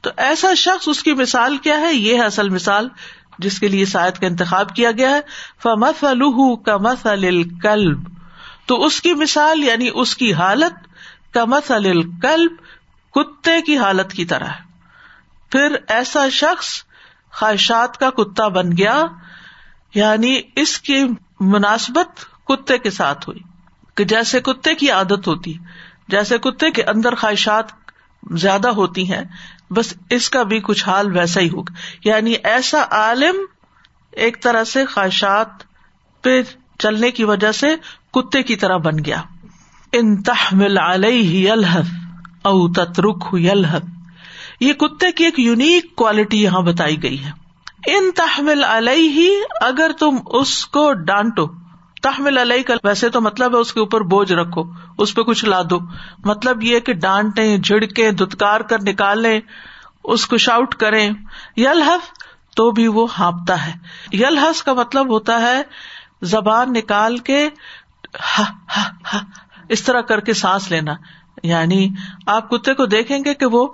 تو 0.00 0.10
ایسا 0.16 0.54
شخص 0.54 0.88
اس 0.88 1.02
کی 1.02 1.14
مثال 1.14 1.56
کیا 1.56 1.80
ہے؟ 1.80 1.94
یہ 1.94 2.14
ہے 2.14 2.24
اصل 2.24 2.48
مثال 2.48 2.88
جس 3.38 3.60
کے 3.60 3.68
لیے 3.68 3.84
شاید 3.84 4.14
کا 4.14 4.26
انتخاب 4.26 4.74
کیا 4.74 4.90
گیا 4.90 5.10
ہے۔ 5.10 5.20
فمت 5.62 6.04
الح 6.04 6.54
کا 6.64 6.76
مت 6.76 7.06
الکلب 7.06 7.98
تو 8.66 8.84
اس 8.84 9.02
کی 9.02 9.14
مثال 9.14 9.64
یعنی 9.64 9.88
اس 9.94 10.16
کی 10.16 10.32
حالت 10.34 10.88
کا 11.34 11.44
مت 11.44 11.70
الکلب 11.70 12.52
کتے 13.14 13.62
کی 13.62 13.78
حالت 13.78 14.12
کی 14.12 14.24
طرح 14.24 14.44
ہے۔ 14.44 14.71
پھر 15.52 15.76
ایسا 15.88 16.28
شخص 16.28 16.82
خواہشات 17.32 17.98
کا 17.98 18.10
کتا 18.10 18.48
بن 18.48 18.72
گیا 18.76 19.04
یعنی 19.94 20.40
اس 20.56 20.78
کی 20.78 21.04
مناسبت 21.40 22.24
کتے 22.46 22.78
کے 22.78 22.90
ساتھ 22.90 23.28
ہوئی، 23.28 23.40
کہ 23.94 24.04
جیسے 24.04 24.40
کتے 24.40 24.74
کی 24.74 24.90
عادت 24.90 25.28
ہوتی، 25.28 25.54
جیسے 26.08 26.38
کتے 26.38 26.70
کے 26.70 26.82
اندر 26.82 27.14
خواہشات 27.14 27.64
زیادہ 28.30 28.68
ہوتی 28.68 29.12
ہیں، 29.12 29.24
بس 29.70 29.94
اس 30.10 30.30
کا 30.30 30.42
بھی 30.42 30.60
کچھ 30.60 30.88
حال 30.88 31.16
ویسا 31.16 31.40
ہی 31.40 31.48
ہوگا۔ 31.48 31.74
یعنی 32.04 32.32
ایسا 32.32 32.84
عالم 32.90 33.36
ایک 34.12 34.42
طرح 34.42 34.64
سے 34.64 34.86
خواہشات 34.86 35.48
پہ 36.22 36.42
چلنے 36.78 37.10
کی 37.10 37.24
وجہ 37.24 37.52
سے 37.52 37.74
کتے 38.12 38.42
کی 38.42 38.56
طرح 38.56 38.76
بن 38.76 39.04
گیا۔ 39.04 39.22
ان 39.92 40.22
تحمل 40.22 40.78
علیہ 40.78 41.52
یلحف 41.52 41.86
او 42.42 42.72
تترک 42.72 43.24
یلحف۔ 43.32 43.82
یہ 44.62 44.72
کتے 44.72 45.12
کی 45.12 45.24
ایک 45.24 45.38
یونیک 45.38 45.96
کوالٹی 45.96 46.42
یہاں 46.42 46.60
بتائی 46.60 47.02
گئی 47.02 47.24
ہے۔ 47.24 47.30
ان 47.86 48.10
تحمل 48.10 48.64
علیہ 48.64 49.36
اگر 49.60 49.90
تم 49.98 50.16
اس 50.26 50.66
کو 50.66 50.92
ڈانٹو۔ 50.92 51.46
تحمل 52.02 52.38
علیہ 52.38 52.62
کا 52.62 52.74
ویسے 52.84 53.08
تو 53.08 53.20
مطلب 53.20 53.54
ہے 53.54 53.60
اس 53.60 53.72
کے 53.72 53.80
اوپر 53.80 54.00
بوجھ 54.00 54.32
رکھو، 54.32 54.62
اس 54.98 55.14
پہ 55.14 55.22
کچھ 55.22 55.44
لا 55.44 55.62
دو 55.70 55.78
مطلب 56.24 56.62
یہ 56.62 56.80
کہ 56.80 56.92
ڈانٹے 56.92 57.58
جھڑکے 57.58 58.10
دھتکار 58.10 58.60
کر 58.60 58.78
نکالے 58.82 59.40
اس 60.04 60.26
کو 60.26 60.36
شاؤٹ 60.36 60.74
کرے 60.74 61.10
یلحف 61.56 62.10
تو 62.56 62.70
بھی 62.70 62.86
وہ 62.86 63.06
ہانپتا 63.18 63.66
ہے۔ 63.66 63.72
یلحس 64.12 64.62
کا 64.62 64.72
مطلب 64.72 65.08
ہوتا 65.08 65.40
ہے 65.40 65.62
زبان 66.22 66.72
نکال 66.72 67.16
کے 67.16 67.48
اس 69.68 69.82
طرح 69.82 70.00
کر 70.00 70.20
کے 70.20 70.32
سانس 70.32 70.70
لینا۔ 70.70 70.92
یعنی 71.42 71.88
آپ 72.26 72.50
کتے 72.50 72.74
کو 72.74 72.86
دیکھیں 72.86 73.18
گے 73.24 73.34
کہ 73.34 73.46
وہ 73.46 73.68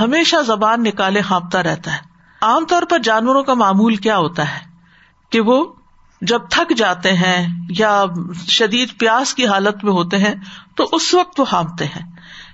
ہمیشہ 0.00 0.36
زبان 0.46 0.82
نکالے 0.82 1.20
ہانپتا 1.20 1.62
رہتا 1.62 1.92
ہے۔ 1.92 1.98
عام 2.42 2.66
طور 2.66 2.82
پر 2.82 2.98
جانوروں 2.98 3.42
کا 3.42 3.54
معمول 3.54 3.96
کیا 3.96 4.16
ہوتا 4.16 4.54
ہے؟ 4.54 4.60
کہ 5.30 5.40
وہ 5.40 5.72
جب 6.20 6.40
تھک 6.50 6.76
جاتے 6.76 7.12
ہیں 7.12 7.48
یا 7.78 8.04
شدید 8.48 8.98
پیاس 8.98 9.34
کی 9.34 9.46
حالت 9.46 9.84
میں 9.84 9.92
ہوتے 9.92 10.18
ہیں 10.18 10.34
تو 10.74 10.88
اس 10.92 11.14
وقت 11.14 11.40
وہ 11.40 11.44
ہانپتے 11.52 11.84
ہیں۔ 11.84 12.12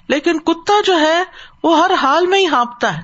لیکن 0.09 0.38
کتا 0.38 0.73
جو 0.87 1.01
ہے، 1.01 1.23
وہ 1.62 1.79
ہر 1.79 1.90
حال 2.03 2.27
میں 2.27 2.38
ہی 2.38 2.47
ہانپتا 2.47 2.97
ہے۔ 2.97 3.03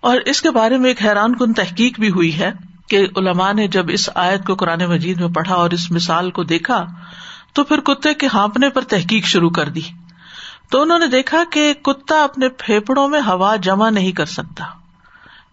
اور 0.00 0.16
اس 0.26 0.42
کے 0.42 0.50
بارے 0.50 0.78
میں 0.78 0.90
ایک 0.90 1.02
حیران 1.02 1.36
کن 1.36 1.52
تحقیق 1.52 2.00
بھی 2.00 2.10
ہوئی 2.10 2.38
ہے 2.38 2.52
کہ 2.88 3.06
علماء 3.16 3.52
نے 3.52 3.68
جب 3.68 3.86
اس 3.88 4.10
آیت 4.14 4.46
کو 4.46 4.54
قرآن 4.54 4.84
مجید 4.86 5.20
میں 5.20 5.28
پڑھا 5.28 5.54
اور 5.54 5.70
اس 5.70 5.90
مثال 5.90 6.30
کو 6.30 6.42
دیکھا، 6.42 6.84
تو 7.52 7.64
پھر 7.64 7.80
کتے 7.80 8.14
کے 8.14 8.28
ہانپنے 8.34 8.68
پر 8.70 8.82
تحقیق 8.82 9.24
شروع 9.24 9.50
کر 9.50 9.68
دی۔ 9.68 9.80
تو 10.70 10.82
انہوں 10.82 10.98
نے 10.98 11.06
دیکھا 11.06 11.42
کہ 11.52 11.74
کتا 11.74 12.24
اپنے 12.24 12.48
پھیپڑوں 12.48 13.08
میں 13.08 13.20
ہوا 13.20 13.56
جمع 13.56 13.90
نہیں 13.90 14.12
کر 14.12 14.26
سکتا۔ 14.26 14.64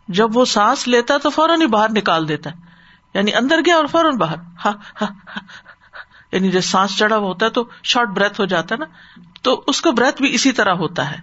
جب 0.08 0.38
وہ 0.38 0.45
سانس 0.45 0.88
لیتا 0.88 1.17
تو 1.17 1.30
فوراً 1.30 1.62
ہی 1.62 1.67
باہر 1.67 1.89
نکال 1.89 2.28
دیتا 2.28 2.52
ہے۔ 2.52 2.56
یعنی 3.13 3.34
اندر 3.34 3.60
گیا 3.65 3.76
اور 3.76 3.86
فوراً 3.86 4.17
باہر۔ 4.17 4.36
ہاں 4.65 4.71
ہاں 5.02 5.08
یعنی 6.32 6.52
جب 6.52 6.62
سانس 6.62 6.97
چڑھا 6.97 7.17
ہوا 7.17 7.28
ہوتا 7.28 7.45
ہے 7.45 7.52
تو 7.52 7.63
شارٹ 7.84 8.10
بریتھ 8.10 8.39
ہو 8.39 8.45
جاتا 8.45 8.76
ہے 8.76 8.80
نا۔ 8.80 8.86
تو 9.41 9.63
اس 9.67 9.82
کا 9.82 9.91
بریتھ 9.91 10.21
بھی 10.21 10.34
اسی 10.36 10.52
طرح 10.52 10.73
ہوتا 10.73 11.12
ہے۔ 11.12 11.17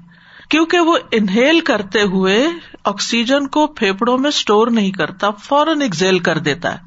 کیونکہ 0.49 0.81
وہ 0.81 0.99
انہیل 1.13 1.61
کرتے 1.61 2.03
ہوئے 2.03 2.47
آکسیجن 2.85 3.47
کو 3.47 3.67
پھیپڑوں 3.67 4.19
میں 4.19 4.29
اسٹور 4.29 4.69
نہیں 4.69 4.91
کرتا، 4.91 5.31
فوراً 5.31 5.81
ایکزیل 5.81 6.19
کر 6.19 6.39
دیتا 6.39 6.75
ہے۔ 6.75 6.79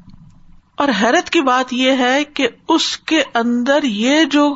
اور 0.76 0.88
حیرت 1.02 1.30
کی 1.30 1.40
بات 1.40 1.72
یہ 1.72 1.92
ہے 1.92 2.24
کہ 2.24 2.48
اس 2.68 2.96
کے 2.96 3.22
اندر 3.34 3.82
یہ 3.82 4.24
جو 4.24 4.54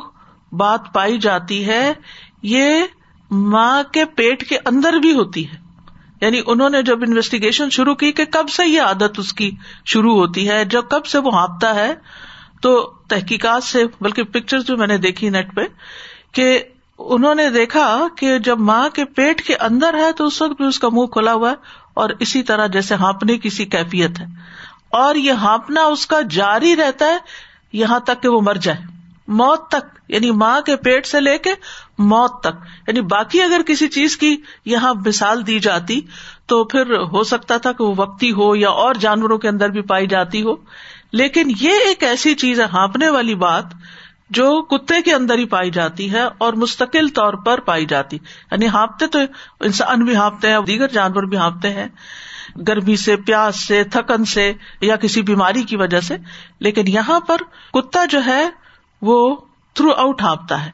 بات 0.51 0.81
پائی 0.93 1.17
جاتی 1.17 1.67
ہے 1.67 1.93
یہ 2.41 2.83
ماں 3.31 3.83
کے 3.83 4.05
پیٹ 4.05 4.49
کے 4.49 4.57
اندر 4.65 4.93
بھی 4.93 5.13
ہوتی 5.13 5.49
ہے۔ 5.49 5.69
یعنی 6.21 6.41
انہوں 6.45 6.69
نے 6.69 6.81
جب 6.81 6.99
انویسٹیگیشن 7.07 7.69
شروع 7.69 7.95
کی 7.95 8.11
کہ 8.11 8.25
کب 8.25 8.49
سے 8.49 8.67
یہ 8.67 8.81
عادت 8.81 9.19
اس 9.19 9.33
کی 9.33 9.51
شروع 9.85 10.15
ہوتی 10.15 10.49
ہے، 10.49 10.65
جب 10.65 10.81
کب 10.89 11.05
سے 11.05 11.17
وہ 11.17 11.39
ہانپتا 11.39 11.75
ہے، 11.75 11.93
تو 12.61 12.93
تحقیقات 13.07 13.63
سے، 13.63 13.83
بلکہ 14.01 14.23
پکچر 14.23 14.59
جو 14.59 14.77
میں 14.77 14.87
نے 14.87 14.97
دیکھی 14.97 15.29
نیٹ 15.29 15.55
پہ، 15.55 15.61
کہ 16.31 16.63
انہوں 16.99 17.35
نے 17.35 17.49
دیکھا 17.49 18.07
کہ 18.17 18.39
جب 18.39 18.59
ماں 18.59 18.89
کے 18.89 19.05
پیٹ 19.05 19.41
کے 19.41 19.55
اندر 19.55 19.93
ہے 19.93 20.11
تو 20.11 20.25
اس 20.25 20.41
وقت 20.41 20.51
بھی 20.51 20.65
اس 20.65 20.79
کا 20.79 20.89
منہ 20.89 21.05
کھلا 21.05 21.33
ہوا 21.33 21.49
ہے 21.49 21.55
اور 21.93 22.09
اسی 22.19 22.43
طرح 22.43 22.67
جیسے 22.67 22.95
ہانپنے 22.95 23.37
کی 23.37 23.49
سی 23.49 23.65
کیفیت 23.65 24.19
ہے۔ 24.19 24.25
اور 24.89 25.15
یہ 25.15 25.31
ہانپنا 25.31 25.83
اس 25.83 26.07
کا 26.07 26.21
جاری 26.21 26.75
رہتا 26.75 27.05
ہے 27.05 27.17
یہاں 27.73 27.99
تک 27.99 28.21
کہ 28.21 28.27
وہ 28.27 28.41
مر 28.41 28.55
جائے۔ 28.55 28.77
موت 29.27 29.67
تک 29.67 29.99
یعنی 30.07 30.31
ماں 30.31 30.61
کے 30.61 30.75
پیٹ 30.75 31.05
سے 31.05 31.19
لے 31.19 31.37
کے 31.37 31.53
موت 31.99 32.43
تک۔ 32.43 32.65
یعنی 32.87 33.01
باقی 33.01 33.41
اگر 33.41 33.61
کسی 33.67 33.87
چیز 33.87 34.17
کی 34.17 34.37
یہاں 34.65 34.93
مثال 35.05 35.47
دی 35.47 35.59
جاتی 35.59 36.01
تو 36.45 36.63
پھر 36.63 36.97
ہو 36.97 37.23
سکتا 37.23 37.57
تھا 37.57 37.71
کہ 37.71 37.83
وہ 37.83 37.93
وقتی 37.97 38.31
ہو 38.31 38.55
یا 38.55 38.69
اور 38.69 38.95
جانوروں 38.95 39.37
کے 39.37 39.49
اندر 39.49 39.69
بھی 39.69 39.81
پائی 39.81 40.07
جاتی 40.07 40.43
ہو۔ 40.43 40.55
لیکن 41.11 41.51
یہ 41.59 41.71
ایک 41.71 42.03
ایسی 42.03 42.35
چیز 42.35 42.59
ہے، 42.59 42.65
ہانپنے 42.65 43.09
والی 43.09 43.35
بات 43.35 43.63
جو 44.29 44.61
کتے 44.61 45.01
کے 45.01 45.13
اندر 45.13 45.37
ہی 45.37 45.45
پائی 45.45 45.71
جاتی 45.71 46.11
ہے 46.11 46.21
اور 46.37 46.53
مستقل 46.53 47.07
طور 47.07 47.33
پر 47.33 47.59
پائی 47.59 47.85
جاتی۔ 47.85 48.17
یعنی 48.51 48.67
ہانپتے 48.67 49.07
تو 49.07 49.19
انسان 49.59 50.05
بھی 50.05 50.15
ہانپتے 50.15 50.49
ہیں، 50.49 50.59
دیگر 50.59 50.87
جانور 50.87 51.23
بھی 51.23 51.37
ہانپتے 51.37 51.69
ہیں۔ 51.69 51.87
گرمی 52.67 52.95
سے، 52.95 53.15
پیاس 53.15 53.67
سے، 53.67 53.83
تھکن 53.83 54.25
سے 54.25 54.53
یا 54.81 54.95
کسی 54.95 55.21
بیماری 55.21 55.63
کی 55.63 55.75
وجہ 55.75 55.99
سے۔ 55.99 56.17
لیکن 56.59 56.87
یہاں 56.87 57.19
پر 57.19 57.37
کتا 57.73 58.05
جو 58.05 58.25
ہے، 58.25 58.49
وہ 59.01 59.35
تھرو 59.73 59.91
آؤٹ 59.91 60.21
ہانپتا 60.21 60.65
ہے۔ 60.65 60.71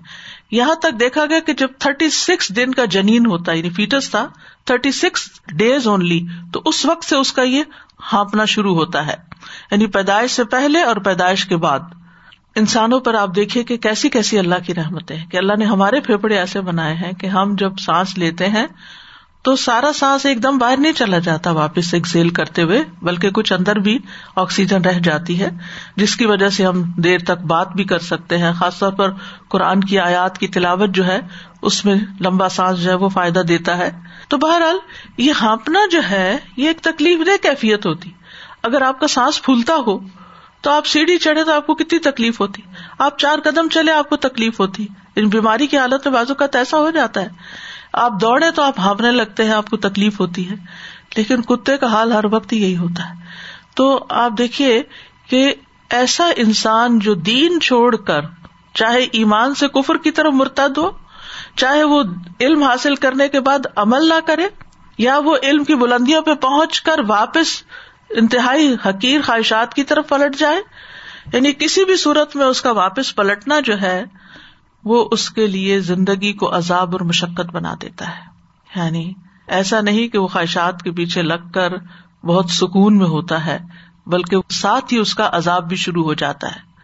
یہاں 0.51 0.75
تک 0.75 0.99
دیکھا 0.99 1.25
گیا 1.25 1.39
کہ 1.39 1.53
جب 1.53 1.67
تھرٹی 1.79 2.09
سکس 2.09 2.55
دن 2.55 2.73
کا 2.73 2.85
جنین 2.85 3.25
ہوتا 3.25 3.51
یعنی 3.51 3.69
فیٹس 3.69 4.11
تھا 4.11 4.27
تھرٹی 4.65 4.91
سکس 4.91 5.29
ڈیز 5.53 5.87
اونلی 5.87 6.25
تو 6.53 6.61
اس 6.65 6.85
وقت 6.85 7.05
سے 7.05 7.15
اس 7.15 7.33
کا 7.33 7.41
یہ 7.41 7.63
ہانپنا 8.13 8.45
شروع 8.45 8.75
ہوتا 8.75 9.07
ہے۔ 9.07 9.15
یعنی 9.71 9.87
پیدائش 9.87 10.31
سے 10.31 10.43
پہلے 10.43 10.81
اور 10.81 10.95
پیدائش 10.95 11.45
کے 11.45 11.57
بعد۔ 11.57 11.79
انسانوں 12.55 12.99
پر 12.99 13.13
آپ 13.13 13.35
دیکھیے 13.35 13.63
کہ 13.63 13.77
کیسی 13.77 14.09
کیسی 14.09 14.39
اللہ 14.39 14.55
کی 14.67 14.73
رحمتیں 14.73 15.25
کہ 15.25 15.37
اللہ 15.37 15.53
نے 15.59 15.65
ہمارے 15.65 15.99
پھیپڑے 15.99 16.37
ایسے 16.37 16.61
بنائے 16.61 16.95
ہیں 16.95 17.11
کہ 17.11 17.27
ہم 17.27 17.55
جب 17.55 17.77
سانس 17.77 18.17
لیتے 18.17 18.47
ہیں 18.47 18.67
تو 19.45 19.55
سارا 19.55 19.93
سانس 19.93 20.25
ایک 20.25 20.43
دم 20.43 20.57
باہر 20.57 20.77
نہیں 20.77 20.93
چلا 20.93 21.19
جاتا 21.19 21.51
واپس 21.51 21.93
ایکسیل 21.93 22.29
کرتے 22.29 22.61
ہوئے، 22.61 22.83
بلکہ 23.01 23.29
کچھ 23.29 23.53
اندر 23.53 23.75
بھی 23.75 23.99
آکسیجن 24.35 24.81
رہ 24.81 24.99
جاتی 24.99 25.39
ہے، 25.39 25.49
جس 25.95 26.15
کی 26.15 26.25
وجہ 26.25 26.49
سے 26.49 26.65
ہم 26.65 26.83
دیر 26.83 27.19
تک 27.19 27.43
بات 27.43 27.67
بھی 27.69 27.83
کر 27.83 27.99
سکتے 27.99 28.37
ہیں۔ 28.37 28.51
خاص 28.53 28.79
طور 28.79 28.93
پر 28.93 29.11
قرآن 29.47 29.81
کی 29.81 29.99
آیات 29.99 30.37
کی 30.37 30.47
تلاوت 30.47 30.89
جو 30.89 31.05
ہے، 31.05 31.19
اس 31.61 31.85
میں 31.85 31.95
لمبا 32.21 32.49
سانس 32.49 32.79
جو 32.79 32.89
ہے 32.89 32.95
وہ 32.95 33.09
فائدہ 33.09 33.39
دیتا 33.39 33.77
ہے۔ 33.77 33.91
تو 34.27 34.37
بہرحال، 34.37 34.75
یہ 35.17 35.33
ہانپنا 35.41 35.79
جو 35.91 36.01
ہے، 36.09 36.37
یہ 36.57 36.67
ایک 36.67 36.79
تکلیف 36.79 37.25
دہ 37.25 37.43
کیفیت 37.43 37.85
ہوتی۔ 37.85 38.09
اگر 38.63 38.81
آپ 38.81 38.99
کا 38.99 39.07
سانس 39.07 39.41
پھولتا 39.41 39.73
ہو، 39.87 39.99
تو 40.61 40.71
آپ 40.71 40.85
سیڑھی 40.85 41.17
چڑھے 41.17 41.43
تو 41.43 41.53
آپ 41.53 41.67
کو 41.67 41.75
کتنی 41.75 41.99
تکلیف 41.99 42.39
ہوتی۔ 42.39 42.61
آپ 42.99 43.19
چار 43.19 43.39
قدم 43.43 43.69
چلے، 43.69 43.91
آپ 43.91 44.09
کو 44.09 44.15
تکلیف 44.15 44.59
ہوتی۔ 44.59 44.87
ان 45.15 45.29
بیماری 45.29 45.67
کی 45.67 45.77
حالت 45.77 46.07
میں 46.07 46.13
بازو 46.13 46.33
کا 46.33 46.45
ایسا 46.53 46.77
ہو 46.77 46.91
جاتا 46.91 47.21
ہے۔ 47.21 47.27
آپ 47.97 48.11
دوڑے 48.21 48.51
تو 48.51 48.61
آپ 48.61 48.79
ہانپنے 48.79 49.11
لگتے 49.11 49.43
ہیں، 49.43 49.51
آپ 49.51 49.69
کو 49.69 49.77
تکلیف 49.77 50.19
ہوتی 50.19 50.49
ہے، 50.49 50.55
لیکن 51.15 51.41
کتے 51.41 51.77
کا 51.77 51.87
حال 51.87 52.11
ہر 52.11 52.25
وقت 52.25 52.53
یہی 52.53 52.77
ہوتا 52.77 53.09
ہے۔ 53.09 53.13
تو 53.75 54.05
آپ 54.09 54.31
دیکھیے 54.37 54.81
کہ 55.29 55.53
ایسا 55.89 56.29
انسان 56.35 56.99
جو 56.99 57.13
دین 57.13 57.59
چھوڑ 57.59 57.95
کر، 57.95 58.21
چاہے 58.73 59.05
ایمان 59.11 59.55
سے 59.55 59.67
کفر 59.67 59.97
کی 59.97 60.11
طرف 60.11 60.33
مرتد 60.33 60.77
ہو، 60.77 60.91
چاہے 61.55 61.83
وہ 61.83 62.03
علم 62.39 62.63
حاصل 62.63 62.95
کرنے 62.95 63.27
کے 63.27 63.39
بعد 63.39 63.67
عمل 63.75 64.09
نہ 64.09 64.19
کرے، 64.25 64.47
یا 64.97 65.17
وہ 65.17 65.37
علم 65.43 65.63
کی 65.63 65.75
بلندیوں 65.75 66.21
پہ 66.21 66.33
پہنچ 66.33 66.81
کر 66.81 66.99
واپس 67.07 67.63
انتہائی 68.09 68.75
حقیر 68.85 69.21
خواہشات 69.21 69.73
کی 69.73 69.83
طرف 69.83 70.07
پلٹ 70.09 70.35
جائے 70.35 70.61
یعنی 71.33 71.51
کسی 71.51 71.83
بھی 71.85 71.95
صورت 71.95 72.35
میں 72.35 72.45
اس 72.45 72.61
کا 72.61 72.71
واپس 72.71 73.15
پلٹنا 73.15 73.59
جو 73.59 73.81
ہے 73.81 74.03
وہ 74.85 75.07
اس 75.11 75.29
کے 75.29 75.47
لیے 75.47 75.79
زندگی 75.79 76.33
کو 76.33 76.57
عذاب 76.57 76.91
اور 76.91 76.99
مشقت 76.99 77.53
بنا 77.53 77.73
دیتا 77.81 78.07
ہے۔ 78.09 78.21
یعنی 78.75 79.13
ایسا 79.47 79.81
نہیں 79.81 80.07
کہ 80.07 80.17
وہ 80.17 80.27
خواہشات 80.27 80.81
کے 80.81 80.91
پیچھے 80.91 81.21
لگ 81.21 81.51
کر 81.53 81.73
بہت 82.23 82.49
سکون 82.49 82.97
میں 82.97 83.05
ہوتا 83.05 83.45
ہے، 83.45 83.59
بلکہ 84.07 84.37
ساتھ 84.49 84.93
ہی 84.93 84.97
اس 84.97 85.15
کا 85.15 85.29
عذاب 85.33 85.67
بھی 85.67 85.75
شروع 85.75 86.03
ہو 86.03 86.13
جاتا 86.13 86.47
ہے۔ 86.47 86.75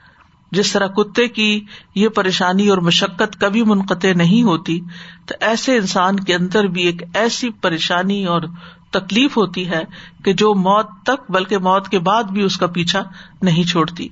جس 0.52 0.72
طرح 0.72 0.88
کتے 0.88 1.28
کی 1.28 1.66
یہ 1.96 2.08
پریشانی 2.08 2.68
اور 2.68 2.78
مشقت 2.78 3.42
کبھی 3.42 3.64
منقطع 3.64 4.14
نہیں 4.16 4.44
ہوتی، 4.44 4.80
تو 5.26 5.36
ایسے 5.40 5.78
انسان 5.78 6.20
کے 6.20 6.36
اندر 6.36 6.64
بھی 6.64 6.82
ایک 6.82 7.04
ایسی 7.14 7.50
پریشانی 7.50 8.26
اور 8.26 8.42
تکلیف 8.91 9.38
ہوتی 9.38 9.69
ہے 9.69 9.84
کہ 10.25 10.34
جو 10.34 10.56
موت 10.56 10.88
تک، 11.04 11.32
بلکہ 11.32 11.58
موت 11.58 11.89
کے 11.89 11.99
بعد 11.99 12.23
بھی 12.23 12.41
اس 12.41 12.58
کا 12.58 12.67
پیچھا 12.67 13.04
نہیں 13.41 13.63
چھوڑتی۔ 13.63 14.08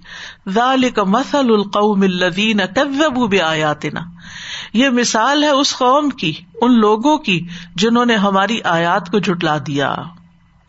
ذالک 0.47 0.99
مثل 0.99 1.37
القوم 1.37 2.01
الذین 2.01 2.57
کذبوا 2.75 3.27
بآیاتنا۔ 3.27 3.99
یہ 4.73 4.89
مثال 4.89 5.43
ہے 5.43 5.49
اس 5.49 5.77
قوم 5.77 6.09
کی، 6.09 6.33
ان 6.61 6.79
لوگوں 6.79 7.17
کی 7.17 7.47
جنہوں 7.75 8.05
نے 8.05 8.15
ہماری 8.15 8.61
آیات 8.63 9.09
کو 9.11 9.19
جٹلا 9.19 9.57
دیا۔ 9.67 9.95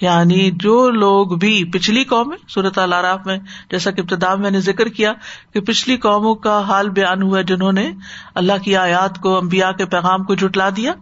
یعنی 0.01 0.51
جو 0.51 0.91
لوگ 0.91 1.27
بھی، 1.27 1.65
پچھلی 1.65 2.05
قوم 2.05 2.35
صورت 2.49 2.79
العراف 2.79 3.27
میں 3.27 3.39
جیسا 3.71 3.91
کہ 3.91 4.01
ابتدا 4.01 4.35
میں 4.35 4.51
نے 4.51 4.61
ذکر 4.61 4.89
کیا 4.89 5.13
کہ 5.55 5.61
پچھلی 5.61 5.97
قوموں 5.97 6.35
کا 6.35 6.61
حال 6.61 6.91
بیان 6.91 7.23
ہوا 7.23 7.41
جنہوں 7.41 7.73
نے 7.73 7.93
اللہ 8.35 8.53
کی 8.63 8.77
آیات 8.77 9.19
کو 9.19 9.39
امبیا 9.39 9.73
کے 9.73 9.85
پیغام 9.85 10.25
کو 10.25 10.35
جٹلا 10.35 10.69
دیا۔ 10.77 10.93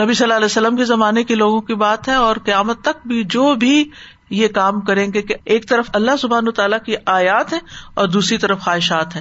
نبی 0.00 0.14
صلی 0.14 0.24
اللہ 0.24 0.34
علیہ 0.34 0.44
وسلم 0.44 0.76
کے 0.76 0.84
زمانے 0.84 1.24
کے 1.24 1.34
لوگوں 1.34 1.60
کی 1.60 1.74
بات 1.74 2.08
ہے 2.08 2.14
اور 2.14 2.36
قیامت 2.44 2.82
تک 2.82 3.06
بھی 3.06 3.24
جو 3.24 3.54
بھی 3.54 3.90
یہ 4.30 4.48
کام 4.48 4.80
کریں 4.80 5.12
گے 5.12 5.22
کہ 5.22 5.34
ایک 5.44 5.68
طرف 5.68 5.90
اللہ 5.92 6.16
سبحان 6.20 6.50
تعالیٰ 6.50 6.78
کی 6.86 6.94
آیات 7.06 7.52
ہے 7.52 7.58
اور 7.94 8.08
دوسری 8.08 8.38
طرف 8.38 8.60
خواہشات 8.60 9.16
ہے 9.16 9.20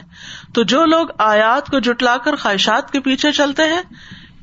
تو 0.53 0.63
جو 0.63 0.85
لوگ 0.85 1.07
آیات 1.17 1.67
کو 1.67 1.79
جٹلا 1.79 2.17
کر 2.17 2.35
خواہشات 2.35 2.91
کے 2.91 2.99
پیچھے 2.99 3.31
چلتے 3.31 3.63
ہیں، 3.63 3.81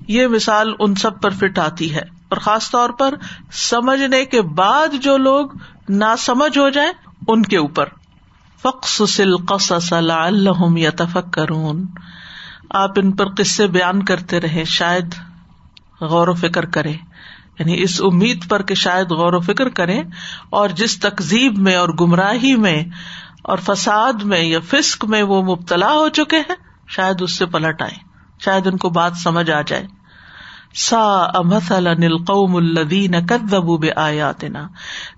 یہ 0.08 0.26
مثال 0.26 0.72
ان 0.78 0.94
سب 0.94 1.22
پر 1.22 1.30
فٹ 1.30 1.58
آتی 1.58 1.94
ہے۔ 1.94 2.00
اور 2.00 2.36
خاص 2.36 2.70
طور 2.70 2.90
پر 2.90 3.14
سمجھنے 3.52 4.24
کے 4.24 4.42
بعد 4.42 4.88
جو 5.02 5.16
لوگ 5.16 5.50
نہ 5.88 6.14
سمجھ 6.18 6.58
ہو 6.58 6.68
جائے 6.68 6.92
ان 7.28 7.42
کے 7.42 7.56
اوپر۔ 7.56 7.88
فخص 8.62 9.20
القصص 9.20 9.92
لعلهم 9.92 10.76
يتفكرون 10.76 11.86
آپ 12.70 12.90
ان 12.96 13.12
پر 13.12 13.28
قصے 13.28 13.66
بیان 13.66 14.04
کرتے 14.04 14.40
رہے 14.40 14.64
شاید 14.64 15.14
غور 16.00 16.28
و 16.28 16.34
فکر 16.34 16.64
کرے۔ 16.64 16.92
یعنی 17.58 17.82
اس 17.82 18.00
امید 18.04 18.48
پر 18.48 18.62
کہ 18.62 18.74
شاید 18.74 19.10
غور 19.10 19.32
و 19.32 19.40
فکر 19.40 19.68
کرے 19.68 20.02
اور 20.50 20.68
جس 20.68 21.00
تقزیب 21.00 21.58
میں 21.58 21.76
اور 21.76 21.88
گمراہی 21.88 22.56
میں 22.56 22.84
اور 23.42 23.58
فساد 23.58 24.12
میں 24.12 24.40
یا 24.40 24.58
فسق 24.60 25.04
میں 25.04 25.22
وہ 25.22 25.42
مبتلا 25.42 25.92
ہو 25.92 26.08
چکے 26.08 26.36
ہیں، 26.36 26.54
شاید 26.88 27.22
اس 27.22 27.38
سے 27.38 27.46
پلٹ 27.46 27.82
آئے 27.82 28.14
شاید 28.44 28.66
ان 28.66 28.76
کو 28.76 28.90
بات 28.90 29.12
سمجھ 29.16 29.50
آ 29.50 29.60
جائے۔ 29.60 29.86
سا 30.74 31.26
قوم 32.26 32.56
الدین 32.56 33.26
کدبو 33.26 33.76
بے 33.76 33.90
آیات 33.96 34.44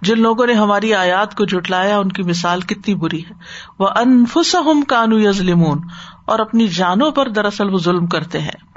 جن 0.02 0.20
لوگوں 0.20 0.46
نے 0.46 0.52
ہماری 0.52 0.94
آیات 0.94 1.34
کو 1.34 1.44
جٹلایا 1.44 1.98
ان 1.98 2.12
کی 2.12 2.22
مثال 2.22 2.60
کتنی 2.60 2.94
بری 2.94 3.24
ہے۔ 3.24 3.34
وہ 3.78 3.88
انفس 3.96 4.56
کانو 4.88 5.20
یزلمون 5.20 5.78
اور 6.26 6.38
اپنی 6.38 6.68
جانوں 6.68 7.10
پر 7.10 7.28
دراصل 7.28 7.74
وہ 7.74 7.78
ظلم 7.78 8.06
کرتے 8.06 8.40
ہیں۔ 8.40 8.75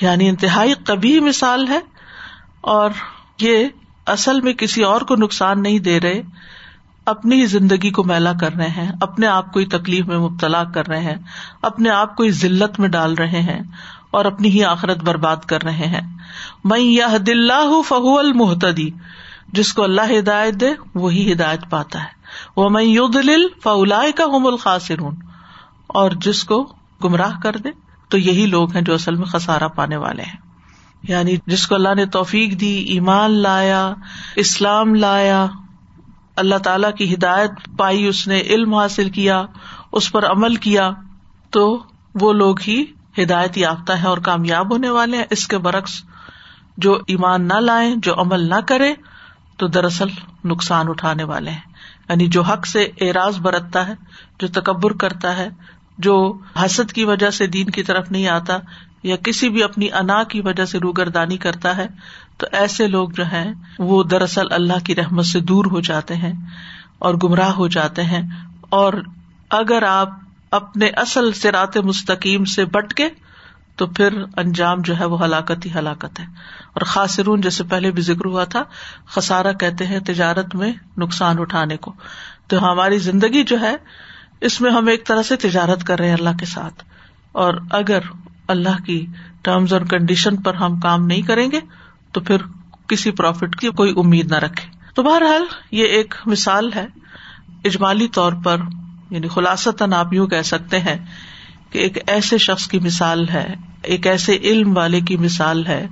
یعنی 0.00 0.28
انتہائی 0.28 0.74
کبھی 0.86 1.20
مثال 1.20 1.68
ہے 1.68 1.78
اور 2.60 2.90
یہ 3.40 3.66
اصل 4.06 4.40
میں 4.40 4.52
کسی 4.52 4.82
اور 4.82 5.00
کو 5.00 5.16
نقصان 5.16 5.62
نہیں 5.62 5.78
دے 5.78 6.00
رہے۔ 6.00 6.22
اپنی 7.04 7.46
زندگی 7.46 7.90
کو 7.90 8.04
میلا 8.04 8.32
کر 8.40 8.54
رہے 8.54 8.68
ہیں، 8.68 8.92
اپنے 9.00 9.26
آپ 9.26 9.52
کو 9.52 9.60
تکلیف 9.64 10.06
میں 10.06 10.18
مبتلا 10.18 10.64
کر 10.64 10.88
رہے 10.88 11.00
ہیں، 11.00 11.14
اپنے 11.62 11.90
آپ 11.90 12.16
کو 12.16 12.28
ذلت 12.28 12.80
میں 12.80 12.88
ڈال 12.88 13.14
رہے 13.14 13.40
ہیں 13.40 13.60
اور 14.10 14.24
اپنی 14.24 14.48
ہی 14.48 14.64
آخرت 14.64 14.98
برباد 14.98 15.36
کر 15.36 15.62
رہے 15.62 15.86
ہیں۔ 15.86 16.16
میں 16.64 16.80
یہ 16.80 17.18
دل 17.18 17.50
فہو 17.88 18.18
المحتدی 18.18 18.90
جس 19.52 19.72
کو 19.72 19.82
اللہ 19.82 20.18
ہدایت 20.18 20.54
دے، 20.54 20.70
وہی 20.94 21.32
ہدایت 21.32 21.60
پاتا 21.70 22.00
ہے۔ 22.00 22.18
وہ 22.56 22.68
میں 22.68 22.82
یو 22.82 23.06
دل 23.06 23.46
فلا 23.62 24.02
کا 24.16 24.24
ہم 24.24 24.46
الخاصر 24.46 25.00
اور 25.86 26.10
جس 26.10 26.44
کو 26.44 26.72
گمراہ 27.04 27.40
کر 27.42 27.56
دے۔ 27.56 27.87
تو 28.08 28.18
یہی 28.18 28.46
لوگ 28.46 28.74
ہیں 28.74 28.82
جو 28.82 28.94
اصل 28.94 29.14
میں 29.14 29.26
خسارا 29.26 29.68
پانے 29.68 29.96
والے 29.96 30.22
ہیں۔ 30.22 30.36
یعنی 31.02 31.36
جس 31.46 31.66
کو 31.66 31.74
اللہ 31.74 31.94
نے 31.94 32.06
توفیق 32.06 32.60
دی، 32.60 32.74
ایمان 32.74 33.30
لایا، 33.30 33.94
اسلام 34.36 34.94
لایا، 34.94 35.46
اللہ 36.36 36.54
تعالی 36.54 36.86
کی 36.98 37.14
ہدایت 37.14 37.50
پائی، 37.78 38.06
اس 38.06 38.28
نے 38.28 38.40
علم 38.40 38.74
حاصل 38.74 39.10
کیا، 39.10 39.44
اس 39.92 40.12
پر 40.12 40.26
عمل 40.26 40.56
کیا، 40.56 40.90
تو 41.50 41.82
وہ 42.14 42.32
لوگ 42.32 42.56
ہی 42.60 42.84
ہدایت 43.22 43.58
یافتہ 43.58 43.92
ہے 43.92 44.06
اور 44.06 44.18
کامیاب 44.18 44.72
ہونے 44.72 44.90
والے 44.90 45.16
ہیں۔ 45.16 45.24
اس 45.30 45.48
کے 45.48 45.58
برعکس 45.58 46.02
جو 46.76 46.98
ایمان 47.06 47.48
نہ 47.48 47.54
لائے 47.54 47.94
جو 47.96 48.20
عمل 48.20 48.48
نہ 48.48 48.60
کرے 48.66 48.94
تو 49.56 49.66
دراصل 49.66 50.08
نقصان 50.44 50.88
اٹھانے 50.88 51.24
والے 51.24 51.50
ہیں۔ 51.50 51.60
یعنی 52.08 52.26
جو 52.26 52.42
حق 52.42 52.66
سے 52.66 52.82
اعراض 53.00 53.38
برتتا 53.38 53.88
ہے، 53.88 53.92
جو 54.40 54.48
تکبر 54.48 54.92
کرتا 54.92 55.36
ہے 55.36 55.48
جو 55.98 56.38
حسد 56.64 56.92
کی 56.92 57.04
وجہ 57.04 57.30
سے 57.30 57.46
دین 57.46 57.70
کی 57.70 57.82
طرف 57.82 58.10
نہیں 58.10 58.28
آتا 58.28 58.58
یا 59.02 59.16
کسی 59.16 59.48
بھی 59.48 59.62
اپنی 59.62 59.92
انا 59.92 60.22
کی 60.22 60.40
وجہ 60.40 60.64
سے 60.64 60.78
روگردانی 60.78 61.36
کرتا 61.36 61.76
ہے، 61.76 61.86
تو 62.38 62.46
ایسے 62.52 62.86
لوگ 62.86 63.08
جو 63.08 63.24
ہیں، 63.24 63.52
وہ 63.78 64.02
دراصل 64.02 64.52
اللہ 64.52 64.84
کی 64.84 64.94
رحمت 64.94 65.26
سے 65.26 65.40
دور 65.40 65.64
ہو 65.64 65.80
جاتے 65.80 66.14
ہیں 66.14 66.32
اور 66.98 67.14
گمراہ 67.14 67.50
ہو 67.50 67.68
جاتے 67.68 68.02
ہیں۔ 68.02 68.22
اور 68.60 68.92
اگر 69.50 69.82
آپ 69.82 70.08
اپنے 70.50 70.86
اصل 70.86 71.32
سرات 71.32 71.76
مستقیم 71.76 72.44
سے 72.44 72.64
بٹ 72.64 72.94
کے، 72.94 73.08
تو 73.76 73.86
پھر 73.86 74.22
انجام 74.36 74.80
جو 74.80 74.98
ہے 74.98 75.04
وہ 75.04 75.24
ہلاکت 75.24 75.66
ہی 75.66 75.70
ہلاکت 75.74 76.20
ہے۔ 76.20 76.24
اور 76.72 76.80
خاصرون 76.80 77.40
جیسے 77.40 77.64
پہلے 77.64 77.90
بھی 77.90 78.02
ذکر 78.02 78.26
ہوا 78.26 78.44
تھا 78.44 78.62
خسارا 79.06 79.52
کہتے 79.52 79.86
ہیں 79.86 80.00
تجارت 80.00 80.54
میں 80.54 80.72
نقصان 80.98 81.36
اٹھانے 81.38 81.76
کو۔ 81.76 81.92
تو 82.46 82.72
ہماری 82.72 82.98
زندگی 82.98 83.42
جو 83.42 83.60
ہے 83.60 83.76
اس 84.40 84.60
میں 84.60 84.70
ہم 84.70 84.86
ایک 84.86 85.06
طرح 85.06 85.22
سے 85.22 85.36
تجارت 85.36 85.84
کر 85.84 85.98
رہے 85.98 86.06
ہیں 86.06 86.14
اللہ 86.14 86.36
کے 86.38 86.46
ساتھ۔ 86.46 86.84
اور 87.32 87.54
اگر 87.70 87.98
اللہ 88.48 88.84
کی 88.86 89.06
ٹرمز 89.42 89.72
اور 89.72 89.80
کنڈیشن 89.80 90.36
پر 90.36 90.54
ہم 90.54 90.80
کام 90.80 91.06
نہیں 91.06 91.22
کریں 91.22 91.50
گے، 91.50 91.60
تو 92.12 92.20
پھر 92.20 92.36
کسی 92.88 93.10
پروفٹ 93.10 93.56
کی 93.56 93.68
کوئی 93.68 93.94
امید 93.96 94.30
نہ 94.30 94.36
رکھے۔ 94.36 94.70
تو 94.94 95.02
بہرحال 95.02 95.42
یہ 95.70 95.84
ایک 95.84 96.14
مثال 96.26 96.72
ہے۔ 96.72 96.86
اجمالی 97.64 98.08
طور 98.08 98.32
پر 98.44 98.56
یعنی 99.10 99.28
خلاصتاً 99.28 99.92
آپ 99.92 100.12
یوں 100.12 100.26
کہہ 100.26 100.42
سکتے 100.42 100.80
ہیں 100.80 101.06
کہ 101.70 101.78
ایک 101.78 101.98
ایسے 102.06 102.38
شخص 102.38 102.68
کی 102.68 102.78
مثال 102.78 103.28
ہے، 103.28 103.54
ایک 103.82 104.06
ایسے 104.06 104.36
علم 104.36 104.76
والے 104.76 105.00
کی 105.00 105.16
مثال 105.16 105.66
ہے 105.66 105.86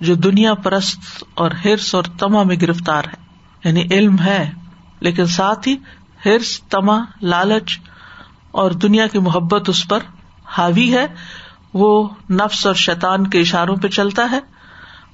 جو 0.00 0.14
دنیا 0.14 0.54
پرست 0.54 1.24
اور 1.34 1.50
ہرس 1.64 1.94
اور 1.94 2.04
تما 2.18 2.42
میں 2.42 2.56
گرفتار 2.62 3.04
ہے۔ 3.04 3.26
یعنی 3.64 3.82
علم 3.90 4.18
ہے، 4.18 4.50
لیکن 5.00 5.26
ساتھ 5.26 5.68
ہی 5.68 5.76
ہرس، 6.24 6.60
تما، 6.62 6.98
لالچ 7.22 7.78
اور 8.50 8.70
دنیا 8.70 9.06
کی 9.06 9.18
محبت 9.18 9.68
اس 9.68 9.88
پر 9.88 9.98
حاوی 10.44 10.94
ہے۔ 10.94 11.06
وہ 11.74 12.08
نفس 12.30 12.66
اور 12.66 12.74
شیطان 12.74 13.26
کے 13.26 13.40
اشاروں 13.40 13.76
پہ 13.76 13.88
چلتا 13.88 14.28
ہے 14.30 14.38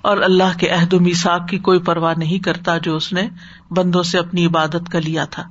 اور 0.03 0.17
اللہ 0.17 0.59
کے 0.59 0.69
عہد 0.69 0.93
و 0.93 1.01
میساک 1.01 1.49
کی 1.49 1.59
کوئی 1.59 1.79
پرواہ 1.79 2.15
نہیں 2.17 2.39
کرتا 2.39 2.79
جو 2.79 2.97
اس 2.97 3.13
نے 3.13 3.29
بندوں 3.71 4.03
سے 4.03 4.19
اپنی 4.19 4.47
عبادت 4.47 4.93
کا 4.93 4.99
لیا 4.99 5.25
تھا۔ 5.25 5.43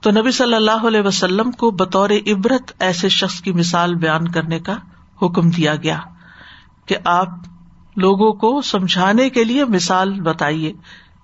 تو 0.00 0.10
نبی 0.10 0.30
صلی 0.30 0.54
اللہ 0.54 0.86
علیہ 0.86 1.00
وسلم 1.00 1.50
کو 1.50 1.70
بطور 1.70 2.10
عبرت 2.10 2.72
ایسے 2.78 3.08
شخص 3.08 3.40
کی 3.40 3.52
مثال 3.52 3.94
بیان 3.94 4.28
کرنے 4.28 4.60
کا 4.60 4.76
حکم 5.22 5.50
دیا 5.50 5.76
گیا 5.76 6.00
کہ 6.86 6.96
آپ 7.04 7.28
لوگوں 7.96 8.32
کو 8.32 8.62
سمجھانے 8.62 9.30
کے 9.30 9.44
لیے 9.44 9.64
مثال 9.64 10.20
بتائیے۔ 10.20 10.72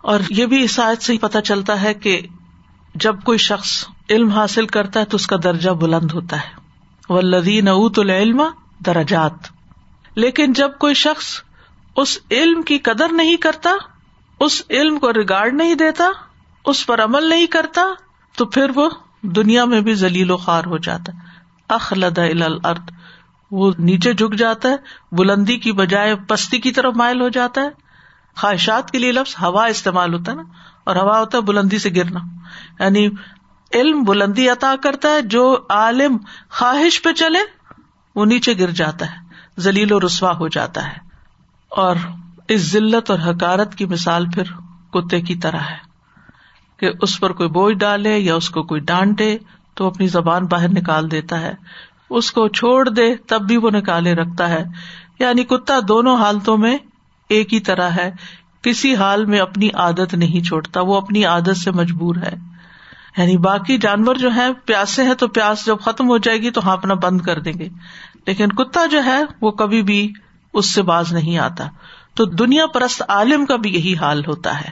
اور 0.03 0.21
یہ 0.31 0.47
بھی 0.47 0.63
اس 0.63 0.81
آیت 0.81 1.03
سے 1.03 1.13
ہی 1.13 1.19
پتہ 1.19 1.39
چلتا 1.39 1.83
ہے 1.83 1.95
کہ 1.95 2.21
جب 2.95 3.23
کوئی 3.23 3.39
شخص 3.39 3.85
علم 4.11 4.29
حاصل 4.29 4.67
کرتا 4.67 5.01
ہے 5.01 5.05
تو 5.05 5.15
اس 5.15 5.27
کا 5.27 5.37
درجہ 5.43 5.71
بلند 5.71 6.13
ہوتا 6.13 6.37
ہے۔ 6.37 6.63
ولدین 7.09 7.69
اوت 7.69 7.99
العلم 7.99 8.43
درجات۔ 8.87 9.33
لیکن 10.15 10.53
جب 10.53 10.71
کوئی 10.79 10.95
شخص 10.95 11.43
اس 11.97 12.19
علم 12.31 12.63
کی 12.63 12.79
قدر 12.79 13.13
نہیں 13.13 13.37
کرتا، 13.37 13.71
اس 14.41 14.63
علم 14.71 14.99
کو 14.99 15.13
ریگارڈ 15.13 15.55
نہیں 15.55 15.75
دیتا، 15.75 16.05
اس 16.65 16.87
پر 16.87 17.05
عمل 17.05 17.29
نہیں 17.29 17.47
کرتا، 17.47 17.83
تو 18.37 18.47
پھر 18.47 18.71
وہ 18.75 18.91
دنیا 19.23 19.65
میں 19.65 19.81
بھی 19.81 19.95
ذلیل 19.95 20.31
و 20.31 20.37
خوار 20.37 20.65
ہو 20.67 20.79
جاتا 20.79 21.13
اخلد 21.69 22.19
الارض 22.19 22.79
وہ 23.51 23.73
نیچے 23.79 24.15
جھک 24.15 24.35
جاتا 24.35 24.69
ہے، 24.69 24.77
بلندی 25.13 25.57
کی 25.57 25.73
بجائے 25.73 26.17
پستی 26.29 26.59
کی 26.59 26.71
طرف 26.71 26.95
مائل 26.95 27.21
ہو 27.21 27.29
جاتا 27.29 27.61
ہے۔ 27.61 27.82
خواہشات 28.37 28.91
کے 28.91 28.99
لیے 28.99 29.13
لفظ 29.13 29.35
ہوا 29.43 29.65
استعمال 29.65 30.15
ہوتا 30.15 30.33
ہے 30.33 30.37
نا، 30.37 30.43
اور 30.85 30.97
ہوا 30.97 31.21
ہوتا 31.21 31.39
ہے 31.39 31.43
بلندی 31.43 31.79
سے 31.79 31.91
گرنا۔ 31.97 32.21
یعنی 32.81 33.09
علم 33.75 34.03
بلندی 34.03 34.49
عطا 34.49 34.75
کرتا 34.83 35.09
ہے، 35.09 35.23
جو 35.23 35.59
عالم 35.69 36.17
خواہش 36.51 37.03
پہ 37.03 37.13
چلے، 37.13 37.39
وہ 38.17 38.25
نیچے 38.25 38.59
گر 38.59 38.71
جاتا 38.71 39.07
ہے، 39.07 39.17
ذلیل 39.61 39.93
و 39.93 40.01
رسوا 40.01 40.33
ہو 40.33 40.49
جاتا 40.49 40.87
ہے۔ 40.87 40.97
اور 41.69 41.97
اس 42.49 42.61
ذلت 42.61 43.11
اور 43.11 43.19
حکارت 43.19 43.75
کی 43.75 43.87
مثال 43.87 44.31
پھر 44.31 44.43
کتے 44.91 45.21
کی 45.21 45.35
طرح 45.35 45.61
ہے 45.61 45.93
کہ 46.77 46.91
اس 47.01 47.21
پر 47.21 47.33
کوئی 47.33 47.49
بوجھ 47.49 47.79
ڈالے 47.79 48.19
یا 48.19 48.35
اس 48.35 48.51
کو 48.51 48.63
کوئی 48.63 48.81
ڈانٹے، 48.81 49.39
تو 49.75 49.87
اپنی 49.87 50.07
زبان 50.07 50.47
باہر 50.47 50.69
نکال 50.69 51.11
دیتا 51.11 51.41
ہے۔ 51.41 51.55
اس 52.11 52.33
کو 52.33 52.49
چھوڑ 52.49 52.89
دے، 52.89 53.17
تب 53.17 53.43
بھی 53.43 53.57
وہ 53.57 53.71
نکالے 53.71 54.15
رکھتا 54.15 54.49
ہے۔ 54.49 54.65
یعنی 55.19 55.45
کتا 55.45 55.79
دونوں 55.89 56.17
حالتوں 56.17 56.57
میں 56.57 56.79
ایک 57.33 57.55
ہی 57.55 57.61
طرح 57.61 57.91
ہے، 57.91 58.11
کسی 58.63 58.97
حال 58.97 59.25
میں 59.25 59.39
اپنی 59.39 59.69
عادت 59.75 60.15
نہیں 60.15 60.45
چھوڑتا، 60.45 60.81
وہ 60.81 60.97
اپنی 60.97 61.25
عادت 61.25 61.57
سے 61.57 61.71
مجبور 61.71 62.17
ہے۔ 62.17 62.35
یعنی 63.17 63.37
باقی 63.37 63.79
جانور 63.79 64.15
جو 64.15 64.35
ہے 64.35 64.53
پیاسے 64.65 65.03
ہیں 65.03 65.15
تو 65.15 65.29
پیاس 65.29 65.67
جب 65.67 65.77
ختم 65.81 66.09
ہو 66.09 66.19
جائے 66.19 66.39
گی 66.39 66.51
تو 66.51 66.71
ہانپنا 66.71 66.95
بند 66.95 67.21
کر 67.21 67.41
دیں 67.41 67.53
گے۔ 67.53 67.69
لیکن 68.27 68.49
کتا 68.49 68.87
جو 68.87 69.05
ہے، 69.05 69.19
وہ 69.41 69.51
کبھی 69.51 69.83
بھی 69.83 70.13
اس 70.53 70.75
سے 70.75 70.83
باز 70.83 71.13
نہیں 71.13 71.39
آتا۔ 71.39 71.69
تو 72.15 72.25
دنیا 72.25 72.67
پرست 72.67 73.03
عالم 73.09 73.47
کا 73.47 73.57
بھی 73.57 73.71
یہی 73.71 73.97
حال 73.97 74.25
ہوتا 74.27 74.61
ہے 74.61 74.71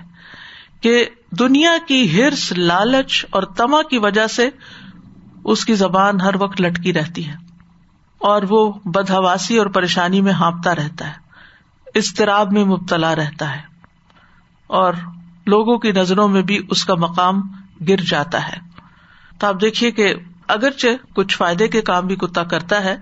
کہ 0.80 1.06
دنیا 1.30 1.72
کی 1.88 2.22
ہرس، 2.22 2.52
لالچ 2.52 3.24
اور 3.30 3.42
تما 3.42 3.82
کی 3.82 3.98
وجہ 3.98 4.26
سے 4.26 4.50
اس 5.44 5.64
کی 5.64 5.74
زبان 5.74 6.20
ہر 6.20 6.34
وقت 6.36 6.60
لٹکی 6.60 6.92
رہتی 6.92 7.28
ہے 7.28 7.34
اور 8.18 8.42
وہ 8.50 8.72
بدہواسی 8.84 9.58
اور 9.58 9.66
پریشانی 9.66 10.20
میں 10.20 10.32
ہانپتا 10.32 10.74
رہتا 10.74 11.08
ہے۔ 11.08 11.29
اضطراب 11.94 12.52
میں 12.52 12.64
مبتلا 12.64 13.14
رہتا 13.14 13.56
ہے 13.56 13.62
اور 14.66 14.94
لوگوں 15.46 15.78
کی 15.78 15.92
نظروں 15.92 16.28
میں 16.28 16.42
بھی 16.42 16.58
اس 16.70 16.84
کا 16.84 16.94
مقام 16.94 17.42
گر 17.88 17.96
جاتا 17.96 18.48
ہے۔ 18.48 18.56
تو 19.38 19.46
آپ 19.46 19.60
دیکھیے 19.60 19.90
کہ 19.90 20.14
اگرچہ 20.48 21.14
کچھ 21.14 21.36
فائدے 21.36 21.68
کے 21.68 21.80
کام 21.80 22.06
بھی 22.06 22.16
کتا 22.16 22.44
کرتا 22.44 22.84
ہے، 22.84 22.96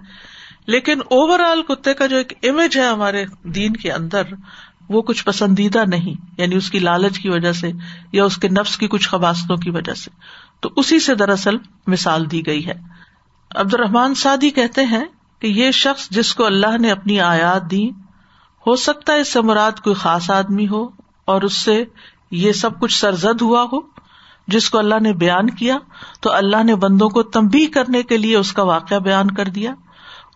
لیکن 0.67 0.99
اوور 1.01 1.41
آل 1.41 1.63
کتے 1.63 1.95
کا 1.95 2.07
جو 2.07 2.17
ایک 2.17 2.33
امیج 2.43 2.79
ہے 2.79 2.87
ہمارے 2.87 3.25
دین 3.43 3.73
کے 3.73 3.93
اندر، 3.93 4.23
وہ 4.89 5.03
کچھ 5.03 5.25
پسندیدہ 5.25 5.85
نہیں 5.87 6.15
یعنی 6.39 6.57
اس 6.57 6.71
کی 6.71 6.79
لالچ 6.79 7.19
کی 7.19 7.29
وجہ 7.29 7.53
سے 7.53 7.71
یا 8.13 8.25
اس 8.25 8.37
کے 8.37 8.49
نفس 8.49 8.79
کی 8.79 8.89
کچھ 8.89 9.09
خباستوں 9.09 9.57
کی 9.57 9.71
وجہ 9.71 9.95
سے۔ 9.95 10.11
تو 10.61 10.71
اسی 10.77 10.99
سے 10.99 11.15
دراصل 11.15 11.57
مثال 11.87 12.31
دی 12.31 12.47
گئی 12.47 12.67
ہے۔ 12.67 12.75
عبد 13.55 13.75
الرحمان 13.75 14.15
سعدی 14.15 14.51
کہتے 14.51 14.85
ہیں 14.85 15.05
کہ 15.39 15.47
یہ 15.47 15.71
شخص 15.71 16.09
جس 16.11 16.35
کو 16.35 16.47
اللہ 16.47 16.79
نے 16.81 16.91
اپنی 16.91 17.21
آیات 17.21 17.71
دی 17.71 17.91
ہو 18.67 18.77
سکتا 18.77 19.13
ہے 19.13 19.21
اس 19.21 19.33
سے 19.33 19.41
مراد 19.41 19.81
کوئی 19.81 19.95
خاص 19.95 20.31
آدمی 20.31 20.69
ہو 20.69 20.89
اور 21.25 21.43
اس 21.43 21.53
سے 21.53 21.85
یہ 22.31 22.53
سب 22.53 22.81
کچھ 22.81 23.01
سرزد 23.01 23.43
ہوا 23.43 23.67
ہو 23.73 23.79
جس 24.49 24.71
کو 24.71 24.79
اللہ 24.79 24.95
نے 25.01 25.13
بیان 25.13 25.51
کیا 25.51 25.79
تو 26.21 26.33
اللہ 26.33 26.65
نے 26.65 26.75
بندوں 26.75 27.09
کو 27.09 27.23
تمبی 27.23 27.67
کرنے 27.67 28.03
کے 28.03 28.17
لیے 28.17 28.37
اس 28.37 28.53
کا 28.53 28.63
واقعہ 28.63 28.99
بیان 28.99 29.31
کر 29.31 29.45
دیا 29.45 29.75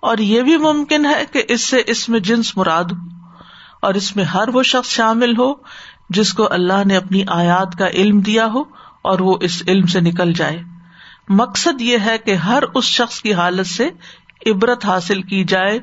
اور 0.03 0.19
یہ 0.19 0.43
بھی 0.43 0.57
ممکن 0.57 1.07
ہے 1.07 1.25
کہ 1.33 1.43
اس 1.49 1.61
سے 1.61 1.83
اس 1.87 2.09
میں 2.09 2.21
جنس 2.21 2.57
مراد 2.57 2.85
ہو 2.85 3.09
اور 3.83 3.95
اس 3.95 4.17
میں 4.17 4.25
ہر 4.25 4.49
وہ 4.49 4.63
شخص 4.63 4.89
شامل 4.89 5.37
ہو 5.39 5.53
جس 6.11 6.35
کو 6.35 6.53
اللہ 6.53 6.85
نے 6.87 6.97
اپنی 6.97 7.23
آیات 7.27 7.79
کا 7.79 7.87
علم 7.89 8.21
دیا 8.21 8.47
ہو 8.47 8.65
اور 9.03 9.19
وہ 9.19 9.37
اس 9.41 9.63
علم 9.69 9.87
سے 9.87 10.01
نکل 10.01 10.33
جائے۔ 10.33 10.63
مقصد 11.29 11.81
یہ 11.81 11.99
ہے 12.05 12.19
کہ 12.19 12.35
ہر 12.35 12.63
اس 12.75 12.85
شخص 12.85 13.23
کی 13.23 13.35
حالت 13.35 13.67
سے 13.67 13.91
عبرت 14.47 14.85
حاصل 14.85 15.23
کی 15.23 15.45
جائے 15.45 15.79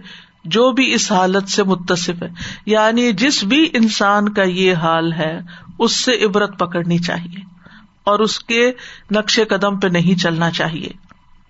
جو 0.46 0.72
بھی 0.72 0.94
اس 0.94 1.12
حالت 1.12 1.50
سے 1.50 1.64
متصف 1.64 2.24
ہے۔ 2.24 2.28
یعنی 2.66 3.12
جس 3.12 3.44
بھی 3.44 3.70
انسان 3.74 4.34
کا 4.34 4.44
یہ 4.44 4.74
حال 4.74 5.14
ہے، 5.14 5.40
اس 5.80 5.96
سے 5.96 6.26
عبرت 6.26 6.60
پکڑنی 6.60 6.98
چاہیے 6.98 7.40
اور 8.04 8.20
اس 8.20 8.40
کے 8.40 8.72
نقش 9.12 9.40
قدم 9.50 9.80
پہ 9.80 9.88
نہیں 9.88 10.20
چلنا 10.20 10.52
چاہیے۔ 10.52 10.90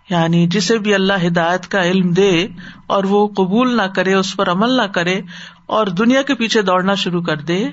یعنی 0.09 0.47
جسے 0.47 0.77
بھی 0.77 0.93
اللہ 0.93 1.27
ہدایت 1.27 1.67
کا 1.67 1.83
علم 1.83 2.11
دے 2.11 2.47
اور 2.87 3.03
وہ 3.03 3.27
قبول 3.27 3.77
نہ 3.77 3.81
کرے، 3.81 4.13
اس 4.13 4.35
پر 4.35 4.51
عمل 4.51 4.69
نہ 4.69 4.81
کرے 4.81 5.21
اور 5.65 5.87
دنیا 5.87 6.21
کے 6.21 6.35
پیچھے 6.35 6.61
دوڑنا 6.61 6.95
شروع 6.95 7.21
کر 7.21 7.37
دے، 7.37 7.67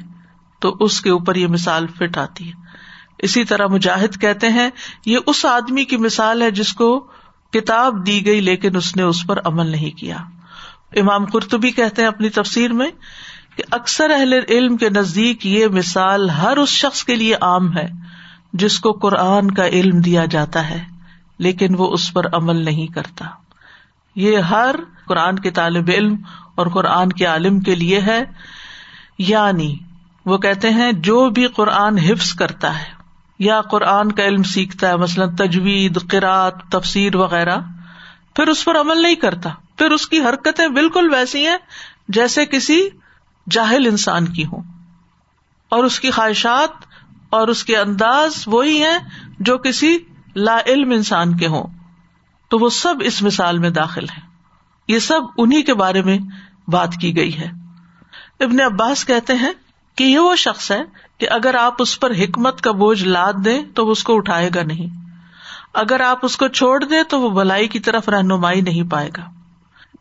تو 0.60 0.76
اس 0.80 1.00
کے 1.00 1.10
اوپر 1.10 1.36
یہ 1.36 1.46
مثال 1.46 1.86
فٹ 1.86 2.18
آتی 2.18 2.48
ہے۔ 2.48 2.52
اسی 3.18 3.44
طرح 3.44 3.66
مجاہد 3.66 4.20
کہتے 4.20 4.48
ہیں، 4.48 4.70
یہ 5.06 5.18
اس 5.26 5.44
آدمی 5.44 5.84
کی 5.84 5.96
مثال 5.96 6.42
ہے 6.42 6.50
جس 6.50 6.72
کو 6.72 7.06
کتاب 7.52 8.06
دی 8.06 8.26
گئی 8.26 8.40
لیکن 8.40 8.76
اس 8.76 8.96
نے 8.96 9.02
اس 9.02 9.26
پر 9.26 9.38
عمل 9.44 9.66
نہیں 9.66 9.90
کیا۔ 9.90 10.16
امام 10.92 11.24
قرطبی 11.24 11.70
کہتے 11.70 12.02
ہیں 12.02 12.08
اپنی 12.08 12.28
تفسیر 12.28 12.72
میں 12.72 12.90
کہ 13.56 13.62
اکثر 13.70 14.10
اہل 14.10 14.32
علم 14.48 14.76
کے 14.76 14.90
نزدیک 14.90 15.46
یہ 15.46 15.66
مثال 15.66 16.30
ہر 16.30 16.56
اس 16.56 16.68
شخص 16.68 17.04
کے 17.04 17.14
لیے 17.14 17.34
عام 17.34 17.76
ہے 17.76 17.88
جس 18.52 18.78
کو 18.78 18.92
قرآن 18.92 19.50
کا 19.50 19.66
علم 19.66 20.00
دیا 20.00 20.24
جاتا 20.24 20.70
ہے، 20.70 20.84
لیکن 21.38 21.74
وہ 21.78 21.92
اس 21.92 22.12
پر 22.12 22.24
عمل 22.32 22.64
نہیں 22.64 22.86
کرتا۔ 22.86 23.24
یہ 24.16 24.38
ہر 24.38 24.74
قرآن 25.06 25.38
کے 25.38 25.50
طالب 25.50 25.90
علم 25.94 26.16
اور 26.54 26.66
قرآن 26.66 27.12
کے 27.12 27.24
عالم 27.24 27.60
کے 27.60 27.74
لیے 27.74 28.00
ہے۔ 28.00 28.24
یعنی 29.18 29.76
وہ 30.26 30.38
کہتے 30.38 30.70
ہیں 30.70 30.92
جو 30.92 31.30
بھی 31.30 31.46
قرآن 31.46 31.98
حفظ 31.98 32.34
کرتا 32.34 32.78
ہے 32.78 32.96
یا 33.38 33.60
قرآن 33.60 34.12
کا 34.12 34.24
علم 34.24 34.42
سیکھتا 34.42 34.88
ہے، 34.88 34.96
مثلاً 34.96 35.36
تجوید 35.36 35.98
قرآت 36.10 36.68
تفسیر 36.70 37.16
وغیرہ، 37.16 37.56
پھر 38.34 38.46
اس 38.48 38.64
پر 38.64 38.80
عمل 38.80 39.02
نہیں 39.02 39.14
کرتا۔ 39.14 39.50
پھر 39.78 39.90
اس 39.90 40.08
کی 40.08 40.20
حرکتیں 40.20 40.68
بالکل 40.68 41.14
ویسی 41.14 41.46
ہیں 41.46 41.56
جیسے 42.08 42.46
کسی 42.46 42.88
جاہل 43.50 43.86
انسان 43.86 44.32
کی 44.32 44.44
ہوں۔ 44.44 44.62
اور 45.68 45.84
اس 45.84 46.00
کی 46.00 46.10
خواہشات 46.10 46.70
اور 47.30 47.48
اس 47.48 47.64
کے 47.64 47.76
انداز 47.76 48.44
وہی 48.46 48.82
ہیں 48.82 48.98
جو 49.38 49.58
کسی 49.58 49.98
لا 50.36 50.58
علم 50.66 50.90
انسان 50.90 51.36
کے 51.36 51.46
ہوں۔ 51.46 51.66
تو 52.48 52.58
وہ 52.58 52.68
سب 52.68 52.94
اس 53.00 53.22
مثال 53.22 53.58
میں 53.58 53.70
داخل 53.70 54.04
ہے 54.04 54.20
یہ 54.88 54.98
سب 54.98 55.20
انہیں 55.38 55.62
کے 55.62 55.74
بارے 55.74 56.02
میں 56.02 56.18
بات 56.68 56.94
کی 57.00 57.16
گئی 57.16 57.38
ہے۔ 57.38 57.50
ابن 58.40 58.60
عباس 58.60 59.04
کہتے 59.04 59.34
ہیں 59.34 59.52
کہ 59.94 60.04
یہ 60.04 60.18
وہ 60.18 60.36
شخص 60.36 60.70
ہے 60.70 60.82
کہ 61.18 61.30
اگر 61.30 61.54
آپ 61.54 61.74
اس 61.78 62.00
پر 62.00 62.10
حکمت 62.10 62.60
کا 62.60 62.72
بوجھ 62.72 63.04
لاد 63.04 63.32
دیں 63.44 63.64
تو 63.74 63.86
وہ 63.86 63.92
اس 63.92 64.04
کو 64.04 64.16
اٹھائے 64.16 64.50
گا 64.54 64.62
نہیں۔ 64.62 65.12
اگر 65.74 66.00
آپ 66.00 66.18
اس 66.22 66.36
کو 66.36 66.48
چھوڑ 66.48 66.84
دیں 66.84 67.02
تو 67.02 67.20
وہ 67.20 67.30
بلائی 67.30 67.68
کی 67.68 67.80
طرف 67.80 68.08
رہنمائی 68.08 68.60
نہیں 68.60 68.90
پائے 68.90 69.10
گا۔ 69.16 69.35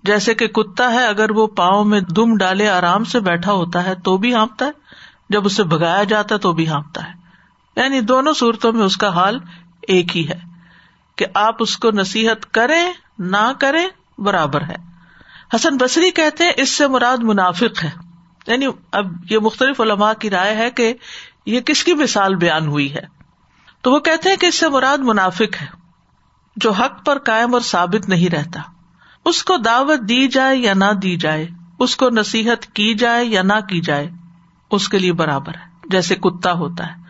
جیسے 0.06 0.34
کہ 0.34 0.48
کتا 0.48 0.94
ہے، 0.94 1.08
اگر 1.08 1.32
وہ 1.32 1.48
پاؤں 1.48 1.86
میں 1.86 2.00
دم 2.00 2.38
ڈالے، 2.38 2.70
آرام 2.70 3.04
سے 3.04 3.20
بیٹھا 3.20 3.52
ہوتا 3.52 3.84
ہے، 3.84 3.96
تو 3.96 4.18
بھی 4.18 4.34
ہانپتا 4.34 4.66
ہے۔ 4.66 4.72
جب 5.30 5.46
اسے 5.46 5.64
بگایا 5.64 6.04
جاتا 6.04 6.36
ہے، 6.36 6.40
تو 6.40 6.54
بھی 6.54 6.70
ہانپتا 6.70 7.08
ہے۔ 7.08 7.14
یعنی 7.76 8.02
دونوں 8.02 8.34
صورتوں 8.34 8.72
میں 8.72 8.86
اس 8.86 8.98
کا 8.98 9.10
حال 9.10 9.40
ایک 9.82 10.18
ہی 10.18 10.30
ہے 10.30 10.40
کہ 11.16 11.26
آپ 11.34 11.56
اس 11.60 11.78
کو 11.78 11.92
نصیحت 11.92 12.54
کریں، 12.54 12.94
نہ 13.20 13.52
کریں، 13.60 13.88
برابر 14.18 14.62
ہے۔ 14.62 14.76
حسن 15.56 15.78
بصری 15.78 16.12
کہتے 16.12 16.44
ہیں، 16.44 16.52
اس 16.58 16.70
سے 16.70 16.88
مراد 16.88 17.18
منافق 17.18 17.84
ہے۔ 17.84 17.90
یعنی 18.48 18.66
اب 18.92 19.06
یہ 19.30 19.40
مختلف 19.40 19.82
علماء 19.82 20.14
کی 20.14 20.30
رائے 20.30 20.56
ہے 20.56 20.72
کہ 20.72 20.94
یہ 21.46 21.60
کس 21.60 21.84
کی 21.84 21.94
مثال 21.94 22.36
بیان 22.36 22.68
ہوئی 22.68 22.94
ہے۔ 22.94 23.06
تو 23.82 23.92
وہ 23.92 24.00
کہتے 24.00 24.30
ہیں 24.30 24.36
کہ 24.36 24.46
اس 24.46 24.56
سے 24.56 24.70
مراد 24.70 24.98
منافق 24.98 25.62
ہے، 25.62 25.68
جو 26.56 26.72
حق 26.72 27.06
پر 27.06 27.18
قائم 27.20 27.54
اور 27.54 27.62
ثابت 27.62 28.10
نہیں 28.10 28.30
رہتا۔ 28.30 28.75
اس 29.26 29.44
کو 29.44 29.58
دعوت 29.58 30.00
دی 30.10 30.28
جائے 30.28 30.58
یا 30.58 30.74
نہ 30.74 30.94
دی 31.02 31.16
جائے، 31.16 31.48
اس 31.80 31.96
کو 31.96 32.10
نصیحت 32.10 32.66
کی 32.66 32.94
جائے 32.94 33.26
یا 33.26 33.42
نہ 33.42 33.60
کی 33.70 33.82
جائے، 33.82 34.10
اس 34.72 34.90
کے 34.90 35.00
لیے 35.00 35.14
برابر 35.14 35.56
ہے، 35.56 35.88
جیسے 35.90 36.16
کتا 36.16 36.52
ہوتا 36.52 36.88
ہے۔ 36.88 37.06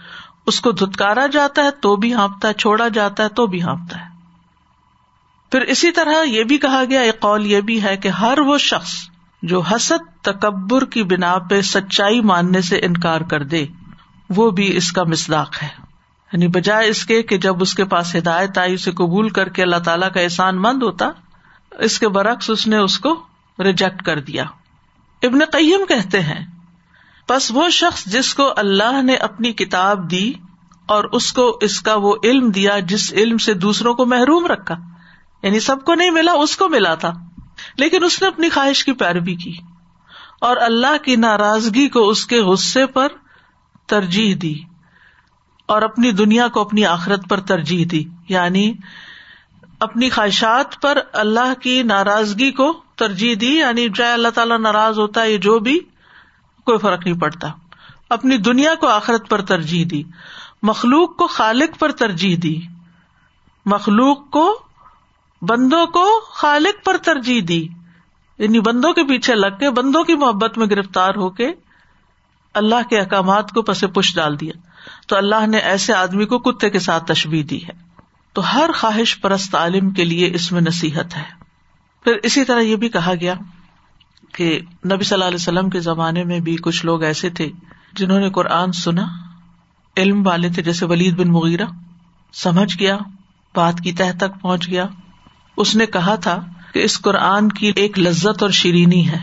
اس 0.45 0.62
کو 0.62 0.71
دھتکارا 0.71 1.28
جاتا 1.28 1.63
ہے 1.63 1.71
تو 1.71 1.95
بھی 1.95 2.13
ہانپتا 2.13 2.47
ہے، 2.47 2.54
چھوڑا 2.54 2.88
جاتا 2.88 3.23
ہے 3.23 3.30
تو 3.30 3.47
بھی 3.47 3.63
ہانپتا 3.63 3.99
ہے۔ 3.99 4.06
پھر 5.51 5.62
اسی 5.62 5.91
طرح 5.91 6.23
یہ 6.23 6.43
بھی 6.43 6.58
کہا 6.58 6.84
گیا، 6.89 7.01
ایک 7.01 7.19
قول 7.19 7.45
یہ 7.45 7.62
بھی 7.62 7.84
ہے 7.84 7.97
کہ 7.97 8.08
ہر 8.08 8.39
وہ 8.39 8.58
شخص 8.58 8.93
جو 9.41 9.62
حسد، 9.62 10.21
تکبر 10.21 10.86
کی 10.86 11.04
بنا 11.04 11.38
پہ 11.38 11.62
سچائی 11.62 12.21
ماننے 12.21 12.62
سے 12.62 12.78
انکار 12.78 13.21
کر 13.21 13.43
دے، 13.43 13.65
وہ 14.30 14.51
بھی 14.51 14.78
اس 14.78 14.91
کا 14.91 15.04
مسداق 15.04 15.63
ہے۔ 15.63 15.67
یعنی 16.34 16.47
بجائے 16.47 16.89
اس 16.89 17.06
کے 17.06 17.23
کہ 17.23 17.38
جب 17.38 17.62
اس 17.62 17.73
کے 17.73 17.86
پاس 17.86 18.15
ہدایت 18.15 18.58
آئی، 18.58 18.73
اسے 18.73 18.91
قبول 18.91 19.30
کر 19.30 19.49
کے 19.49 19.63
اللہ 19.63 19.75
تعالیٰ 19.75 20.12
کا 20.12 20.21
احسان 20.21 20.62
مند 20.62 20.84
ہوتا 20.84 21.10
اس 21.80 22.00
کے 22.00 22.08
برعکس 22.08 22.50
اس 22.50 22.68
نے 22.68 22.78
اس 22.78 23.00
کو 23.00 23.24
ریجیکٹ 23.60 24.04
کر 24.04 24.20
دیا۔ 24.20 24.44
ابن 25.24 25.40
قیم 25.52 25.86
کہتے 25.86 26.22
ہیں 26.22 26.46
بس 27.30 27.52
وہ 27.52 27.70
شخص 27.70 28.06
جس 28.06 28.34
کو 28.34 28.54
اللہ 28.58 29.02
نے 29.02 29.16
اپنی 29.16 29.54
کتاب 29.54 30.12
دی 30.12 30.34
اور 30.86 31.04
اس 31.04 31.34
کو 31.34 31.58
اس 31.62 31.82
کا 31.82 31.96
وہ 31.96 32.16
علم 32.24 32.50
دیا، 32.50 32.80
جس 32.80 33.14
علم 33.14 33.38
سے 33.38 33.54
دوسروں 33.54 33.94
کو 33.94 34.06
محروم 34.06 34.46
رکھا۔ 34.46 34.76
یعنی 35.44 35.60
سب 35.60 35.86
کو 35.86 35.94
نہیں 35.94 36.12
ملا، 36.12 36.32
اس 36.32 36.58
کو 36.58 36.70
ملا 36.70 36.96
تھا۔ 36.96 37.12
لیکن 37.78 38.04
اس 38.04 38.22
نے 38.22 38.28
اپنی 38.28 38.50
خواہش 38.50 38.86
کی 38.86 38.94
پیروی 38.94 39.36
کی 39.36 39.58
اور 40.42 40.58
اللہ 40.58 41.04
کی 41.04 41.16
ناراضگی 41.16 41.90
کو 41.90 42.10
اس 42.10 42.26
کے 42.26 42.42
غصے 42.42 42.86
پر 42.86 43.08
ترجیح 43.86 44.36
دی 44.42 44.60
اور 45.66 45.82
اپنی 45.82 46.12
دنیا 46.12 46.48
کو 46.48 46.62
اپنی 46.62 46.86
آخرت 46.86 47.30
پر 47.30 47.40
ترجیح 47.40 47.86
دی۔ 47.92 48.04
یعنی 48.30 48.74
اپنی 49.86 50.10
خواہشات 50.10 50.82
پر 50.82 50.98
اللہ 51.13 51.62
کی 51.62 51.84
ناراضگی 51.84 52.52
کو 52.52 52.82
ترجیح 52.95 53.36
دی 53.41 53.58
یعنی 53.58 53.89
چاہے 53.89 54.13
اللہ 54.13 54.28
تعالیٰ 54.28 54.60
ناراض 54.60 55.00
ہوتا 55.00 55.21
ہے 55.21 55.38
جو 55.38 55.60
بھی، 55.60 55.80
کوئی 56.65 56.78
فرق 56.78 57.08
نہیں 57.08 57.19
پڑتا۔ 57.19 57.48
اپنی 58.10 58.38
دنیا 58.38 58.76
کو 58.76 58.88
آخرت 58.88 59.30
پر 59.30 59.41
ترجیح 59.41 59.86
دی۔ 59.91 60.04
مخلوق 60.63 61.17
کو 61.17 61.28
خالق 61.28 61.80
پر 61.80 61.91
ترجیح 61.91 62.38
دی۔ 62.43 62.62
مخلوق 63.65 64.30
کو، 64.30 64.60
بندوں 65.41 65.86
کو 65.86 66.19
خالق 66.19 66.86
پر 66.86 66.98
ترجیح 66.98 67.41
دی۔ 67.48 67.67
یعنی 68.38 68.60
بندوں 68.60 68.93
کے 68.93 69.04
پیچھے 69.04 69.36
لگ 69.36 69.58
کے، 69.60 69.69
بندوں 69.69 70.04
کی 70.04 70.15
محبت 70.15 70.58
میں 70.58 70.67
گرفتار 70.67 71.15
ہو 71.15 71.30
کے 71.30 71.52
اللہ 72.54 72.89
کے 72.89 73.00
احکامات 73.00 73.52
کو 73.52 73.62
پس 73.62 73.84
پش 73.95 74.15
ڈال 74.15 74.39
دیا۔ 74.39 74.54
تو 75.08 75.17
اللہ 75.17 75.48
نے 75.48 75.58
ایسے 75.58 75.93
آدمی 75.93 76.26
کو 76.26 76.39
کتے 76.39 76.69
کے 76.69 76.80
ساتھ 76.80 77.06
تشبیح 77.06 77.43
دی 77.50 77.63
ہے۔ 77.63 77.85
تو 78.36 78.54
ہر 78.54 78.69
خواہش 78.76 79.21
پرست 79.21 79.56
عالم 79.56 79.89
کے 79.89 80.06
لیے 80.06 80.32
اس 80.34 80.52
میں 80.52 80.62
نصیحت 80.62 81.17
ہے۔ 81.17 81.24
پھر 82.04 82.13
اسی 82.24 82.45
طرح 82.45 82.60
یہ 82.60 82.76
بھی 82.76 82.89
کہا 82.89 83.13
گیا 83.21 83.34
کہ 84.34 84.60
نبی 84.93 85.04
صلی 85.04 85.13
اللہ 85.13 85.26
علیہ 85.26 85.36
وسلم 85.36 85.69
کے 85.69 85.80
زمانے 85.80 86.24
میں 86.24 86.39
بھی 86.39 86.56
کچھ 86.56 86.86
لوگ 86.86 87.04
ایسے 87.04 87.30
تھے 87.30 87.50
جنہوں 87.93 88.19
نے 88.19 88.30
قرآن 88.30 88.71
سنا، 88.71 89.06
علم 89.98 90.28
والے 90.28 90.50
تھے، 90.50 90.63
جیسے 90.63 90.86
ولید 90.86 91.15
بن 91.15 91.32
مغیرہ، 91.32 91.65
سمجھ 92.34 92.80
گیا، 92.80 92.98
بات 93.56 93.80
کی 93.84 93.91
تہ 93.91 94.04
تک 94.19 94.41
پہنچ 94.41 94.67
گیا۔ 94.67 94.86
اس 95.58 95.76
نے 95.76 95.86
کہا 95.86 96.15
تھا 96.15 96.45
کہ 96.74 96.80
اس 96.80 97.02
قرآن 97.02 97.50
کی 97.50 97.71
ایک 97.76 98.00
لذت 98.00 98.43
اور 98.43 98.50
شیرینی 98.50 99.10
ہے۔ 99.10 99.19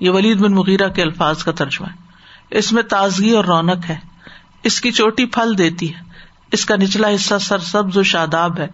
یہ 0.00 0.10
ولید 0.10 0.38
بن 0.38 0.52
مغیرہ 0.52 0.88
کے 0.88 1.02
الفاظ 1.02 1.44
کا 1.44 1.52
ترجمہ 1.52 1.86
ہے۔ 1.86 1.94
اس 2.58 2.72
میں 2.72 2.82
تازگی 2.82 3.30
اور 3.30 3.44
رونق 3.44 3.90
ہے۔ 3.90 3.96
اس 4.62 4.80
کی 4.80 4.90
چوٹی 4.92 5.26
پھل 5.26 5.58
دیتی 5.58 5.94
ہے۔ 5.94 6.09
اس 6.52 6.66
کا 6.66 6.76
نچلا 6.76 7.08
حصہ 7.14 7.34
سرسبز 7.40 7.96
و 7.96 8.02
شاداب 8.02 8.58
ہے۔ 8.58 8.68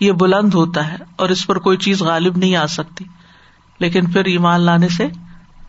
یہ 0.00 0.12
بلند 0.12 0.54
ہوتا 0.54 0.92
ہے 0.92 0.96
اور 1.16 1.28
اس 1.28 1.46
پر 1.46 1.58
کوئی 1.58 1.76
چیز 1.76 2.02
غالب 2.02 2.36
نہیں 2.36 2.56
آ 2.56 2.66
سکتی۔ 2.66 3.04
لیکن 3.80 4.10
پھر 4.10 4.24
ایمان 4.24 4.60
لانے 4.60 4.88
سے 4.88 5.06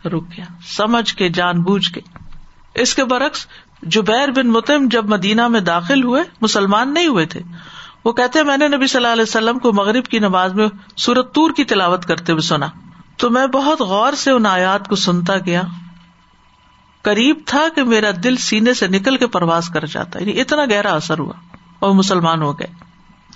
رک 0.08 0.24
گیا۔ 0.36 0.44
سمجھ 0.66 1.14
کے، 1.14 1.28
جان 1.28 1.62
بوجھ 1.62 1.90
کے۔ 1.92 2.00
اس 2.74 2.94
کے 2.94 3.04
برعکس، 3.04 3.46
جبیر 3.82 4.30
بن 4.30 4.48
متم 4.48 4.88
جب 4.90 5.06
مدینہ 5.06 5.48
میں 5.48 5.60
داخل 5.60 6.02
ہوئے، 6.02 6.22
مسلمان 6.40 6.94
نہیں 6.94 7.06
ہوئے 7.06 7.26
تھے۔ 7.26 7.40
وہ 8.04 8.12
کہتے، 8.12 8.42
میں 8.42 8.56
نے 8.56 8.68
نبی 8.68 8.86
صلی 8.86 8.98
اللہ 8.98 9.12
علیہ 9.12 9.22
وسلم 9.22 9.58
کو 9.58 9.72
مغرب 9.72 10.04
کی 10.04 10.18
نماز 10.18 10.54
میں 10.54 10.68
سورت 10.96 11.34
تور 11.34 11.50
کی 11.56 11.64
تلاوت 11.64 12.06
کرتے 12.06 12.32
ہوئے 12.32 12.42
سنا۔ 12.42 12.66
تو 13.16 13.30
میں 13.30 13.46
بہت 13.46 13.80
غور 13.80 14.12
سے 14.12 14.30
ان 14.30 14.46
آیات 14.46 14.88
کو 14.88 14.96
سنتا 14.96 15.34
گیا۔ 15.46 15.62
قریب 17.02 17.38
تھا 17.46 17.66
کہ 17.74 17.84
میرا 17.84 18.10
دل 18.24 18.36
سینے 18.36 18.74
سے 18.74 18.86
نکل 18.86 19.16
کے 19.16 19.26
پرواز 19.26 19.68
کر 19.68 19.86
جاتا 19.86 20.20
یعنی 20.20 20.40
اتنا 20.40 20.64
گہرا 20.70 20.94
اثر 20.94 21.18
ہوا 21.18 21.32
اور 21.78 21.92
مسلمان 21.92 22.42
ہو 22.42 22.58
گئے۔ 22.58 22.66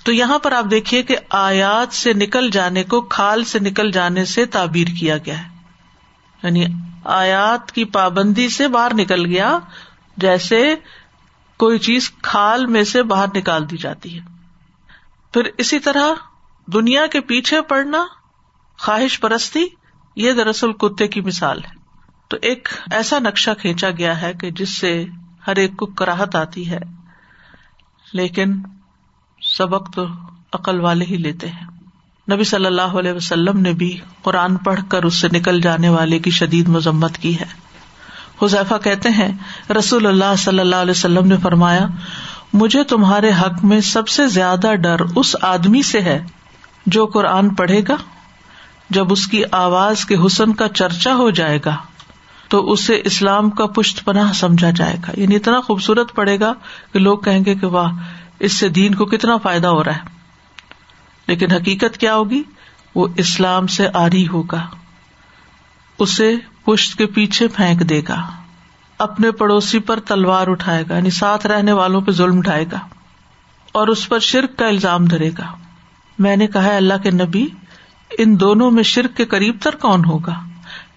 تو 0.03 0.11
یہاں 0.13 0.39
پر 0.39 0.51
آپ 0.51 0.65
دیکھیے 0.71 1.03
کہ 1.03 1.17
آیات 1.29 1.93
سے 1.93 2.13
نکل 2.13 2.49
جانے 2.49 2.83
کو 2.83 3.01
کھال 3.01 3.43
سے 3.43 3.59
نکل 3.59 3.91
جانے 3.91 4.25
سے 4.25 4.45
تعبیر 4.45 4.87
کیا 4.99 5.17
گیا 5.17 5.43
ہے۔ 5.43 5.49
یعنی 6.43 6.65
آیات 7.03 7.71
کی 7.71 7.85
پابندی 7.85 8.49
سے 8.49 8.67
باہر 8.67 8.91
نکل 8.93 9.25
گیا، 9.25 9.59
جیسے 10.17 10.75
کوئی 11.57 11.79
چیز 11.79 12.11
کھال 12.21 12.65
میں 12.65 12.83
سے 12.83 13.03
باہر 13.03 13.25
نکال 13.35 13.69
دی 13.69 13.77
جاتی 13.77 14.19
ہے۔ 14.19 14.25
پھر 15.33 15.43
اسی 15.57 15.79
طرح 15.79 16.07
دنیا 16.65 17.07
کے 17.07 17.21
پیچھے 17.21 17.61
پڑنا، 17.61 18.05
خواہش 18.77 19.19
پرستی، 19.19 19.65
یہ 20.15 20.31
دراصل 20.31 20.73
کتے 20.73 21.07
کی 21.07 21.21
مثال 21.21 21.63
ہے۔ 21.63 21.76
تو 22.27 22.37
ایک 22.41 22.69
ایسا 22.91 23.19
نقشہ 23.19 23.51
کھینچا 23.59 23.89
گیا 23.97 24.21
ہے 24.21 24.33
کہ 24.33 24.51
جس 24.51 24.77
سے 24.77 25.05
ہر 25.47 25.55
ایک 25.55 25.77
کو 25.77 25.85
کراہت 25.85 26.35
آتی 26.35 26.69
ہے، 26.69 26.79
لیکن 28.13 28.53
سبق 29.41 29.93
تو 29.95 30.05
عقل 30.53 30.79
والے 30.79 31.05
ہی 31.05 31.17
لیتے 31.17 31.47
ہیں۔ 31.47 31.67
نبی 32.33 32.43
صلی 32.43 32.65
اللہ 32.65 32.97
علیہ 32.99 33.13
وسلم 33.13 33.59
نے 33.59 33.73
بھی 33.73 33.99
قرآن 34.21 34.55
پڑھ 34.57 34.79
کر 34.89 35.03
اس 35.03 35.15
سے 35.15 35.27
نکل 35.33 35.61
جانے 35.61 35.89
والے 35.89 36.19
کی 36.19 36.31
شدید 36.31 36.67
مذمت 36.67 37.17
کی 37.17 37.39
ہے۔ 37.39 37.45
حذیفہ 38.41 38.75
کہتے 38.83 39.09
ہیں، 39.09 39.31
رسول 39.77 40.05
اللہ 40.07 40.35
صلی 40.37 40.59
اللہ 40.59 40.75
علیہ 40.75 40.91
وسلم 40.91 41.27
نے 41.27 41.37
فرمایا، 41.37 41.85
مجھے 42.53 42.83
تمہارے 42.83 43.31
حق 43.31 43.65
میں 43.65 43.79
سب 43.81 44.07
سے 44.07 44.27
زیادہ 44.27 44.73
ڈر 44.75 45.01
اس 45.15 45.35
آدمی 45.41 45.81
سے 45.81 46.01
ہے 46.01 46.23
جو 46.85 47.05
قرآن 47.05 47.55
پڑھے 47.55 47.81
گا، 47.87 47.95
جب 48.89 49.11
اس 49.11 49.27
کی 49.27 49.43
آواز 49.51 50.05
کے 50.05 50.15
حسن 50.25 50.53
کا 50.53 50.67
چرچا 50.69 51.15
ہو 51.15 51.29
جائے 51.29 51.59
گا۔ 51.65 51.75
تو 52.49 52.71
اسے 52.71 53.01
اسلام 53.05 53.49
کا 53.49 53.65
پشت 53.65 54.05
پناہ 54.05 54.33
سمجھا 54.33 54.69
جائے 54.69 54.95
گا۔ 55.07 55.11
یعنی 55.17 55.35
اتنا 55.35 55.61
خوبصورت 55.61 56.15
پڑے 56.15 56.39
گا 56.39 56.53
کہ 56.93 56.99
لوگ 56.99 57.17
کہیں 57.17 57.45
گے 57.45 57.55
کہ 57.55 57.67
واہ، 57.67 57.91
اس 58.39 58.53
سے 58.53 58.69
دین 58.69 58.95
کو 58.95 59.05
کتنا 59.05 59.37
فائدہ 59.37 59.67
ہو 59.67 59.83
رہا 59.83 59.95
ہے۔ 59.95 60.17
لیکن 61.27 61.51
حقیقت 61.51 61.97
کیا 61.97 62.15
ہوگی؟ 62.15 62.43
وہ 62.95 63.07
اسلام 63.17 63.67
سے 63.67 63.87
آری 63.93 64.27
ہوگا۔ 64.27 64.67
اسے 65.99 66.35
پشت 66.65 66.97
کے 66.97 67.05
پیچھے 67.05 67.47
پھینک 67.47 67.89
دے 67.89 68.01
گا۔ 68.09 68.27
اپنے 68.99 69.31
پڑوسی 69.31 69.79
پر 69.79 69.99
تلوار 69.99 70.47
اٹھائے 70.47 70.83
گا۔ 70.89 70.95
یعنی 70.95 71.09
ساتھ 71.09 71.47
رہنے 71.47 71.71
والوں 71.71 72.01
پہ 72.01 72.11
ظلم 72.11 72.37
اٹھائے 72.37 72.65
گا۔ 72.71 72.79
اور 73.71 73.87
اس 73.87 74.09
پر 74.09 74.19
شرک 74.19 74.57
کا 74.57 74.67
الزام 74.67 75.05
دھرے 75.05 75.29
گا۔ 75.37 75.55
میں 76.19 76.35
نے 76.35 76.47
کہا 76.47 76.75
اللہ 76.75 76.93
کے 77.03 77.11
نبی، 77.11 77.47
ان 78.17 78.39
دونوں 78.39 78.71
میں 78.71 78.83
شرک 78.83 79.17
کے 79.17 79.25
قریب 79.25 79.57
تر 79.61 79.75
کون 79.75 80.05
ہوگا؟ 80.05 80.33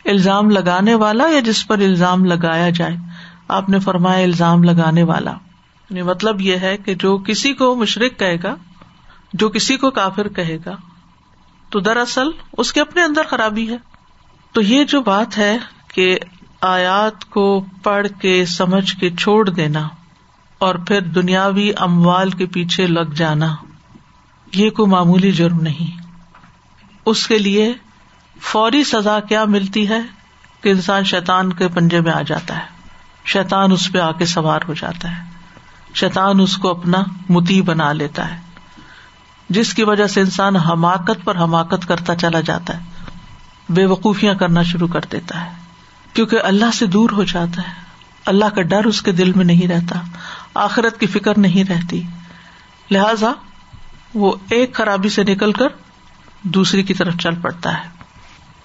الزام 0.05 0.51
لگانے 0.51 0.95
والا 0.95 1.25
یا 1.27 1.41
جس 1.41 1.67
پر 1.67 1.79
الزام 1.79 2.25
لگایا 2.25 2.71
جائے؟ 2.71 2.97
آپ 3.49 3.69
نے 3.69 3.79
فرمایا 3.79 4.25
الزام 4.25 4.63
لگانے 4.63 5.03
والا۔ 5.03 5.31
یعنی 5.91 6.03
مطلب 6.03 6.41
یہ 6.41 6.57
ہے 6.57 6.77
کہ 6.77 6.95
جو 6.95 7.19
کسی 7.19 7.53
کو 7.53 7.75
مشرق 7.75 8.19
کہے 8.19 8.37
گا، 8.43 8.57
جو 9.33 9.49
کسی 9.49 9.77
کو 9.77 9.91
کافر 9.91 10.29
کہے 10.29 10.59
گا، 10.67 10.77
تو 11.71 11.81
دراصل 11.81 12.29
اس 12.59 12.73
کے 12.73 12.81
اپنے 12.81 13.03
اندر 13.03 13.23
خرابی 13.31 13.71
ہے۔ 13.71 13.77
تو 14.53 14.61
یہ 14.61 14.85
جو 14.85 15.03
بات 15.03 15.39
ہے 15.39 15.59
کہ 15.95 16.19
آیات 16.61 17.25
کو 17.25 17.65
پڑھ 17.83 18.07
کے، 18.21 18.45
سمجھ 18.45 18.97
کے 18.97 19.11
چھوڑ 19.11 19.49
دینا 19.49 19.89
اور 20.59 20.75
پھر 20.75 21.01
دنیاوی 21.01 21.73
اموال 21.77 22.31
کے 22.31 22.47
پیچھے 22.47 22.87
لگ 22.87 23.15
جانا، 23.15 23.55
یہ 24.55 24.71
کوئی 24.71 24.91
معمولی 24.91 25.33
جرم 25.33 25.61
نہیں۔ 25.61 26.03
اس 27.07 27.27
کے 27.27 27.39
لیے 27.39 27.75
فوری 28.41 28.85
سزا 28.85 29.21
کیا 29.21 29.45
ملتی 29.45 29.89
ہے 29.89 29.99
کہ 30.61 30.69
انسان 30.69 31.05
شیتان 31.05 31.53
کے 31.53 31.69
پنجے 31.69 32.01
میں 32.01 32.13
آ 32.13 32.23
جاتا 32.23 32.57
ہے؟ 32.59 32.63
شیتان 33.25 33.73
اس 33.73 33.93
پہ 33.93 33.99
آ 33.99 34.13
کے 34.13 34.27
سوار 34.27 34.61
ہو 34.69 34.75
جاتا 34.75 35.19
ہے۔ 35.19 35.23
شیتان 35.95 36.41
اس 36.41 36.57
کو 36.57 36.69
اپنا 36.69 36.99
متی 37.29 37.63
بنا 37.63 37.93
لیتا 37.93 38.35
ہے۔ 38.35 38.41
جس 39.49 39.75
کی 39.75 39.85
وجہ 39.85 40.07
سے 40.07 40.21
انسان 40.21 40.57
حماقت 40.57 41.25
پر 41.25 41.37
حماقت 41.37 41.89
کرتا 41.89 42.15
چلا 42.15 42.41
جاتا 42.41 42.77
ہے۔ 42.77 42.83
بے 43.69 43.87
وقوفیاں 43.87 44.35
کرنا 44.35 44.63
شروع 44.63 44.89
کر 44.89 45.01
دیتا 45.13 45.45
ہے۔ 45.45 45.51
کیونکہ 46.13 46.39
اللہ 46.43 46.71
سے 46.75 46.87
دور 46.87 47.11
ہو 47.11 47.25
جاتا 47.25 47.63
ہے۔ 47.63 47.75
اللہ 48.27 48.45
کا 48.45 48.63
ڈر 48.63 48.85
اس 48.85 49.03
کے 49.03 49.13
دل 49.13 49.33
میں 49.33 49.45
نہیں 49.45 49.69
رہتا۔ 49.69 50.01
آخرت 50.55 51.01
کی 51.01 51.07
فکر 51.07 51.39
نہیں 51.39 51.71
رہتی۔ 51.71 52.03
لہذا 52.91 53.33
وہ 54.15 54.35
ایک 54.51 54.75
خرابی 54.75 55.09
سے 55.09 55.25
نکل 55.25 55.53
کر 55.53 55.67
دوسری 56.43 56.83
کی 56.83 56.95
طرف 56.95 57.17
چل 57.17 57.35
پڑتا 57.35 57.79
ہے۔ 57.79 58.00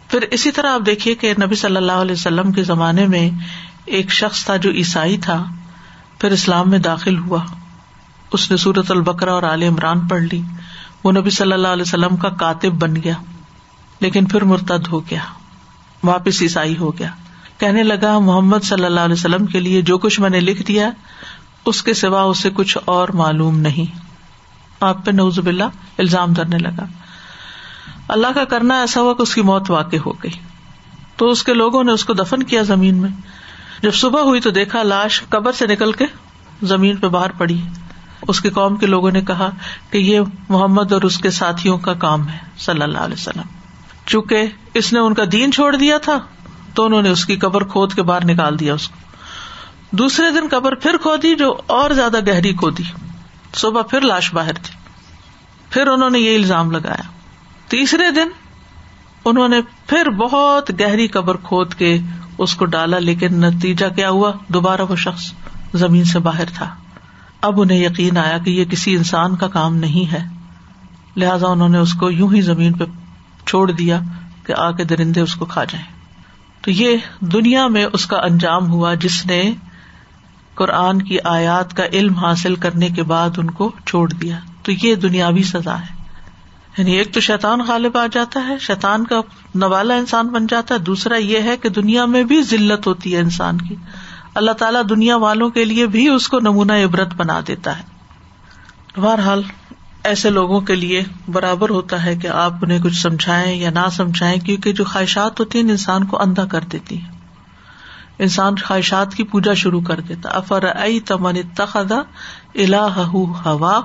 پھر 0.08 0.22
اسی 0.32 0.52
طرح 0.52 0.74
آپ 0.74 0.82
دیکھیے 0.86 1.16
کہ 1.16 1.34
نبی 1.46 1.56
صلی 1.56 1.76
اللہ 1.76 1.92
علیہ 1.92 2.14
وسلم 2.14 2.52
کے 2.52 2.64
زمانے 2.64 3.08
میں 3.08 3.30
ایک 3.86 4.12
شخص 4.12 4.46
تھا 4.46 4.56
جو 4.56 4.72
عیسائی 4.72 5.18
تھا، 5.18 5.46
پھر 6.20 6.32
اسلام 6.32 6.70
میں 6.70 6.80
داخل 6.80 7.18
ہوا۔ 7.18 7.46
اس 8.32 8.52
نے 8.52 8.58
سورت 8.58 8.92
البکرا 8.92 9.34
اور 9.34 9.44
عال 9.44 9.64
عمران 9.64 10.08
پڑھ 10.08 10.24
لی۔ 10.24 10.42
وہ 11.04 11.12
نبی 11.12 11.30
صلی 11.30 11.52
اللہ 11.52 11.68
علیہ 11.68 11.82
وسلم 11.82 12.18
کا 12.18 12.30
کاتب 12.30 12.70
بن 12.70 12.96
گیا، 12.96 13.14
لیکن 14.00 14.26
پھر 14.26 14.44
مرتد 14.44 14.88
ہو 14.88 15.00
گیا، 15.00 15.20
واپس 16.04 16.42
عیسائی 16.42 16.78
ہو 16.78 16.98
گیا۔ 16.98 17.10
کہنے 17.58 17.84
لگا، 17.84 18.20
محمد 18.20 18.60
صلی 18.64 18.86
اللہ 18.86 19.00
علیہ 19.00 19.14
وسلم 19.14 19.46
کے 19.46 19.60
لیے 19.60 19.82
جو 19.82 19.98
کچھ 19.98 20.20
میں 20.20 20.30
نے 20.30 20.40
لکھ 20.40 20.64
دیا، 20.64 20.90
اس 21.66 21.84
کے 21.84 21.94
سوا 21.94 22.22
اسے 22.22 22.50
کچھ 22.54 22.78
اور 22.86 23.10
معلوم 23.10 23.60
نہیں۔ 23.60 24.00
آپ 24.80 25.06
پہ 25.06 25.12
نوز 25.12 25.40
بلّہ 25.40 25.64
الزام 25.98 26.34
دھرنے 26.34 26.58
لگا۔ 26.58 26.86
اللہ 28.08 28.28
کا 28.36 28.44
کرنا 28.44 28.80
ایسا 28.80 29.02
ہوا 29.02 29.14
کہ 29.14 29.22
اس 29.22 29.36
کی 29.36 29.42
موت 29.42 29.72
واقع 29.72 29.96
ہو 30.06 30.12
گئی۔ 30.12 30.32
تو 31.16 31.30
اس 31.30 31.44
کے 31.44 31.54
لوگوں 31.54 31.84
نے 31.84 31.92
اس 31.92 32.06
کو 32.06 32.14
دفن 32.14 32.44
کیا 32.44 32.62
زمین 32.62 32.98
میں۔ 32.98 33.10
جب 33.82 33.94
صبح 33.94 34.22
ہوئی 34.22 34.42
تو 34.42 34.50
دیکھا 34.50 34.84
لاش 34.84 35.24
قبر 35.30 35.52
سے 35.52 35.68
نکل 35.68 35.92
کے 35.92 36.06
زمین 36.64 36.96
پہ 36.96 37.08
باہر 37.08 37.30
پڑی۔ 37.32 37.62
اس 38.28 38.42
کے 38.42 38.50
قوم 38.50 38.76
کے 38.76 38.86
لوگوں 38.86 39.12
نے 39.12 39.22
کہا 39.22 39.50
کہ 39.92 39.98
یہ 39.98 40.20
محمد 40.50 40.92
اور 40.92 41.02
اس 41.02 41.18
کے 41.18 41.30
ساتھیوں 41.30 41.78
کا 41.78 41.94
کام 41.94 42.30
ہے، 42.30 42.38
صلی 42.58 42.82
اللہ 42.82 42.98
علیہ 42.98 43.14
وسلم۔ 43.14 43.42
چونکہ 44.06 44.46
اس 44.74 44.94
نے 44.94 45.00
ان 45.00 45.14
کا 45.14 45.24
دین 45.32 45.52
چھوڑ 45.52 45.76
دیا 45.76 45.98
تھا، 45.98 46.20
تو 46.74 46.86
انہوں 46.86 47.02
نے 47.02 47.10
اس 47.10 47.26
کی 47.26 47.36
قبر 47.36 47.64
کھود 47.64 47.94
کے 47.94 48.04
باہر 48.04 48.26
نکال 48.26 48.60
دیا 48.60 48.74
اس 48.74 48.88
کو۔ 48.88 48.96
دوسرے 49.96 50.32
دن 50.32 50.48
قبر 50.52 50.76
پھر 50.76 50.98
کھودی 50.98 51.36
جو 51.36 51.56
اور 51.68 51.92
زیادہ 51.92 52.18
گہری 52.28 52.54
کھودی۔ 52.54 52.84
صبح 53.54 53.82
پھر 53.82 54.02
لاش 54.02 54.34
باہر 54.34 54.54
تھی۔ 54.54 54.74
پھر 55.70 55.88
انہوں 55.88 56.10
نے 56.10 56.20
یہ 56.20 56.36
الزام 56.36 56.72
لگایا۔ 56.72 57.15
تیسرے 57.70 58.12
دن 58.12 58.28
انہوں 59.26 59.48
نے 59.48 59.62
پھر 59.88 60.10
بہت 60.10 60.82
گہری 60.82 61.08
قبر 61.08 61.38
کھود 61.44 61.74
کے 61.74 61.98
اس 62.38 62.56
کو 62.56 62.66
ڈالا، 62.66 63.00
لیکن 63.00 63.42
نتیجہ 63.42 63.86
کیا 63.96 64.10
ہوا؟ 64.10 64.32
دوبارہ 64.48 64.82
وہ 64.90 64.96
شخص 64.96 65.34
زمین 65.76 66.04
سے 66.04 66.20
باہر 66.20 66.46
تھا۔ 66.46 66.76
اب 67.42 67.62
انہیں 67.62 67.78
یقین 67.78 68.18
آیا 68.18 68.38
کہ 68.38 68.50
یہ 68.50 68.66
کسی 68.66 68.96
انسان 68.96 69.36
کا 69.36 69.48
کام 69.48 69.76
نہیں 69.76 70.12
ہے۔ 70.12 70.26
لہذا 71.18 71.48
انہوں 71.48 71.70
نے 71.70 71.78
اس 71.78 71.94
کو 71.94 72.12
یوں 72.12 72.34
ہی 72.34 72.42
زمین 72.42 72.74
پہ 72.74 72.84
چھوڑ 73.46 73.72
دیا 73.72 74.00
کہ 74.46 74.54
آ 74.58 74.72
کے 74.72 74.84
درندے 74.84 75.22
اس 75.22 75.36
کو 75.36 75.46
کھا 75.46 75.64
جائیں۔ 75.64 75.86
تو 76.62 76.72
یہ 76.72 76.98
دنیا 77.20 77.68
میں 77.68 77.86
اس 77.94 78.06
کا 78.06 78.18
انجام 78.18 78.72
ہوا 78.72 78.94
جس 78.94 79.26
نے 79.26 79.54
قرآن 80.56 81.02
کی 81.02 81.18
آیات 81.24 81.78
کا 81.78 81.84
علم 81.94 82.14
حاصل 82.14 82.56
کرنے 82.56 82.90
کے 82.90 83.04
بعد 83.04 83.30
ان 83.38 83.50
کو 83.50 83.72
چھوڑ 83.86 84.10
دیا۔ 84.12 84.40
تو 84.64 84.72
یہ 84.72 84.96
دنیاوی 84.96 85.44
سزا 85.44 85.80
ہے۔ 85.80 85.95
یعنی 86.78 86.92
ایک 86.92 87.14
تو 87.14 87.20
شیطان 87.20 87.60
غالب 87.60 87.98
آ 87.98 88.06
جاتا 88.12 88.48
ہے، 88.48 88.58
شیطان 88.58 89.06
کا 89.06 89.22
نوالا 89.56 89.96
انسان 89.96 90.28
بن 90.28 90.48
جاتا 90.48 90.76
ہے، 90.76 90.80
دوسرا 90.80 91.16
یہ 91.16 91.40
ہے 91.40 91.58
کہ 91.58 91.70
دنیا 91.70 92.06
میں 92.06 92.24
بھی 92.24 92.42
ذلت 92.42 92.88
ہوتی 92.88 93.16
ہے 93.16 93.20
انسان 93.20 93.58
کی۔ 93.58 93.76
اللہ 94.36 94.52
تعالیٰ 94.52 94.82
دنیا 94.90 95.16
والوں 95.16 95.50
کے 95.50 95.66
لیے 95.66 95.88
بھی 95.88 96.10
اس 96.10 96.28
کو 96.28 96.40
نمونہ 96.40 96.74
عبرت 96.74 97.14
بنا 97.16 97.40
دیتا 97.48 97.80
ہے۔ 97.80 97.84
بہرحال، 99.02 99.44
ایسے 100.04 100.30
لوگوں 100.30 100.62
کے 100.62 100.76
لیے 100.76 101.04
برابر 101.28 101.70
ہوتا 101.70 102.06
ہے 102.06 102.16
کہ 102.16 102.28
آپ 102.28 102.54
انہیں 102.62 102.80
کچھ 102.84 102.96
سمجھائیں 102.96 103.58
یا 103.58 103.70
نہ 103.70 103.90
سمجھائیں، 103.92 104.40
کیونکہ 104.40 104.74
جو 104.74 104.84
خواہشات 104.84 105.40
ہوتی 105.40 105.62
ہیں، 105.62 105.70
انسان 105.70 106.04
کو 106.04 106.22
اندھا 106.22 106.46
کر 106.46 106.62
دیتی 106.62 106.98
ہیں۔ 106.98 107.12
انسان 108.20 108.56
خواہشات 108.56 109.14
کی 109.14 109.24
پوجا 109.24 109.54
شروع 109.54 109.82
کر 109.82 110.00
دیتا 110.00 110.30
افر 110.30 110.66
تمن 111.06 111.36
تخدا 111.56 112.02
اللہ 112.56 113.00
ہوا 113.14 113.82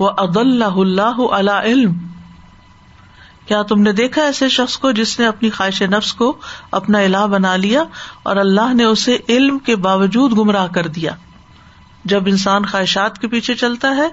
و 0.00 0.06
اد 0.08 0.36
اللہ 0.36 0.64
اللہ 0.64 1.20
اللہ 1.30 1.50
علم؟ 1.50 1.92
کیا 3.48 3.62
تم 3.62 3.82
نے 3.82 3.92
دیکھا 3.92 4.22
ایسے 4.22 4.48
شخص 4.48 4.76
کو 4.76 4.90
جس 4.90 5.20
نے 5.20 5.26
اپنی 5.26 5.50
خواہش 5.50 5.82
نفس 5.82 6.14
کو 6.14 6.36
اپنا 6.70 6.98
الہ 6.98 7.26
بنا 7.26 7.56
لیا 7.56 7.84
اور 8.22 8.36
اللہ 8.36 8.74
نے 8.74 8.84
اسے 8.84 9.18
علم 9.28 9.58
کے 9.58 9.76
باوجود 9.76 10.38
گمراہ 10.38 10.66
کر 10.66 10.86
دیا؟ 10.86 11.12
جب 12.04 12.22
انسان 12.26 12.64
خواہشات 12.64 13.18
کے 13.18 13.28
پیچھے 13.28 13.54
چلتا 13.54 13.96
ہے، 13.96 14.08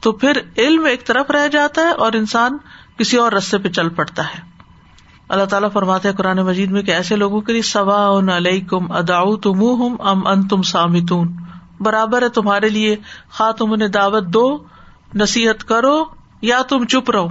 تو 0.00 0.12
پھر 0.12 0.32
علم 0.58 0.84
ایک 0.84 1.06
طرف 1.06 1.30
رہ 1.30 1.48
جاتا 1.48 1.82
ہے 1.82 1.90
اور 1.90 2.12
انسان 2.12 2.58
کسی 2.98 3.16
اور 3.16 3.32
رستے 3.32 3.58
پہ 3.58 3.68
چل 3.68 3.88
پڑتا 3.88 4.22
ہے۔ 4.22 4.50
اللہ 5.28 5.44
تعالیٰ 5.44 5.68
فرماتے 5.72 6.08
ہیں 6.08 6.16
قرآن 6.16 6.38
مجید 6.38 6.70
میں 6.70 6.82
کہ 6.82 6.90
ایسے 6.90 7.16
لوگوں 7.16 7.40
کے 7.40 7.52
لیے 7.52 7.62
سوا 7.62 8.20
علیہ 8.36 8.74
اداؤ 8.90 9.36
تم 9.36 9.62
ام 10.00 10.26
ان 10.26 10.48
تم 10.48 10.62
سامتون۔ 10.62 11.36
برابر 11.80 12.22
ہے 12.22 12.28
تمہارے 12.28 12.68
لیے 12.68 12.96
خا 13.30 13.50
تم 13.50 13.72
انہیں 13.72 13.88
دعوت 13.88 14.24
دو، 14.26 14.58
نصیحت 15.14 15.68
کرو 15.68 16.04
یا 16.42 16.62
تم 16.68 16.84
چپ 16.84 17.10
رہو۔ 17.10 17.28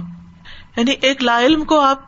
یعنی 0.76 0.90
ایک 0.90 1.22
لا 1.22 1.40
علم 1.40 1.64
کو 1.64 1.80
آپ 1.80 2.00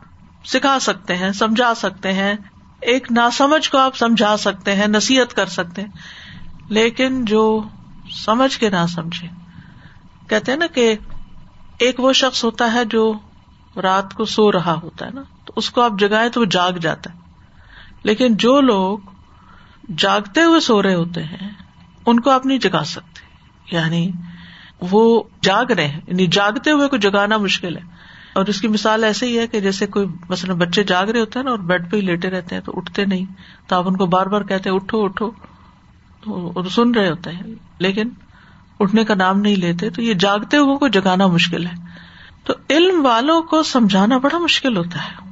سکھا 0.45 0.79
سکتے 0.79 1.15
ہیں، 1.15 1.31
سمجھا 1.31 1.73
سکتے 1.75 2.13
ہیں۔ 2.13 2.33
ایک 2.81 3.11
ناسمجھ 3.11 3.69
کو 3.69 3.77
آپ 3.77 3.95
سمجھا 3.95 4.37
سکتے 4.37 4.75
ہیں، 4.75 4.87
نصیحت 4.87 5.33
کر 5.33 5.45
سکتے 5.45 5.81
ہیں۔ 5.81 5.89
لیکن 6.69 7.25
جو 7.25 7.63
سمجھ 8.11 8.59
کے 8.59 8.69
نہ 8.69 8.85
سمجھے۔ 8.89 9.27
کہتے 10.27 10.51
ہیں 10.51 10.59
نا 10.59 10.67
کہ 10.67 10.95
ایک 11.77 11.99
وہ 11.99 12.13
شخص 12.13 12.43
ہوتا 12.43 12.73
ہے 12.73 12.85
جو 12.85 13.13
رات 13.81 14.13
کو 14.13 14.25
سو 14.25 14.51
رہا 14.51 14.79
ہوتا 14.83 15.05
ہے 15.05 15.11
نا۔ 15.11 15.21
تو 15.45 15.53
اس 15.55 15.69
کو 15.69 15.81
آپ 15.81 15.91
جگائے 15.99 16.29
تو 16.29 16.39
وہ 16.39 16.45
جاگ 16.45 16.71
جاتا 16.71 17.13
ہے۔ 17.13 17.19
لیکن 18.03 18.37
جو 18.37 18.61
لوگ 18.61 18.97
جاگتے 19.97 20.43
ہوئے 20.43 20.59
سو 20.59 20.83
رہے 20.83 20.95
ہوتے 20.95 21.23
ہیں، 21.23 21.49
ان 22.05 22.19
کو 22.19 22.29
آپ 22.29 22.45
نہیں 22.45 22.57
جگا 22.57 22.83
سکتے۔ 22.83 23.19
یعنی 23.75 24.11
وہ 24.81 25.23
جاگ 25.41 25.65
رہے 25.65 25.87
ہیں 25.87 26.01
یعنی 26.07 26.27
جاگتے 26.27 26.71
ہوئے 26.71 26.87
کو 26.87 26.97
جگانا 26.97 27.37
مشکل 27.37 27.77
ہے۔ 27.77 27.92
اور 28.33 28.45
اس 28.45 28.61
کی 28.61 28.67
مثال 28.67 29.03
ایسے 29.03 29.27
ہی 29.27 29.39
ہے 29.39 29.47
کہ 29.47 29.59
جیسے 29.59 29.87
کوئی 29.87 30.07
مثلاً 30.29 30.57
بچے 30.57 30.83
جاگ 30.83 31.07
رہے 31.07 31.19
ہوتے 31.19 31.39
ہیں 31.39 31.43
نا 31.43 31.51
اور 31.51 31.59
بیڈ 31.59 31.91
پہ 31.91 31.97
ہی 31.97 32.01
لیٹے 32.01 32.29
رہتے 32.29 32.55
ہیں 32.55 32.61
تو 32.61 32.73
اٹھتے 32.75 33.05
نہیں 33.05 33.25
تو 33.67 33.75
آپ 33.75 33.87
ان 33.87 33.97
کو 33.97 34.05
بار 34.05 34.25
بار 34.25 34.41
کہتے 34.41 34.69
ہیں، 34.69 34.75
اٹھو 34.75 35.03
اٹھو، 35.05 35.31
تو 36.21 36.69
سن 36.71 36.91
رہے 36.91 37.09
ہوتے 37.09 37.29
ہیں۔ 37.29 37.41
لیکن 37.79 38.09
اٹھنے 38.79 39.03
کا 39.03 39.13
نام 39.13 39.39
نہیں 39.39 39.55
لیتے، 39.55 39.89
تو 39.89 40.01
یہ 40.01 40.13
جاگتے 40.13 40.57
ہوئے 40.57 40.77
کو 40.77 40.87
جگانا 40.87 41.27
مشکل 41.27 41.65
ہے۔ 41.65 41.73
تو 42.43 42.53
علم 42.69 43.05
والوں 43.05 43.41
کو 43.41 43.63
سمجھانا 43.63 44.17
بڑا 44.17 44.37
مشکل 44.37 44.77
ہوتا 44.77 45.05
ہے۔ 45.05 45.29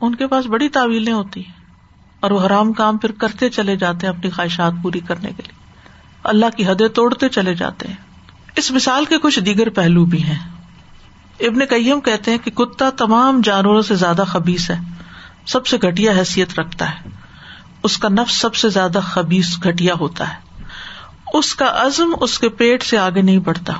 ان 0.00 0.14
کے 0.14 0.26
پاس 0.26 0.46
بڑی 0.46 0.68
تعویلیں 0.68 1.12
ہوتی 1.12 1.46
ہیں 1.46 1.52
اور 2.20 2.30
وہ 2.30 2.46
حرام 2.46 2.72
کام 2.72 2.98
پھر 2.98 3.12
کرتے 3.12 3.48
چلے 3.48 3.76
جاتے 3.76 4.06
ہیں 4.06 4.14
اپنی 4.14 4.30
خواہشات 4.30 4.72
پوری 4.82 5.00
کرنے 5.00 5.32
کے 5.36 5.42
لیے۔ 5.42 5.58
اللہ 6.24 6.46
کی 6.56 6.66
حدیں 6.66 6.88
توڑتے 6.88 7.28
چلے 7.28 7.54
جاتے 7.54 7.88
ہیں۔ 7.88 7.96
اس 8.56 8.70
مثال 8.70 9.04
کے 9.04 9.18
کچھ 9.18 9.40
دیگر 9.40 9.68
پہلو 9.68 10.04
بھی 10.04 10.22
ہیں۔ 10.22 10.57
ابن 11.40 11.66
کئیم 11.66 12.00
کہتے 12.00 12.30
ہیں 12.30 12.38
کہ 12.38 12.50
کتا 12.50 12.90
تمام 12.90 13.40
جانوروں 13.44 13.82
سے 13.82 13.94
زیادہ 13.94 14.24
خبیص 14.26 14.70
ہے، 14.70 14.78
سب 15.46 15.66
سے 15.66 15.76
گٹیا 15.76 16.12
حیثیت 16.12 16.60
رکھتا 16.60 16.90
ہے۔ 16.90 17.08
اس 17.82 17.98
کا 17.98 18.08
نفس 18.08 18.36
سب 18.36 18.54
سے 18.54 18.68
زیادہ 18.68 18.98
خبیص 19.02 19.58
گٹیا 19.66 19.94
ہوتا 20.00 20.34
ہے۔ 20.34 20.62
اس 21.34 21.54
کا 21.54 21.72
عزم 21.76 22.14
اس 22.20 22.38
کے 22.38 22.48
پیٹ 22.48 22.82
سے 22.82 22.98
آگے 22.98 23.22
نہیں 23.22 23.38
بڑھتا۔ 23.38 23.72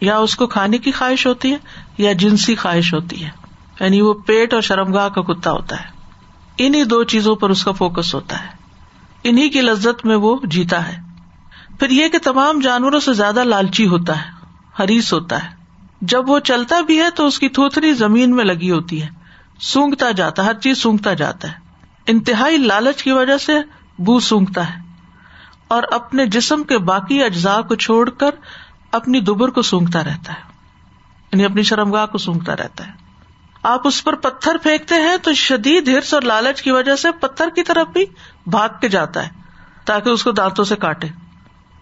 یا 0.00 0.18
اس 0.18 0.36
کو 0.36 0.46
کھانے 0.46 0.78
کی 0.78 0.90
خواہش 0.90 1.26
ہوتی 1.26 1.52
ہے، 1.52 1.56
یا 1.98 2.12
جنسی 2.12 2.54
خواہش 2.54 2.94
ہوتی 2.94 3.24
ہے۔ 3.24 3.30
یعنی 3.80 4.00
وہ 4.00 4.14
پیٹ 4.14 4.54
اور 4.54 4.62
شرمگاہ 4.62 5.08
کا 5.08 5.22
کتا 5.22 5.50
ہوتا 5.50 5.80
ہے۔ 5.80 5.84
انہیں 6.58 6.84
دو 6.84 7.04
چیزوں 7.04 7.36
پر 7.36 7.50
اس 7.50 7.64
کا 7.64 7.72
فوکس 7.72 8.14
ہوتا 8.14 8.42
ہے۔ 8.42 8.48
انہیں 9.24 9.50
کی 9.50 9.60
لذت 9.60 10.06
میں 10.06 10.16
وہ 10.16 10.36
جیتا 10.44 10.88
ہے۔ 10.88 10.96
پھر 11.78 11.90
یہ 11.90 12.08
کہ 12.08 12.18
تمام 12.18 12.60
جانوروں 12.60 13.00
سے 13.00 13.12
زیادہ 13.12 13.44
لالچی 13.44 13.86
ہوتا 13.86 14.16
ہے 14.16 14.30
ہریس 14.78 15.12
ہوتا 15.12 15.44
ہے۔ 15.44 15.55
جب 16.00 16.30
وہ 16.30 16.38
چلتا 16.38 16.80
بھی 16.80 17.00
ہے 17.00 17.10
تو 17.10 17.26
اس 17.26 17.38
کی 17.38 17.48
تھوتری 17.48 17.92
زمین 17.92 18.36
میں 18.36 18.44
لگی 18.44 18.70
ہوتی 18.70 19.02
ہے۔ 19.02 19.08
سونگتا 19.60 20.10
جاتا 20.10 20.44
ہر 20.44 20.54
چیز 20.54 20.78
سونگتا 20.78 21.14
جاتا 21.14 21.48
ہے۔ 21.48 21.54
انتہائی 22.06 22.56
لالچ 22.56 23.02
کی 23.02 23.12
وجہ 23.12 23.36
سے 23.36 23.52
بو 23.98 24.20
سونگتا 24.20 24.70
ہے۔ 24.70 24.82
اور 25.68 25.82
اپنے 25.90 26.26
جسم 26.26 26.64
کے 26.64 26.78
باقی 26.78 27.24
اجزاء 27.24 27.60
کو 27.60 27.74
چھوڑ 27.74 28.10
کر 28.10 28.30
اپنی 28.92 29.20
دوبر 29.20 29.48
کو 29.48 29.62
سونگتا 29.62 30.04
رہتا 30.04 30.32
ہے۔ 30.32 30.40
یعنی 31.32 31.44
اپنی 31.44 31.62
شرمگاہ 31.62 32.06
کو 32.06 32.18
سونگتا 32.18 32.56
رہتا 32.56 32.86
ہے۔ 32.86 32.92
آپ 33.62 33.86
اس 33.86 34.04
پر 34.04 34.14
پتھر 34.14 34.56
پھینکتے 34.56 34.94
ہیں 34.94 35.16
تو 35.22 35.32
شدید 35.32 35.88
ہرس 35.88 36.14
اور 36.14 36.22
لالچ 36.22 36.62
کی 36.62 36.70
وجہ 36.70 36.96
سے 36.96 37.08
پتھر 37.20 37.48
کی 37.48 37.62
طرف 37.62 37.88
بھی 37.92 38.04
بھاگ 38.46 38.68
کے 38.80 38.88
جاتا 38.88 39.26
ہے، 39.26 39.30
تاکہ 39.84 40.08
اس 40.08 40.24
کو 40.24 40.30
دانتوں 40.30 40.64
سے 40.64 40.76
کاٹے۔ 40.76 41.08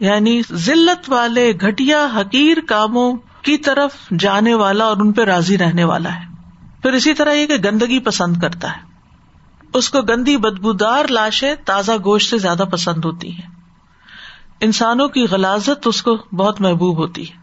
یعنی 0.00 0.42
ذلت 0.52 1.10
والے 1.10 1.50
گٹیا 1.50 2.06
حقیر 2.16 2.56
کاموں 2.68 3.16
کی 3.44 3.56
طرف 3.56 3.94
جانے 4.18 4.54
والا 4.54 4.84
اور 4.84 4.96
ان 4.96 5.12
پہ 5.12 5.24
راضی 5.24 5.58
رہنے 5.58 5.84
والا 5.84 6.14
ہے۔ 6.14 6.24
پھر 6.82 6.92
اسی 6.92 7.14
طرح 7.14 7.32
یہ 7.32 7.46
کہ 7.46 7.54
گندگی 7.54 8.00
پسند 8.00 8.36
کرتا 8.36 8.76
ہے۔ 8.76 8.82
اس 9.74 9.90
کو 9.90 10.02
گندی 10.02 10.36
بدبودار 10.36 11.04
لاشیں 11.08 11.54
تازہ 11.64 11.92
گوشت 12.04 12.30
سے 12.30 12.38
زیادہ 12.38 12.64
پسند 12.70 13.04
ہوتی 13.04 13.32
ہیں۔ 13.32 13.54
انسانوں 14.60 15.08
کی 15.08 15.26
غلازت 15.30 15.86
اس 15.86 16.02
کو 16.02 16.16
بہت 16.36 16.60
محبوب 16.60 16.96
ہوتی 16.96 17.30
ہے۔ 17.30 17.34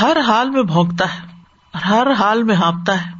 ہر 0.00 0.16
حال 0.26 0.50
میں 0.50 0.62
بھونکتا 0.62 1.04
ہے۔ 1.14 1.42
ہر 1.88 2.06
حال 2.18 2.42
میں 2.42 2.54
ہانپتا 2.54 3.06
ہے۔ 3.06 3.10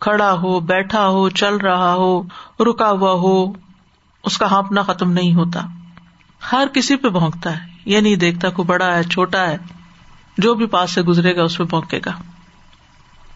کھڑا 0.00 0.32
ہو، 0.32 0.60
بیٹھا 0.60 1.08
ہو، 1.08 1.28
چل 1.28 1.56
رہا 1.56 1.94
ہو، 1.94 2.22
رکا 2.60 2.90
ہوا 2.90 3.12
ہو، 3.12 3.52
اس 4.24 4.38
کا 4.38 4.50
ہانپنا 4.50 4.82
ختم 4.82 5.12
نہیں 5.12 5.34
ہوتا۔ 5.34 5.60
ہر 6.52 6.66
کسی 6.72 6.96
پہ 6.96 7.08
بھونکتا 7.08 7.56
ہے۔ 7.56 7.68
یہ 7.84 8.00
نہیں 8.00 8.16
دیکھتا 8.16 8.50
کوئی 8.50 8.66
بڑا 8.66 8.96
ہے، 8.96 9.02
چھوٹا 9.02 9.46
ہے۔ 9.46 9.56
جو 10.38 10.54
بھی 10.54 10.66
پاس 10.66 10.90
سے 10.90 11.02
گزرے 11.02 11.36
گا، 11.36 11.42
اس 11.42 11.58
پہ 11.58 11.64
بھونکے 11.64 12.00
گا۔ 12.06 12.12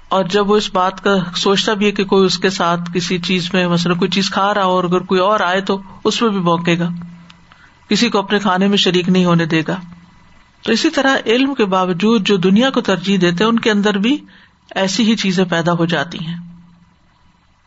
اور 0.08 0.24
جب 0.24 0.50
وہ 0.50 0.56
اس 0.56 0.74
بات 0.74 1.04
کا 1.04 1.14
سوچتا 1.36 1.74
بھی 1.74 1.86
ہے 1.86 1.92
کہ 1.92 2.04
کوئی 2.04 2.26
اس 2.26 2.38
کے 2.38 2.50
ساتھ 2.50 2.80
کسی 2.94 3.18
چیز 3.18 3.50
میں، 3.52 3.68
مثلاً 3.68 3.98
کوئی 3.98 4.10
چیز 4.10 4.30
کھا 4.30 4.54
رہا 4.54 4.64
ہو 4.64 4.70
اور 4.70 4.84
اگر 4.84 4.98
کوئی 4.98 5.20
اور 5.20 5.40
آئے 5.40 5.60
تو 5.60 5.82
اس 6.04 6.20
پہ 6.20 6.28
بھی 6.28 6.40
بھونکے 6.40 6.78
گا۔ 6.78 6.88
کسی 7.88 8.10
کو 8.10 8.18
اپنے 8.18 8.38
کھانے 8.38 8.68
میں 8.68 8.76
شریک 8.76 9.08
نہیں 9.08 9.24
ہونے 9.24 9.44
دے 9.44 9.62
گا۔ 9.68 9.76
تو 10.62 10.72
اسی 10.72 10.90
طرح 10.90 11.16
علم 11.26 11.54
کے 11.54 11.64
باوجود 11.64 12.26
جو 12.26 12.36
دنیا 12.36 12.70
کو 12.70 12.80
ترجیح 12.80 13.18
دیتے 13.20 13.44
ان 13.44 13.58
کے 13.58 13.70
اندر 13.70 13.98
بھی 13.98 14.16
ایسی 14.74 15.10
ہی 15.10 15.16
چیزیں 15.16 15.44
پیدا 15.44 15.72
ہو 15.72 15.84
جاتی 15.84 16.18
ہیں۔ 16.18 16.36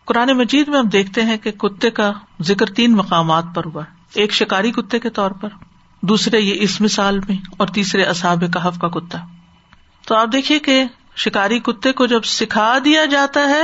قرآن 0.05 0.29
مجید 0.37 0.67
میں 0.67 0.79
ہم 0.79 0.87
دیکھتے 0.87 1.21
ہیں 1.21 1.37
کہ 1.37 1.51
کتے 1.51 1.89
کا 1.89 2.11
ذکر 2.41 2.65
تین 2.65 2.91
مقامات 2.91 3.43
پر 3.55 3.65
ہوا۔ 3.65 3.83
ایک 4.13 4.33
شکاری 4.33 4.71
کتے 4.71 4.99
کے 4.99 5.09
طور 5.09 5.31
پر۔ 5.31 5.49
دوسرے 6.01 6.39
یہ 6.39 6.55
اس 6.59 6.81
مثال 6.81 7.19
میں 7.19 7.35
اور 7.57 7.67
تیسرے 7.67 8.03
اصاب 8.03 8.43
کہف 8.53 8.79
کا 8.79 8.87
کتا۔ 8.87 9.17
تو 10.07 10.15
آپ 10.15 10.27
دیکھیے 10.31 10.59
کہ 10.59 10.83
شکاری 11.15 11.59
کتے 11.59 11.91
کو 11.91 12.05
جب 12.05 12.23
سکھا 12.23 12.77
دیا 12.85 13.05
جاتا 13.05 13.39
ہے، 13.39 13.63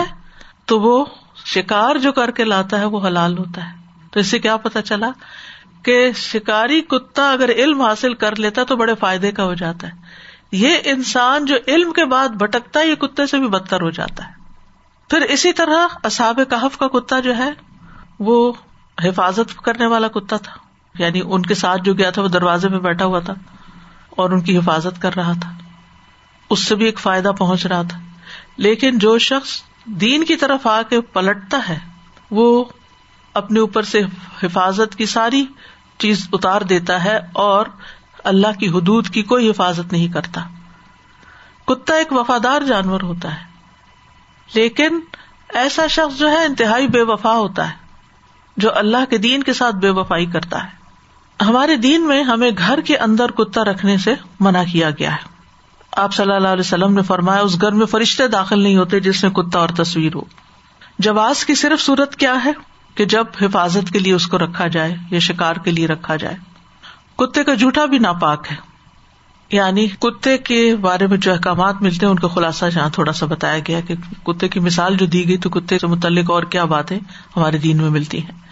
تو 0.65 0.79
وہ 0.79 1.05
شکار 1.45 1.95
جو 1.95 2.11
کر 2.11 2.31
کے 2.31 2.43
لاتا 2.43 2.79
ہے، 2.79 2.85
وہ 2.85 3.07
حلال 3.07 3.37
ہوتا 3.37 3.69
ہے۔ 3.69 3.75
تو 4.11 4.19
اس 4.19 4.27
سے 4.27 4.39
کیا 4.39 4.57
پتا 4.57 4.81
چلا 4.81 5.09
کہ 5.83 6.11
شکاری 6.11 6.81
کتا 6.81 7.31
اگر 7.31 7.49
علم 7.49 7.81
حاصل 7.81 8.13
کر 8.13 8.35
لیتا 8.35 8.63
تو 8.63 8.75
بڑے 8.75 8.95
فائدے 8.95 9.31
کا 9.31 9.43
ہو 9.43 9.53
جاتا 9.53 9.87
ہے۔ 9.87 9.91
یہ 10.51 10.77
انسان 10.83 11.45
جو 11.45 11.55
علم 11.67 11.93
کے 11.93 12.05
بعد 12.05 12.29
بھٹکتا 12.29 12.79
ہے 12.79 12.87
یہ 12.87 12.95
کتے 12.95 13.25
سے 13.25 13.37
بھی 13.37 13.47
بدتر 13.47 13.81
ہو 13.81 13.89
جاتا 13.89 14.27
ہے۔ 14.27 14.33
پھر 15.09 15.21
اسی 15.21 15.53
طرح 15.53 15.87
اصاب 16.03 16.39
کہف 16.49 16.77
کا 16.77 16.87
کتا 16.87 17.19
جو 17.19 17.37
ہے، 17.37 17.49
وہ 18.19 18.53
حفاظت 19.03 19.61
کرنے 19.63 19.85
والا 19.85 20.07
کتا 20.07 20.37
تھا۔ 20.37 20.66
یعنی 20.97 21.21
ان 21.25 21.41
کے 21.41 21.55
ساتھ 21.55 21.81
جو 21.81 21.93
گیا 21.93 22.09
تھا 22.09 22.21
وہ 22.21 22.27
دروازے 22.27 22.69
میں 22.69 22.79
بیٹھا 22.79 23.05
ہوا 23.05 23.19
تھا 23.19 23.33
اور 24.09 24.29
ان 24.29 24.41
کی 24.41 24.57
حفاظت 24.57 25.01
کر 25.01 25.15
رہا 25.15 25.31
تھا۔ 25.41 25.53
اس 26.49 26.65
سے 26.65 26.75
بھی 26.75 26.85
ایک 26.85 26.99
فائدہ 26.99 27.31
پہنچ 27.37 27.65
رہا 27.65 27.81
تھا۔ 27.81 27.99
لیکن 28.57 28.97
جو 28.97 29.17
شخص 29.17 29.61
دین 29.85 30.23
کی 30.23 30.35
طرف 30.35 30.67
آ 30.67 30.81
کے 30.89 31.01
پلٹتا 31.01 31.59
ہے، 31.69 31.79
وہ 32.31 32.63
اپنے 33.33 33.59
اوپر 33.59 33.83
سے 33.83 34.01
حفاظت 34.43 34.95
کی 34.95 35.05
ساری 35.05 35.45
چیز 35.97 36.27
اتار 36.33 36.61
دیتا 36.61 37.03
ہے 37.03 37.19
اور 37.33 37.65
اللہ 38.23 38.59
کی 38.59 38.67
حدود 38.69 39.09
کی 39.09 39.23
کوئی 39.23 39.49
حفاظت 39.49 39.93
نہیں 39.93 40.07
کرتا۔ 40.07 40.43
کتا 41.65 41.95
ایک 41.95 42.13
وفادار 42.13 42.61
جانور 42.61 43.01
ہوتا 43.01 43.35
ہے، 43.35 43.43
لیکن 44.53 44.99
ایسا 45.53 45.87
شخص 45.87 46.19
جو 46.19 46.31
ہے 46.31 46.45
انتہائی 46.45 46.87
بے 46.87 47.01
وفا 47.01 47.33
ہوتا 47.33 47.69
ہے، 47.69 47.75
جو 48.57 48.77
اللہ 48.77 49.05
کے 49.09 49.17
دین 49.17 49.43
کے 49.43 49.53
ساتھ 49.53 49.75
بے 49.75 49.89
وفائی 49.89 50.25
کرتا 50.25 50.63
ہے۔ 50.63 50.76
ہمارے 51.41 51.75
دین 51.75 52.07
میں 52.07 52.23
ہمیں 52.23 52.51
گھر 52.57 52.81
کے 52.81 52.97
اندر 52.97 53.31
کتا 53.31 53.63
رکھنے 53.63 53.97
سے 53.97 54.13
منع 54.39 54.63
کیا 54.71 54.89
گیا 54.89 55.11
ہے۔ 55.11 55.37
آپ 55.91 56.13
صلی 56.13 56.31
اللہ 56.31 56.47
علیہ 56.47 56.59
وسلم 56.59 56.93
نے 56.93 57.01
فرمایا، 57.01 57.41
اس 57.41 57.61
گھر 57.61 57.71
میں 57.71 57.85
فرشتے 57.85 58.27
داخل 58.27 58.59
نہیں 58.59 58.77
ہوتے 58.77 58.99
جس 58.99 59.23
میں 59.23 59.31
کتا 59.31 59.59
اور 59.59 59.69
تصویر 59.69 60.15
ہو۔ 60.15 60.21
جواز 60.99 61.45
کی 61.45 61.55
صرف 61.55 61.81
صورت 61.81 62.15
کیا 62.15 62.45
ہے؟ 62.45 62.51
کہ 62.95 63.05
جب 63.05 63.25
حفاظت 63.41 63.91
کے 63.91 63.99
لیے 63.99 64.13
اس 64.13 64.27
کو 64.27 64.37
رکھا 64.37 64.67
جائے 64.67 64.95
یا 65.11 65.19
شکار 65.19 65.55
کے 65.55 65.71
لیے 65.71 65.87
رکھا 65.87 66.15
جائے۔ 66.15 66.35
کتے 67.17 67.43
کا 67.43 67.53
جھوٹا 67.53 67.85
بھی 67.85 67.97
ناپاک 67.99 68.47
ہے۔ 68.51 68.55
یعنی 69.51 69.87
کتے 69.87 70.37
کے 70.37 70.75
بارے 70.75 71.07
میں 71.07 71.17
جو 71.17 71.31
احکامات 71.31 71.75
ملتے 71.81 72.05
ہیں، 72.05 72.11
ان 72.11 72.19
کا 72.19 72.27
خلاصہ 72.27 72.65
جہاں 72.65 72.89
تھوڑا 72.89 73.13
سا 73.13 73.25
بتایا 73.25 73.59
گیا 73.59 73.79
کہ 73.79 73.95
کتے 74.23 74.47
کی 74.47 74.59
مثال 74.59 74.97
جو 74.97 75.05
دی 75.05 75.27
گئی 75.27 75.37
تو 75.37 75.49
کتے 75.49 75.79
سے 75.79 75.87
متعلق 75.87 76.31
اور 76.31 76.43
کیا 76.43 76.65
باتیں 76.65 76.99
ہمارے 77.37 77.57
دین 77.57 77.77
میں 77.77 77.89
ملتی 77.89 78.23
ہیں۔ 78.23 78.46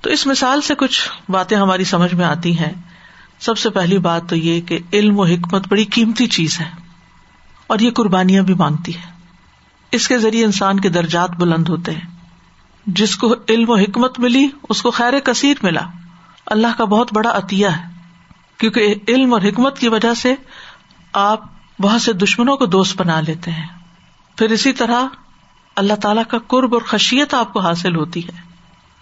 تو 0.00 0.10
اس 0.10 0.26
مثال 0.26 0.60
سے 0.60 0.74
کچھ 0.74 1.08
باتیں 1.30 1.56
ہماری 1.56 1.84
سمجھ 1.84 2.14
میں 2.14 2.24
آتی 2.24 2.58
ہیں۔ 2.58 2.72
سب 3.38 3.58
سے 3.58 3.70
پہلی 3.70 3.98
بات 3.98 4.28
تو 4.28 4.36
یہ 4.36 4.60
کہ 4.60 4.78
علم 4.92 5.20
و 5.20 5.24
حکمت 5.24 5.68
بڑی 5.68 5.84
قیمتی 5.84 6.26
چیز 6.26 6.60
ہے 6.60 6.70
اور 7.66 7.78
یہ 7.78 7.90
قربانیاں 7.90 8.42
بھی 8.42 8.54
مانگتی 8.54 8.94
ہے۔ 8.94 9.12
اس 9.92 10.08
کے 10.08 10.18
ذریعے 10.18 10.44
انسان 10.44 10.80
کے 10.80 10.88
درجات 10.88 11.30
بلند 11.30 11.68
ہوتے 11.68 11.92
ہیں۔ 11.92 12.18
جس 12.86 13.16
کو 13.16 13.34
علم 13.48 13.70
و 13.70 13.76
حکمت 13.76 14.18
ملی، 14.18 14.48
اس 14.68 14.82
کو 14.82 14.90
خیر 14.90 15.18
کثیر 15.18 15.54
ملا۔ 15.62 15.80
اللہ 16.46 16.66
کا 16.78 16.84
بہت 16.84 17.12
بڑا 17.12 17.30
عطیہ 17.38 17.66
ہے۔ 17.66 17.88
کیونکہ 18.58 18.94
علم 19.08 19.34
اور 19.34 19.42
حکمت 19.42 19.78
کی 19.78 19.88
وجہ 19.88 20.14
سے 20.14 20.34
آپ 21.12 21.40
بہت 21.80 22.02
سے 22.02 22.12
دشمنوں 22.12 22.56
کو 22.56 22.66
دوست 22.66 22.96
بنا 22.96 23.20
لیتے 23.20 23.50
ہیں۔ 23.50 23.66
پھر 24.36 24.50
اسی 24.50 24.72
طرح 24.72 25.02
اللہ 25.76 25.94
تعالیٰ 25.94 26.22
کا 26.28 26.38
قرب 26.46 26.74
اور 26.74 26.82
خشیت 26.82 27.34
آپ 27.34 27.52
کو 27.52 27.60
حاصل 27.60 27.96
ہوتی 27.96 28.28
ہے۔ 28.28 28.47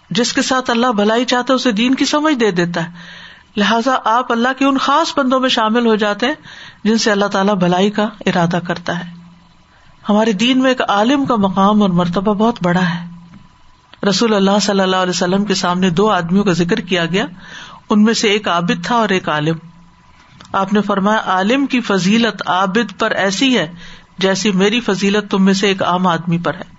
جس 0.09 0.33
کے 0.33 0.41
ساتھ 0.41 0.69
اللہ 0.69 0.87
بھلائی 0.87 1.25
چاہتا 1.25 1.53
ہے، 1.53 1.55
اسے 1.55 1.71
دین 1.71 1.95
کی 1.95 2.05
سمجھ 2.05 2.35
دے 2.35 2.51
دیتا 2.51 2.85
ہے۔ 2.85 2.91
لہٰذا 3.57 3.95
آپ 4.05 4.31
اللہ 4.31 4.47
کے 4.59 4.65
ان 4.65 4.77
خاص 4.77 5.17
بندوں 5.17 5.39
میں 5.39 5.49
شامل 5.49 5.85
ہو 5.85 5.95
جاتے 5.95 6.25
ہیں، 6.25 6.33
جن 6.83 6.97
سے 6.97 7.11
اللہ 7.11 7.25
تعالیٰ 7.25 7.55
بھلائی 7.55 7.89
کا 7.89 8.07
ارادہ 8.25 8.59
کرتا 8.67 8.99
ہے۔ 8.99 9.13
ہمارے 10.09 10.31
دین 10.31 10.59
میں 10.59 10.69
ایک 10.69 10.81
عالم 10.87 11.25
کا 11.25 11.35
مقام 11.35 11.81
اور 11.81 11.89
مرتبہ 11.89 12.33
بہت 12.33 12.59
بڑا 12.61 12.89
ہے۔ 12.89 13.07
رسول 14.09 14.33
اللہ 14.33 14.59
صلی 14.61 14.79
اللہ 14.79 14.95
علیہ 14.95 15.09
وسلم 15.09 15.45
کے 15.45 15.53
سامنے 15.53 15.89
دو 15.89 16.09
آدمیوں 16.09 16.43
کا 16.43 16.51
ذکر 16.51 16.75
کیا 16.75 17.05
گیا۔ 17.05 17.25
ان 17.89 18.03
میں 18.03 18.13
سے 18.13 18.29
ایک 18.29 18.47
عابد 18.47 18.85
تھا 18.85 18.95
اور 18.95 19.09
ایک 19.09 19.29
عالم۔ 19.29 19.55
آپ 20.51 20.73
نے 20.73 20.81
فرمایا، 20.81 21.21
عالم 21.25 21.65
کی 21.65 21.81
فضیلت 21.81 22.43
عابد 22.45 22.99
پر 22.99 23.11
ایسی 23.11 23.57
ہے 23.57 23.73
جیسی 24.17 24.51
میری 24.51 24.79
فضیلت 24.79 25.31
تم 25.31 25.45
میں 25.45 25.53
سے 25.53 25.67
ایک 25.67 25.83
عام 25.83 26.07
آدمی 26.07 26.37
پر 26.37 26.53
ہے۔ 26.53 26.76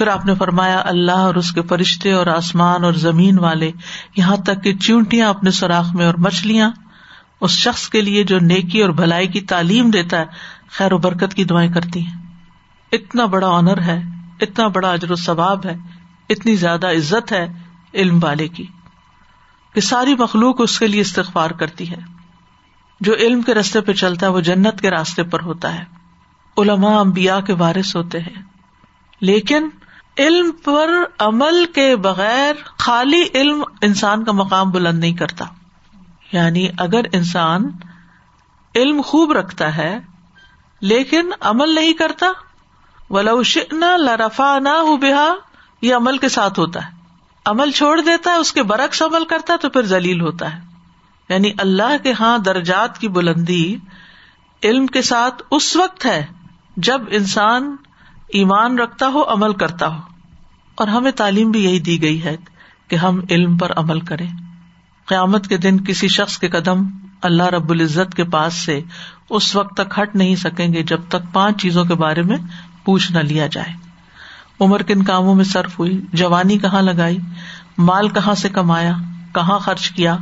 پھر 0.00 0.08
آپ 0.08 0.26
نے 0.26 0.34
فرمایا، 0.34 0.82
اللہ 0.84 1.12
اور 1.12 1.34
اس 1.34 1.52
کے 1.52 1.62
فرشتے 1.62 2.12
اور 2.12 2.26
آسمان 2.26 2.84
اور 2.84 2.92
زمین 2.92 3.38
والے، 3.38 3.70
یہاں 4.16 4.36
تک 4.36 4.64
کہ 4.64 4.74
چونٹیاں 4.74 5.28
اپنے 5.28 5.50
سوراخ 5.50 5.94
میں 5.94 6.06
اور 6.06 6.14
مچھلیاں، 6.14 6.70
اس 7.40 7.50
شخص 7.50 7.88
کے 7.88 8.00
لیے 8.00 8.24
جو 8.24 8.38
نیکی 8.38 8.82
اور 8.82 8.90
بھلائی 8.90 9.26
کی 9.26 9.40
تعلیم 9.40 9.90
دیتا 9.90 10.18
ہے، 10.18 10.24
خیر 10.70 10.92
و 10.92 10.98
برکت 10.98 11.34
کی 11.34 11.44
دعائیں 11.44 11.72
کرتی 11.72 12.06
ہیں۔ 12.06 12.14
اتنا 12.92 13.26
بڑا 13.26 13.48
آنر 13.48 13.82
ہے، 13.82 14.02
اتنا 14.40 14.66
بڑا 14.66 14.92
اجر 14.92 15.10
و 15.10 15.14
ثواب 15.14 15.66
ہے، 15.66 15.76
اتنی 16.28 16.56
زیادہ 16.56 16.86
عزت 16.86 17.32
ہے 17.32 17.48
علم 17.94 18.18
والے 18.22 18.48
کی، 18.48 18.66
کہ 19.74 19.80
ساری 19.80 20.14
مخلوق 20.14 20.56
اس 20.58 20.78
کے 20.78 20.86
لیے 20.86 21.00
استغفار 21.00 21.50
کرتی 21.50 21.90
ہے۔ 21.90 21.98
جو 23.00 23.14
علم 23.14 23.42
کے 23.42 23.54
راستے 23.54 23.80
پہ 23.80 23.92
چلتا 23.92 24.26
ہے، 24.26 24.32
وہ 24.32 24.40
جنت 24.40 24.80
کے 24.80 24.90
راستے 24.90 25.22
پر 25.22 25.40
ہوتا 25.40 25.74
ہے۔ 25.74 25.84
علماء 26.58 27.00
امبیا 27.00 27.40
کے 27.40 27.52
وارث 27.52 27.96
ہوتے 27.96 28.20
ہیں۔ 28.20 28.42
لیکن 29.20 29.68
علم 30.20 30.50
پر 30.64 30.90
عمل 31.18 31.64
کے 31.74 31.96
بغیر 31.96 32.52
خالی 32.78 33.24
علم 33.34 33.62
انسان 33.82 34.24
کا 34.24 34.32
مقام 34.32 34.70
بلند 34.70 34.98
نہیں 34.98 35.16
کرتا۔ 35.16 35.44
یعنی 36.32 36.68
اگر 36.78 37.00
انسان 37.12 37.70
علم 38.76 39.00
خوب 39.00 39.32
رکھتا 39.32 39.76
ہے، 39.76 39.98
لیکن 40.80 41.30
عمل 41.40 41.74
نہیں 41.74 41.92
کرتا 41.92 42.26
ولاشنا 43.10 43.96
لرفا 43.96 44.58
نہ 44.58 44.68
ہو 44.68 44.96
بہا، 44.96 45.34
یہ 45.82 45.94
عمل 45.94 46.18
کے 46.18 46.28
ساتھ 46.28 46.58
ہوتا 46.58 46.86
ہے۔ 46.86 46.90
عمل 47.44 47.70
چھوڑ 47.70 48.00
دیتا 48.00 48.30
ہے، 48.30 48.36
اس 48.36 48.52
کے 48.52 48.62
برعکس 48.62 49.02
عمل 49.02 49.24
کرتا 49.24 49.52
ہے، 49.52 49.58
تو 49.58 49.68
پھر 49.68 49.82
ذلیل 49.82 50.20
ہوتا 50.20 50.54
ہے۔ 50.54 50.60
یعنی 51.28 51.50
اللہ 51.58 51.96
کے 52.02 52.12
ہاں 52.12 52.38
درجات 52.38 52.98
کی 52.98 53.08
بلندی 53.08 53.76
علم 54.64 54.86
کے 54.86 55.02
ساتھ 55.02 55.42
اس 55.50 55.76
وقت 55.76 56.06
ہے 56.06 56.26
جب 56.76 57.00
انسان 57.10 57.76
ایمان 58.28 58.78
رکھتا 58.78 59.06
ہو، 59.06 59.32
عمل 59.32 59.52
کرتا 59.52 59.86
ہو۔ 59.86 60.09
اور 60.80 60.88
ہمیں 60.88 61.10
تعلیم 61.10 61.50
بھی 61.50 61.64
یہی 61.64 61.80
دی 61.80 62.02
گئی 62.02 62.24
ہے 62.24 62.36
کہ 62.88 62.96
ہم 62.96 63.20
علم 63.30 63.56
پر 63.56 63.72
عمل 63.76 64.00
کریں۔ 64.00 64.28
قیامت 65.06 65.46
کے 65.46 65.56
دن 65.56 65.84
کسی 65.84 66.08
شخص 66.08 66.38
کے 66.38 66.48
قدم 66.48 66.82
اللہ 67.22 67.42
رب 67.42 67.70
العزت 67.70 68.14
کے 68.14 68.24
پاس 68.24 68.54
سے 68.54 68.80
اس 69.30 69.56
وقت 69.56 69.76
تک 69.76 69.98
ہٹ 69.98 70.16
نہیں 70.16 70.36
سکیں 70.36 70.72
گے 70.72 70.82
جب 70.82 71.00
تک 71.08 71.32
پانچ 71.32 71.62
چیزوں 71.62 71.84
کے 71.84 71.94
بارے 71.94 72.22
میں 72.22 72.36
پوچھ 72.84 73.12
نہ 73.12 73.18
لیا 73.18 73.46
جائے۔ 73.46 73.72
عمر 74.60 74.82
کن 74.82 75.02
کاموں 75.02 75.34
میں 75.34 75.44
صرف 75.44 75.78
ہوئی، 75.78 76.00
جوانی 76.12 76.58
کہاں 76.58 76.82
لگائی، 76.82 77.18
مال 77.78 78.08
کہاں 78.08 78.34
سے 78.34 78.48
کمایا، 78.48 78.92
کہاں 79.34 79.58
خرچ 79.58 79.90
کیا، 79.90 80.16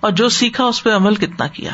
اور 0.00 0.10
جو 0.10 0.28
سیکھا 0.28 0.64
اس 0.64 0.82
پہ 0.82 0.90
عمل 0.90 1.14
کتنا 1.14 1.46
کیا۔ 1.46 1.72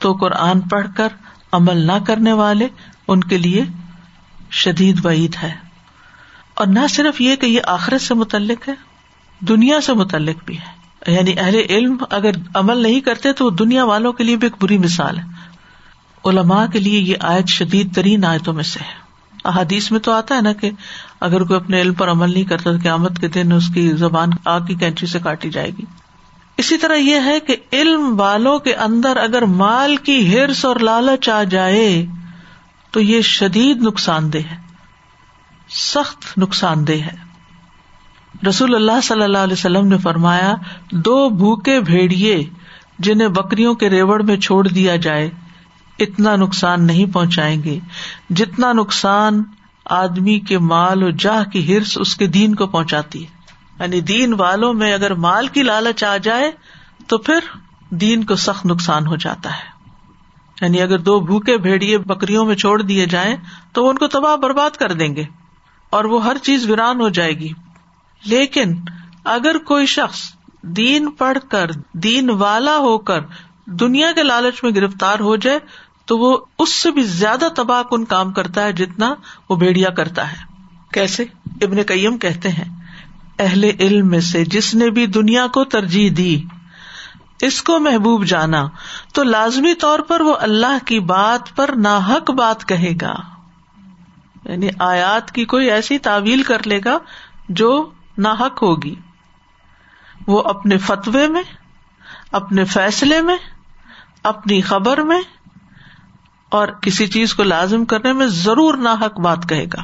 تو 0.00 0.12
قرآن 0.12 0.60
پڑھ 0.60 0.86
کر 0.96 1.08
عمل 1.52 1.76
نہ 1.76 2.04
کرنے 2.06 2.32
والے 2.32 2.68
ان 3.08 3.20
کے 3.20 3.38
لیے 3.38 3.64
شدید 4.50 5.06
وعید 5.06 5.36
ہے۔ 5.42 5.69
اور 6.60 6.68
نہ 6.68 6.86
صرف 6.90 7.20
یہ 7.20 7.36
کہ 7.36 7.46
یہ 7.46 7.60
آخرت 7.64 8.00
سے 8.00 8.14
متعلق 8.14 8.68
ہے، 8.68 8.74
دنیا 9.40 9.80
سے 9.80 9.92
متعلق 9.92 10.36
بھی 10.44 10.58
ہے۔ 10.58 10.80
یعنی 11.12 11.34
اہل 11.38 11.54
علم 11.70 11.96
اگر 12.10 12.30
عمل 12.54 12.76
نہیں 12.76 13.00
کرتے 13.00 13.32
تو 13.32 13.50
دنیا 13.50 13.84
والوں 13.84 14.12
کے 14.12 14.24
لیے 14.24 14.36
بھی 14.36 14.46
ایک 14.46 14.64
بری 14.64 14.78
مثال 14.78 15.18
ہے۔ 15.18 15.22
علماء 16.24 16.66
کے 16.66 16.78
لیے 16.78 17.00
یہ 17.00 17.16
آیت 17.20 17.48
شدید 17.48 17.94
ترین 17.94 18.24
آیتوں 18.24 18.54
میں 18.54 18.64
سے 18.64 18.80
ہے۔ 18.80 18.94
احادیث 19.44 19.90
میں 19.90 20.00
تو 20.00 20.12
آتا 20.12 20.36
ہے 20.36 20.40
نا 20.40 20.52
کہ 20.52 20.70
اگر 21.20 21.44
کوئی 21.44 21.60
اپنے 21.60 21.80
علم 21.80 21.94
پر 21.94 22.10
عمل 22.10 22.32
نہیں 22.32 22.44
کرتا 22.44 22.72
تو 22.72 22.78
قیامت 22.82 23.18
کے 23.18 23.28
دن 23.28 23.52
اس 23.52 23.64
کی 23.74 23.92
زبان 23.92 24.28
آگ 24.44 24.60
کی 24.60 24.74
کینچی 24.74 25.06
سے 25.06 25.18
کاٹی 25.18 25.50
جائے 25.50 25.70
گی۔ 25.78 25.84
اسی 26.56 26.76
طرح 26.76 26.94
یہ 26.94 27.16
ہے 27.24 27.40
کہ 27.40 27.56
علم 27.72 28.20
والوں 28.20 28.58
کے 28.58 28.74
اندر 28.74 29.16
اگر 29.16 29.42
مال 29.42 29.96
کی 29.96 30.34
ہرس 30.34 30.64
اور 30.64 30.76
لالچ 30.76 31.28
آ 31.28 31.42
جائے 31.42 32.06
تو 32.90 33.00
یہ 33.00 33.20
شدید 33.20 33.82
نقصان 33.82 34.32
دہ 34.32 34.38
ہے۔ 34.38 34.69
سخت 35.70 36.38
نقصان 36.38 36.86
دہ 36.86 36.92
ہے۔ 36.92 37.30
رسول 38.48 38.74
اللہ 38.74 39.00
صلی 39.02 39.22
اللہ 39.22 39.38
علیہ 39.38 39.52
وسلم 39.52 39.86
نے 39.86 39.98
فرمایا، 39.98 40.54
دو 40.92 41.28
بھوکے 41.28 41.80
بھیڑیے 41.80 42.44
جنہیں 42.98 43.28
بکریوں 43.28 43.74
کے 43.74 43.90
ریوڑ 43.90 44.22
میں 44.22 44.36
چھوڑ 44.36 44.68
دیا 44.68 44.96
جائے، 44.96 45.30
اتنا 45.98 46.36
نقصان 46.36 46.86
نہیں 46.86 47.06
پہنچائیں 47.06 47.62
گے۔ 47.62 47.78
جتنا 48.30 48.72
نقصان 48.72 49.42
آدمی 49.84 50.38
کے 50.38 50.58
مال 50.58 51.02
و 51.02 51.10
جاہ 51.10 51.44
کی 51.44 51.76
ہرس 51.76 51.98
اس 52.00 52.16
کے 52.16 52.26
دین 52.26 52.54
کو 52.54 52.66
پہنچاتی 52.66 53.26
ہے۔ 53.26 53.30
یعنی 53.80 54.00
دین 54.00 54.34
والوں 54.34 54.74
میں 54.74 54.94
اگر 54.94 55.14
مال 55.14 55.48
کی 55.48 55.62
لالچ 55.62 56.04
آ 56.04 56.16
جائے، 56.16 56.50
تو 57.06 57.18
پھر 57.18 57.38
دین 57.90 58.24
کو 58.24 58.36
سخت 58.36 58.66
نقصان 58.66 59.06
ہو 59.06 59.16
جاتا 59.16 59.50
ہے۔ 59.50 59.80
یعنی 60.60 60.82
اگر 60.82 60.98
دو 60.98 61.20
بھوکے 61.20 61.58
بھیڑیے 61.58 61.98
بکریوں 61.98 62.44
میں 62.44 62.54
چھوڑ 62.54 62.82
دیے 62.82 63.06
جائیں، 63.06 63.36
تو 63.72 63.84
وہ 63.84 63.90
ان 63.90 63.98
کو 63.98 64.06
تباہ 64.06 64.36
برباد 64.36 64.70
کر 64.70 64.92
دیں 64.92 65.16
گے۔ 65.16 65.24
اور 65.90 66.04
وہ 66.04 66.24
ہر 66.24 66.38
چیز 66.38 66.70
ویران 66.70 67.00
ہو 67.00 67.08
جائے 67.08 67.32
گی۔ 67.32 67.52
لیکن 68.24 68.74
اگر 69.24 69.58
کوئی 69.58 69.86
شخص 69.86 70.20
دین 70.62 71.10
پڑھ 71.10 71.38
کر، 71.50 71.66
دین 71.94 72.30
والا 72.30 72.76
ہو 72.76 72.98
کر 72.98 73.20
دنیا 73.66 74.12
کے 74.12 74.22
لالچ 74.22 74.64
میں 74.64 74.70
گرفتار 74.70 75.18
ہو 75.20 75.36
جائے، 75.36 75.58
تو 76.04 76.18
وہ 76.18 76.38
اس 76.58 76.68
سے 76.68 76.90
بھی 76.90 77.02
زیادہ 77.02 77.48
تباہ 77.56 77.82
کن 77.82 78.04
کام 78.04 78.32
کرتا 78.32 78.64
ہے 78.64 78.72
جتنا 78.72 79.14
وہ 79.48 79.56
بھیڑیا 79.56 79.90
کرتا 79.90 80.32
ہے۔ 80.32 80.36
کیسے؟ 80.92 81.24
ابن 81.46 81.82
کئیم 81.82 82.18
کہتے 82.18 82.48
ہیں، 82.48 82.80
اہل 83.38 83.64
علم 83.64 84.08
میں 84.08 84.20
سے 84.20 84.44
جس 84.44 84.74
نے 84.74 84.90
بھی 84.90 85.06
دنیا 85.06 85.46
کو 85.46 85.64
ترجیح 85.64 86.10
دی، 86.16 86.42
اس 87.40 87.62
کو 87.62 87.78
محبوب 87.78 88.24
جانا، 88.24 88.68
تو 89.14 89.22
لازمی 89.22 89.74
طور 89.74 89.98
پر 89.98 90.20
وہ 90.20 90.34
اللہ 90.40 90.86
کی 90.86 91.00
بات 91.00 91.56
پر 91.56 91.70
ناحق 91.76 92.30
بات 92.30 92.68
کہے 92.68 92.92
گا۔ 93.00 93.14
یعنی 94.44 94.68
آیات 94.78 95.32
کی 95.32 95.44
کوئی 95.44 95.70
ایسی 95.70 95.98
تعویل 95.98 96.42
کر 96.42 96.66
لے 96.66 96.80
گا 96.84 96.98
جو 97.48 97.90
ناحق 98.18 98.62
ہوگی۔ 98.62 98.94
وہ 100.26 100.42
اپنے 100.42 100.78
فتوے 100.78 101.28
میں، 101.28 101.42
اپنے 102.32 102.64
فیصلے 102.64 103.22
میں، 103.22 103.36
اپنی 104.22 104.60
خبر 104.60 104.98
میں 104.98 105.20
اور 106.48 106.68
کسی 106.68 107.06
چیز 107.06 107.34
کو 107.34 107.42
لازم 107.42 107.84
کرنے 107.84 108.12
میں 108.12 108.26
ضرور 108.26 108.74
ناحق 108.74 109.20
بات 109.20 109.48
کہے 109.48 109.64
گا۔ 109.64 109.82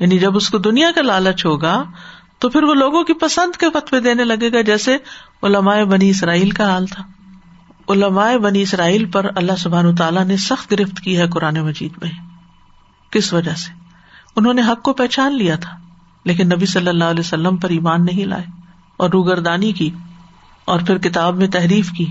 یعنی 0.00 0.18
جب 0.18 0.36
اس 0.36 0.50
کو 0.50 0.58
دنیا 0.58 0.90
کا 0.94 1.02
لالچ 1.02 1.46
ہوگا 1.46 1.84
تو 2.38 2.48
پھر 2.48 2.62
وہ 2.62 2.74
لوگوں 2.74 3.04
کی 3.04 3.12
پسند 3.12 3.56
کے 3.56 3.66
فتوے 3.70 4.00
دینے 4.00 4.24
لگے 4.24 4.52
گا، 4.52 4.60
جیسے 4.60 4.96
علماء 5.42 5.82
بنی 5.82 6.10
اسرائیل 6.10 6.50
کا 6.50 6.70
حال 6.70 6.86
تھا۔ 6.86 7.04
علماء 7.88 8.36
بنی 8.36 8.62
اسرائیل 8.62 9.04
پر 9.04 9.26
اللہ 9.36 9.56
سبحان 9.58 9.94
تعالیٰ 9.94 10.24
نے 10.24 10.36
سخت 10.36 10.72
گرفت 10.72 11.00
کی 11.00 11.18
ہے 11.18 11.28
قرآن 11.28 11.56
مجید 11.56 11.92
میں۔ 12.02 12.27
کس 13.12 13.32
وجہ 13.32 13.54
سے؟ 13.54 13.72
انہوں 14.36 14.54
نے 14.54 14.62
حق 14.62 14.82
کو 14.82 14.92
پہچان 14.92 15.36
لیا 15.36 15.56
تھا، 15.56 15.76
لیکن 16.24 16.48
نبی 16.48 16.66
صلی 16.66 16.88
اللہ 16.88 17.04
علیہ 17.06 17.20
وسلم 17.20 17.56
پر 17.56 17.70
ایمان 17.70 18.04
نہیں 18.04 18.24
لائے، 18.24 18.44
اور 18.96 19.10
روگردانی 19.10 19.72
کی، 19.72 19.90
اور 20.68 20.80
پھر 20.80 20.98
کتاب 20.98 21.36
میں 21.36 21.48
تحریف 21.48 21.90
کی، 21.90 22.06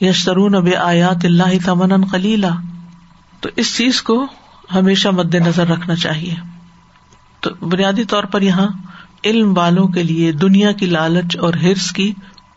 یشترون 0.00 0.54
اب 0.54 0.68
آیات 0.80 1.24
اللہ 1.24 1.56
تمن 1.64 2.04
خلیلا 2.04 2.50
تو 3.40 3.48
اس 3.56 3.76
چیز 3.76 4.02
کو 4.02 4.24
ہمیشہ 4.74 5.08
مد 5.08 5.34
نظر 5.36 5.68
رکھنا 5.68 5.94
چاہیے۔ 5.94 6.34
تو 7.40 7.50
بنیادی 7.62 8.04
طور 8.04 8.24
پر 8.24 8.42
یہاں 8.42 8.66
علم 9.24 9.56
والوں 9.56 9.88
کے 9.88 10.02
لیے 10.02 10.32
دنیا 10.32 10.72
کی 10.72 10.86
لالچ 10.86 11.36
اور 11.36 11.54
ہرس 11.54 11.90
کی 11.92 12.12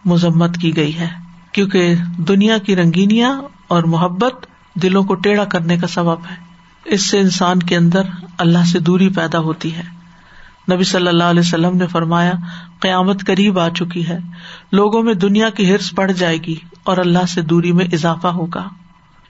مذمت 0.06 0.58
کی 0.58 0.76
گئی 0.76 0.98
ہے، 0.98 1.08
کیونکہ 1.52 1.96
دنیا 2.28 2.58
کی 2.58 2.76
رنگینیاں 2.76 3.32
اور 3.68 3.84
محبت 3.84 4.46
دلوں 4.76 5.04
کو 5.04 5.16
ٹیڑھا 5.16 5.46
کرنے 5.46 5.78
کا 5.78 5.88
سبب 5.88 6.26
ہے۔ 6.32 6.36
اس 6.88 7.10
سے 7.10 7.20
انسان 7.20 7.60
کے 7.60 7.76
اندر 7.76 8.02
اللہ 8.38 8.66
سے 8.72 8.80
دوری 8.80 9.10
پیدا 9.10 9.40
ہوتی 9.40 9.76
ہے۔ 9.76 9.84
نبی 10.74 10.84
صلی 10.84 11.08
اللہ 11.08 11.24
علیہ 11.24 11.40
وسلم 11.40 11.78
نے 11.78 11.88
فرمایا، 11.88 12.32
قیامت 12.80 13.26
قریب 13.26 13.60
آ 13.60 13.70
چکی 13.70 14.08
ہے۔ 14.08 14.18
لوگوں 14.72 15.04
میں 15.04 15.14
دنیا 15.14 15.50
کی 15.50 15.72
ہرس 15.72 15.94
بڑھ 15.94 16.12
جائے 16.12 16.38
گی 16.38 16.56
اور 16.84 16.98
اللہ 16.98 17.26
سے 17.30 17.42
دوری 17.42 17.72
میں 17.72 17.86
اضافہ 17.86 18.28
ہوگا۔ 18.28 18.68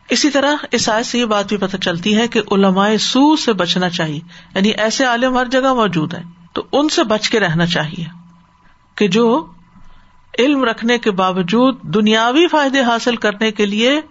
اسی 0.10 0.30
طرح 0.30 0.56
اس 0.72 0.90
آئے 0.90 1.04
سے 1.04 1.20
یہ 1.20 1.26
بات 1.26 1.48
بھی 1.48 1.58
پتہ 1.58 1.78
چلتی 1.78 2.18
ہے 2.18 2.28
کہ 2.28 2.42
علماء 2.52 2.90
سو 3.00 3.36
سے 3.36 3.54
بچنا 3.54 3.90
چاہیے۔ 3.90 4.20
یعنی 4.56 4.70
ایسے 4.70 5.06
عالم 5.06 5.38
ہر 5.38 5.46
جگہ 5.46 5.74
موجود 5.74 6.14
ہیں، 6.14 6.24
تو 6.54 6.64
ان 6.72 6.90
سے 6.90 7.04
بچ 7.04 7.30
کے 7.30 7.40
رہنا 7.40 7.66
چاہیے۔ 7.66 8.06
کہ 8.96 9.08
جو 9.08 9.46
علم 10.40 10.64
رکھنے 10.64 10.98
کے 10.98 11.12
باوجود 11.12 11.82
دنیاوی 11.82 12.48
فائدے 12.48 12.82
حاصل 12.82 13.16
کرنے 13.16 13.52
کے 13.52 13.66
لیے 13.66 14.02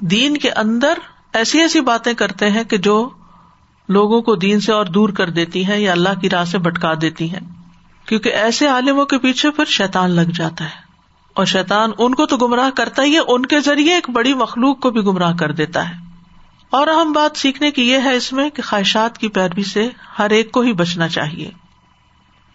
دین 0.00 0.36
کے 0.36 0.50
اندر 0.50 0.94
ایسی 1.32 1.60
ایسی 1.60 1.80
باتیں 1.80 2.14
کرتے 2.14 2.50
ہیں 2.50 2.64
کہ 2.64 2.76
جو 2.76 3.10
لوگوں 3.88 4.22
کو 4.22 4.34
دین 4.34 4.60
سے 4.60 4.72
اور 4.72 4.86
دور 4.86 5.08
کر 5.08 5.30
دیتی 5.30 5.66
ہیں 5.66 5.78
یا 5.78 5.92
اللہ 5.92 6.20
کی 6.20 6.30
راہ 6.30 6.44
سے 6.44 6.58
بٹکا 6.58 6.92
دیتی 7.00 7.30
ہیں۔ 7.30 7.40
کیونکہ 8.06 8.28
ایسے 8.28 8.66
عالموں 8.66 9.04
کے 9.04 9.18
پیچھے 9.18 9.50
پھر 9.50 9.64
شیتان 9.64 10.10
لگ 10.10 10.30
جاتا 10.34 10.64
ہے۔ 10.64 10.82
اور 11.34 11.44
شیتان 11.44 11.90
ان 11.98 12.14
کو 12.14 12.26
تو 12.26 12.36
گمراہ 12.36 12.70
کرتا 12.70 13.02
ہی 13.02 13.14
ہے، 13.14 13.20
ان 13.28 13.46
کے 13.46 13.60
ذریعے 13.60 13.94
ایک 13.94 14.10
بڑی 14.10 14.34
مخلوق 14.34 14.80
کو 14.80 14.90
بھی 14.90 15.00
گمراہ 15.00 15.36
کر 15.36 15.52
دیتا 15.52 15.88
ہے۔ 15.88 15.94
اور 16.70 16.86
اہم 16.86 17.12
بات 17.12 17.38
سیکھنے 17.38 17.70
کی 17.70 17.90
یہ 17.90 17.98
ہے 18.04 18.16
اس 18.16 18.32
میں 18.32 18.50
کہ 18.50 18.62
خواہشات 18.62 19.18
کی 19.18 19.28
پیروی 19.28 19.62
سے 19.62 19.88
ہر 20.18 20.30
ایک 20.30 20.52
کو 20.52 20.60
ہی 20.60 20.72
بچنا 20.72 21.08
چاہیے۔ 21.08 21.50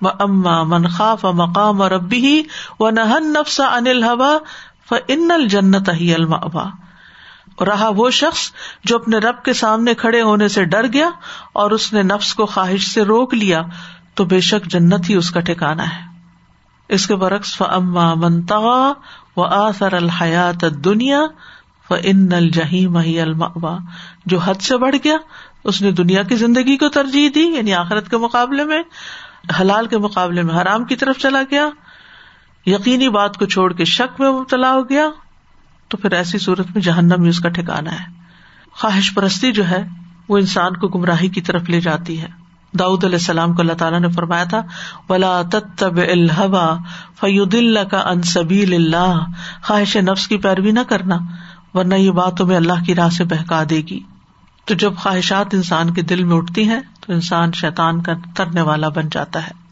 اما 0.01 0.63
منخاف 0.63 1.25
مقام 1.25 1.81
اور 1.81 1.91
ابی 1.91 2.25
ہی 2.25 2.41
و 2.79 2.89
نہن 2.89 3.33
انل 3.59 4.03
ہوا 4.03 4.37
ان 5.07 5.31
الجنت 5.31 5.89
ہی 5.89 6.13
الما 6.13 6.86
رہا 7.65 7.89
وہ 7.95 8.09
شخص 8.09 8.51
جو 8.83 8.95
اپنے 8.95 9.17
رب 9.17 9.43
کے 9.43 9.53
سامنے 9.53 9.93
کھڑے 9.93 10.21
ہونے 10.21 10.47
سے 10.47 10.65
ڈر 10.65 10.85
گیا 10.93 11.09
اور 11.53 11.71
اس 11.71 11.93
نے 11.93 12.03
نفس 12.03 12.35
کو 12.35 12.45
خواہش 12.45 12.93
سے 12.93 13.01
روک 13.01 13.33
لیا، 13.33 13.61
تو 14.13 14.25
بے 14.25 14.39
شک 14.39 14.65
جنت 14.65 15.09
ہی 15.09 15.15
اس 15.15 15.31
کا 15.31 15.39
ٹھکانا 15.39 15.83
ہے۔ 15.83 16.01
اس 16.89 17.07
کے 17.07 17.15
برعکس 17.15 17.57
ف 17.57 17.61
منتا 18.15 18.57
و 19.37 19.43
آثر 19.43 19.93
الحیات 19.93 20.65
دنیا 20.83 21.21
ان 21.89 22.33
الجہیم 22.33 22.97
ہی 22.97 23.21
الما 23.21 23.77
جو 24.25 24.37
حد 24.37 24.61
سے 24.61 24.77
بڑھ 24.77 24.95
گیا، 25.03 25.17
اس 25.63 25.81
نے 25.81 25.91
دنیا 25.91 26.23
کی 26.23 26.35
زندگی 26.35 26.77
کو 26.77 26.89
ترجیح 26.89 27.29
دی 27.35 27.41
یعنی 27.41 27.73
آخرت 27.73 28.09
کے 28.09 28.17
مقابلے 28.17 28.63
میں، 28.63 28.83
حلال 29.61 29.87
کے 29.87 29.97
مقابلے 29.97 30.41
میں، 30.41 30.61
حرام 30.61 30.85
کی 30.85 30.95
طرف 30.95 31.17
چلا 31.17 31.41
گیا۔ 31.51 31.69
یقینی 32.65 33.09
بات 33.09 33.37
کو 33.37 33.45
چھوڑ 33.45 33.73
کے 33.73 33.85
شک 33.85 34.21
میں 34.21 34.31
مبتلا 34.31 34.73
ہو 34.73 34.89
گیا۔ 34.89 35.09
تو 35.87 35.97
پھر 35.97 36.11
ایسی 36.11 36.37
صورت 36.37 36.67
میں 36.73 36.81
جہنم 36.81 37.23
ہی 37.23 37.29
اس 37.29 37.39
کا 37.39 37.49
ٹھکانا 37.49 37.91
ہے۔ 37.91 38.05
خواہش 38.71 39.13
پرستی 39.13 39.51
جو 39.51 39.69
ہے، 39.69 39.83
وہ 40.29 40.37
انسان 40.37 40.77
کو 40.77 40.87
گمراہی 40.87 41.27
کی 41.27 41.41
طرف 41.41 41.69
لے 41.69 41.81
جاتی 41.81 42.21
ہے۔ 42.21 42.27
داود 42.79 43.03
علیہ 43.03 43.15
السلام 43.15 43.53
کو 43.53 43.61
اللہ 43.61 43.73
تعالیٰ 43.73 43.99
نے 43.99 44.07
فرمایا 44.07 44.43
تھا، 44.43 44.61
ولا 45.09 45.41
تب 45.77 45.97
الحبا 45.97 46.75
فیود 47.19 47.53
اللہ 47.53 47.79
کا 47.79 47.99
انصبیل 47.99 48.73
اللہ 48.73 49.25
خواہش 49.63 49.97
نفس 49.97 50.27
کی 50.27 50.37
پیروی 50.37 50.71
نہ 50.71 50.79
کرنا، 50.89 51.17
ورنہ 51.73 51.95
یہ 51.95 52.11
بات 52.11 52.37
تمہیں 52.37 52.57
اللہ 52.57 52.83
کی 52.85 52.95
راہ 52.95 53.09
سے 53.09 53.23
بہکا 53.23 53.63
دے 53.69 53.81
گی۔ 53.89 53.99
تو 54.65 54.73
جب 54.73 54.95
خواہشات 54.95 55.53
انسان 55.53 55.93
کے 55.93 56.01
دل 56.01 56.23
میں 56.23 56.37
اٹھتی 56.37 56.63
ہیں، 56.63 56.79
تو 56.99 57.13
انسان 57.13 57.51
شیتان 57.51 58.01
کا 58.01 58.13
ترنے 58.35 58.61
والا 58.61 58.89
بن 58.89 59.09
جاتا 59.11 59.47
ہے۔ 59.47 59.66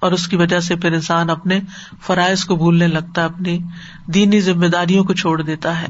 اور 0.00 0.12
اس 0.12 0.28
کی 0.28 0.36
وجہ 0.36 0.60
سے 0.60 0.76
پھر 0.76 0.92
انسان 0.92 1.30
اپنے 1.30 1.60
فرائض 2.02 2.44
کو 2.44 2.56
بھولنے 2.56 2.86
لگتا 2.86 3.20
ہے، 3.20 3.26
اپنی 3.26 3.58
دینی 4.06 4.40
ذمے 4.40 4.68
داریوں 4.68 5.04
کو 5.04 5.14
چھوڑ 5.14 5.42
دیتا 5.42 5.82
ہے۔ 5.82 5.86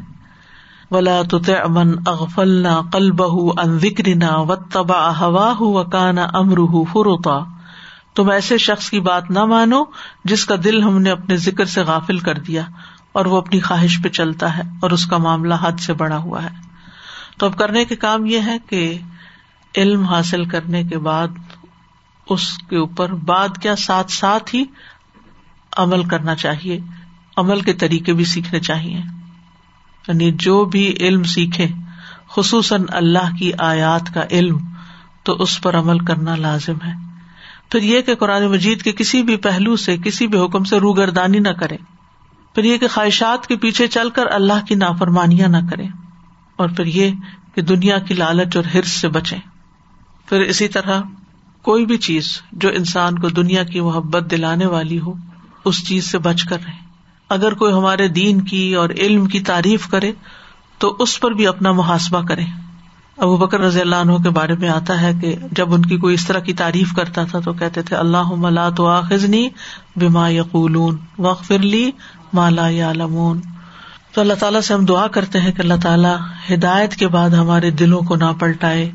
ولا 0.91 1.23
تو 1.31 1.39
امن 1.65 1.95
اغفل 2.07 2.67
کل 2.93 3.11
بہ 3.11 3.53
ان 3.63 3.79
وکرنا 3.83 4.37
و 4.37 4.57
تبا 4.57 5.21
ہوا 5.21 5.53
ہُو 5.61 5.85
کانا 5.85 6.27
امر 6.35 6.57
فروتا 6.93 7.39
تم 8.15 8.31
ایسے 8.31 8.59
شخص 8.59 8.91
کی 8.91 9.01
بات 9.01 9.31
نہ 9.31 9.45
مانو 9.45 9.85
جس 10.25 10.47
کا 10.47 10.55
دل 10.65 10.83
ہم 10.83 10.99
نے 10.99 11.11
اپنے 11.11 11.37
ذکر 11.37 11.65
سے 11.65 11.83
غافل 11.83 12.19
کر 12.19 12.35
دیا 12.35 12.63
اور 13.13 13.27
وہ 13.27 13.37
اپنی 13.37 13.61
خواہش 13.61 14.03
پہ 14.03 14.09
چلتا 14.09 14.57
ہے 14.57 14.63
اور 14.83 14.91
اس 14.91 15.07
کا 15.07 15.17
معاملہ 15.17 15.55
حد 15.63 15.81
سے 15.81 15.93
بڑا 15.93 16.17
ہوا 16.17 16.43
ہے۔ 16.43 16.49
تو 17.39 17.47
اب 17.47 17.59
کرنے 17.59 17.85
کے 17.85 17.97
کام 17.97 18.27
یہ 18.27 18.41
ہے 18.47 18.57
کہ 18.69 18.99
علم 19.77 20.05
حاصل 20.05 20.45
کرنے 20.45 20.85
کے 20.85 20.99
بعد 20.99 21.29
اس 22.31 22.59
کے 22.59 22.77
اوپر 22.77 23.15
بعد 23.15 23.49
کیا 23.63 23.77
ساتھ 23.77 24.13
ساتھ 24.13 24.55
ہی 24.55 24.65
عمل 25.77 26.05
کرنا 26.05 26.35
چاہیے، 26.35 26.81
عمل 27.37 27.61
کے 27.61 27.73
طریقے 27.73 28.13
بھی 28.13 28.25
سیکھنے 28.25 28.61
چاہیے۔ 28.61 28.99
یعنی 30.09 30.31
جو 30.31 30.65
بھی 30.65 30.95
علم 31.01 31.23
سیکھے، 31.23 31.69
خصوصاً 32.29 32.85
اللہ 32.89 33.37
کی 33.39 33.53
آیات 33.59 34.15
کا 34.15 34.23
علم، 34.31 34.59
تو 35.23 35.33
اس 35.33 35.61
پر 35.61 35.79
عمل 35.79 35.99
کرنا 35.99 36.37
لازم 36.37 36.77
ہے۔ 36.87 36.93
پھر 37.71 37.83
یہ 37.83 38.01
کہ 38.01 38.15
قرآن 38.15 38.47
مجید 38.47 38.83
کے 38.83 38.93
کسی 38.93 39.23
بھی 39.23 39.37
پہلو 39.37 39.77
سے، 39.77 39.97
کسی 39.97 40.27
بھی 40.27 40.45
حکم 40.45 40.65
سے 40.65 40.79
روگردانی 40.79 41.39
نہ 41.39 41.49
کرے۔ 41.49 41.77
پھر 42.55 42.65
یہ 42.65 42.77
کہ 42.77 42.89
خواہشات 42.89 43.47
کے 43.47 43.57
پیچھے 43.57 43.87
چل 43.87 44.11
کر 44.11 44.27
اللہ 44.33 44.67
کی 44.69 44.75
نافرمانیاں 44.75 45.49
نہ 45.49 45.69
کرے۔ 45.71 45.87
اور 46.57 46.69
پھر 46.69 46.87
یہ 46.87 47.11
کہ 47.55 47.63
دنیا 47.63 47.99
کی 47.99 48.15
لالچ 48.15 48.57
اور 48.57 48.65
ہرس 48.65 48.91
سے 48.91 49.09
بچے 49.09 49.37
پھر 50.27 50.41
اسی 50.41 50.69
طرح 50.69 51.03
کوئی 51.63 51.87
بھی 51.87 51.97
چیز 51.97 52.43
جو 52.53 52.69
انسان 52.69 53.19
کو 53.19 53.29
دنیا 53.29 53.63
کی 53.65 53.81
محبت 53.81 54.31
دلانے 54.31 54.67
والی 54.67 55.01
ہو، 55.01 55.13
اس 55.65 55.87
چیز 55.87 56.11
سے 56.11 56.19
بچ 56.19 56.45
کر 56.45 56.59
رہے۔ 56.67 56.91
اگر 57.29 57.55
کوئی 57.55 57.73
ہمارے 57.73 58.09
دین 58.09 58.41
کی 58.41 58.75
اور 58.75 58.91
علم 58.91 59.27
کی 59.27 59.41
تعریف 59.41 59.89
کرے، 59.89 60.13
تو 60.79 60.97
اس 60.99 61.21
پر 61.21 61.31
بھی 61.31 61.47
اپنا 61.47 61.73
محاسبہ 61.73 62.23
کرے۔ 62.23 62.43
ابو 63.17 63.37
بکر 63.37 63.61
رضی 63.61 63.81
اللہ 63.81 63.97
عنہ 63.97 64.13
کے 64.13 64.31
بارے 64.31 64.55
میں 64.55 64.69
آتا 64.69 65.01
ہے 65.03 65.13
کہ 65.21 65.37
جب 65.53 65.75
ان 65.75 65.83
کی 65.83 65.97
کوئی 65.97 66.15
اس 66.15 66.27
طرح 66.27 66.39
کی 66.39 66.53
تعریف 66.53 66.93
کرتا 66.93 67.25
تھا 67.25 67.41
تو 67.41 67.53
کہتے 67.53 67.83
تھے 67.83 67.97
اللہ 67.97 68.35
ملا 68.37 68.69
تو 68.69 68.87
آخذنی 68.87 69.49
بیما 69.97 70.29
یقولون 70.29 70.97
وقف 71.19 71.51
لی 71.51 71.91
مالا 72.33 72.69
یا 72.69 72.93
لمون 72.93 73.41
تو 74.13 74.21
اللہ 74.21 74.35
تعالیٰ 74.35 74.61
سے 74.61 74.75
ہم 74.75 74.85
دعا 74.85 75.07
کرتے 75.07 75.41
ہیں 75.41 75.53
کہ 75.53 75.63
اللہ 75.63 75.75
تعالیٰ 75.83 76.17
ہدایت 76.55 76.95
کے 76.95 77.09
بعد 77.09 77.31
ہمارے 77.31 77.71
دلوں 77.71 78.01
کو 78.01 78.17
نہ 78.17 78.33
پلٹائے 78.41 78.91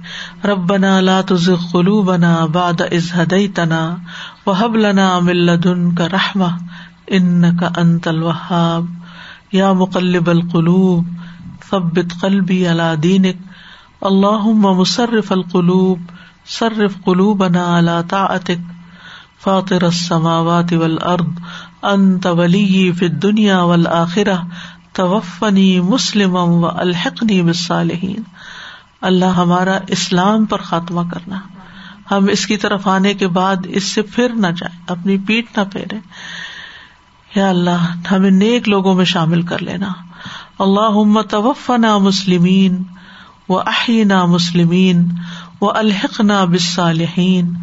رب 0.46 0.70
بنا 0.70 1.02
لا 1.02 1.22
تز 1.22 1.50
خلو 1.72 2.02
بنا 2.02 2.46
باد 2.46 2.82
از 2.82 3.12
ہدئی 3.18 3.48
تنا 3.48 3.96
وحب 4.46 4.76
لنا 4.76 5.20
ملدن 5.20 5.96
کا 5.96 6.08
رحم 6.14 6.44
ان 7.08 7.58
کا 7.58 7.70
انت 7.78 8.08
الوہاب۔ 8.08 8.86
یا 9.52 9.74
مقلب 9.74 10.30
القلوب، 10.30 11.08
ثبت 11.70 12.22
قلبی 12.22 12.68
علی 12.68 12.96
دینک۔ 13.04 13.36
اللہ 14.02 14.48
مصرف 14.48 15.32
القلوب، 15.32 16.00
صرف 16.48 17.04
قلوبنا 17.04 17.78
علی 17.78 18.02
طاعتک۔ 18.10 18.72
فاطر 19.44 19.84
السماوات 19.84 20.74
والارض، 20.74 21.40
انت 21.82 22.26
ولی 22.26 22.92
فی 22.92 23.06
الدنیا 23.06 23.62
والآخرہ۔ 23.62 24.36
توفنی 24.96 25.80
مسلم 25.80 26.36
و 26.36 26.66
الحقنی 26.66 27.42
بالصالحین۔ 27.42 28.22
اللہ 29.02 29.26
ہمارا 29.26 29.80
اسلام 29.88 30.46
پر 30.46 30.62
خاتمہ 30.62 31.02
کرنا۔ 31.14 31.40
ہم 32.12 32.26
اس 32.32 32.46
کی 32.46 32.58
طرف 32.58 32.88
آنے 32.88 33.14
کے 33.14 33.28
بعد 33.28 33.56
اس 33.68 33.84
سے 33.84 34.02
پھر 34.02 34.30
نہ 34.30 34.48
جائیں، 34.48 34.80
اپنی 34.88 35.18
پیٹ 35.18 35.58
نہ 35.58 35.64
پھیرے 35.72 35.96
یا 37.36 37.50
اللہ، 37.50 38.12
ہمیں 38.12 38.32
نیک 38.32 38.70
لوگوں 38.70 38.94
میں 38.94 39.06
شامل 39.06 39.42
کر 39.42 39.62
لینا۔ 39.62 39.88
اللہ 40.60 41.22
توفنا 41.22 41.98
مسلمین 41.98 42.84
و 43.50 43.60
احینا 43.60 44.26
مسلمین 44.26 45.08
و 45.62 45.72
الحقنا 45.72 46.44
بالصالحین۔ 46.44 47.54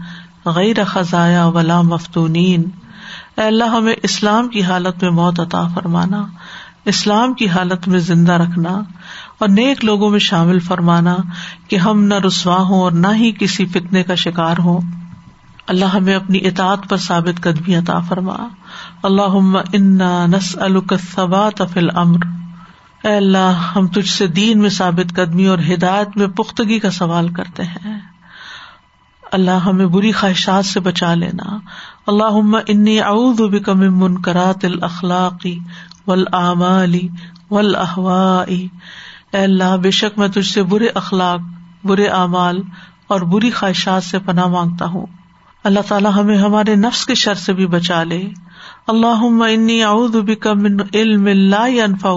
غیر 0.45 0.85
خزایا 0.85 1.47
ولا 1.47 1.81
مفتونین۔ 1.81 2.65
اے 3.37 3.43
اللہ، 3.43 3.65
ہمیں 3.65 3.95
اسلام 4.03 4.49
کی 4.49 4.63
حالت 4.63 5.03
میں 5.03 5.11
موت 5.11 5.41
عطا 5.41 5.69
فرمانا۔ 5.75 6.27
اسلام 6.85 7.35
کی 7.35 7.49
حالت 7.49 7.89
میں 7.89 7.99
زندہ 7.99 8.33
رکھنا 8.33 8.81
اور 9.39 9.49
نیک 9.49 9.85
لوگوں 9.85 10.11
میں 10.11 10.19
شامل 10.19 10.59
فرمانا 10.59 11.17
کہ 11.69 11.77
ہم 11.77 12.05
نہ 12.05 12.15
رسوا 12.15 12.57
ہوں 12.57 12.81
اور 12.81 12.93
نہ 12.93 13.07
ہی 13.15 13.33
کسی 13.39 13.67
فتنے 13.67 14.03
کا 14.03 14.15
شکار 14.15 14.57
ہوں۔ 14.59 14.81
اللہ 15.67 15.85
ہمیں 15.85 16.15
اپنی 16.15 16.39
اطاعت 16.47 16.89
پر 16.89 16.97
ثابت 16.97 17.41
قدمی 17.43 17.75
عطا 17.75 18.01
فرما۔ 18.01 18.37
اللہ 19.03 19.57
انا 19.73 20.27
نس 20.27 20.59
القبات 20.61 21.63
فل 21.73 21.97
امر 21.97 22.19
اے 23.05 23.17
اللہ، 23.17 23.73
ہم 23.77 23.87
تجھ 23.87 24.09
سے 24.09 24.27
دین 24.27 24.59
میں 24.59 24.71
ثابت 24.71 25.15
قدمی 25.17 25.47
اور 25.47 25.59
ہدایت 25.59 26.17
میں 26.17 26.27
پختگی 26.27 26.79
کا 26.79 26.91
سوال 26.91 27.29
کرتے 27.29 27.63
ہیں۔ 27.63 28.01
اللہ 29.33 29.51
ہمیں 29.51 29.87
بری 29.87 30.13
خواہشات 30.13 30.67
سے 30.67 30.81
بچا 30.81 31.15
لینا۔ 31.15 31.59
اللہ 32.07 32.57
انی 32.67 33.01
اعوذ 33.01 33.41
بک 33.41 33.69
من 33.69 33.99
منکرات 33.99 34.65
الاخلاقی 34.65 35.59
ولعملی 36.07 37.09
ول 37.51 37.75
احوائی 37.75 38.69
اللہ، 39.33 39.77
بے 39.77 39.91
شک 39.91 40.19
میں 40.19 40.29
تجھ 40.29 40.49
سے 40.49 40.63
برے 40.63 40.87
اخلاق، 40.95 41.41
برے 41.85 42.07
اعمال 42.07 42.63
اور 43.07 43.21
بری 43.21 43.51
خواہشات 43.51 44.05
سے 44.05 44.19
پناہ 44.19 44.47
مانگتا 44.47 44.85
ہوں۔ 44.85 45.07
اللہ 45.65 45.81
تعالیٰ 45.89 46.11
ہمیں 46.17 46.39
ہمارے 46.39 46.75
نفس 46.77 47.07
کے 47.07 47.15
شر 47.15 47.35
سے 47.35 47.53
بھی 47.53 47.67
بچا 47.67 48.03
لے۔ 48.03 48.23
اللہ 48.87 49.23
انی 49.49 49.83
اعوذ 49.83 50.17
بک 50.17 50.47
من 50.47 50.77
علم 50.95 51.27
لا 51.27 51.67
ينفع 51.67 52.15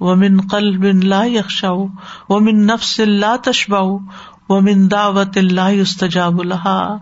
ومن 0.00 0.40
قلب 0.40 0.84
لا 0.84 1.24
يخشع 1.24 1.72
ومن 2.28 2.66
نفس 2.66 3.00
لا 3.00 3.36
تشبع 3.44 3.80
ومن 4.48 4.90
دعوت 4.90 5.38
لا 5.38 5.68
يستجاب 5.68 6.42
لها 6.42 6.96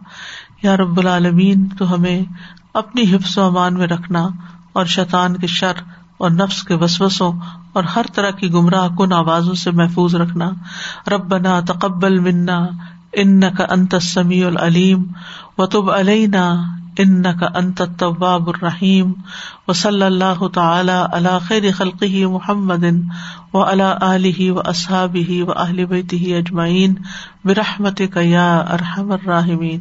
یا 0.63 0.77
رب 0.77 0.99
العالمین، 0.99 1.69
تو 1.69 1.95
ہمیں 1.95 2.23
اپنی 2.75 3.03
حفظ 3.15 3.39
و 3.39 3.43
امان 3.43 3.75
میں 3.75 3.87
رکھنا 3.87 4.29
اور 4.73 4.87
شیطان 4.87 5.37
کے 5.37 5.47
شر 5.47 5.73
اور 6.19 6.31
نفس 6.31 6.63
کے 6.63 6.75
وسوسوں 6.75 7.33
اور 7.73 7.85
ہر 7.85 8.03
طرح 8.15 8.31
کی 8.31 8.53
گمراہ 8.53 8.89
کن 8.89 9.13
آوازوں 9.13 9.55
سے 9.55 9.71
محفوظ 9.71 10.15
رکھنا۔ 10.15 10.51
رب 11.11 11.29
بنا 11.29 11.61
تقبل 11.61 12.19
منا 12.19 12.67
ان 13.13 13.41
کا 13.41 13.67
انت 13.71 13.95
سمیع 14.03 14.47
العلیم 14.47 15.03
و 15.59 15.67
تب 15.67 15.91
علینا 15.91 16.63
ان 16.99 17.23
کا 17.23 17.49
انت 17.55 17.83
طباب 17.99 18.49
الرحیم 18.49 19.13
و 19.69 19.73
صلی 19.73 20.03
اللہ 20.03 20.49
تعالی 20.49 20.93
اللہ 21.13 21.39
خیر 21.49 21.63
خلقی 21.73 22.27
محمد 22.27 22.85
و 23.53 23.65
اللہ 23.65 23.83
علیہ 23.83 24.51
و 24.51 24.61
اصحاب 24.65 25.15
ہی 25.15 25.43
و 25.43 25.51
اہل 25.51 25.85
بیت 25.85 26.15
اجمعین 26.15 26.95
برحمت 27.45 28.03
یا 28.17 28.57
ارحم 28.57 29.13
الراحمین۔ 29.13 29.81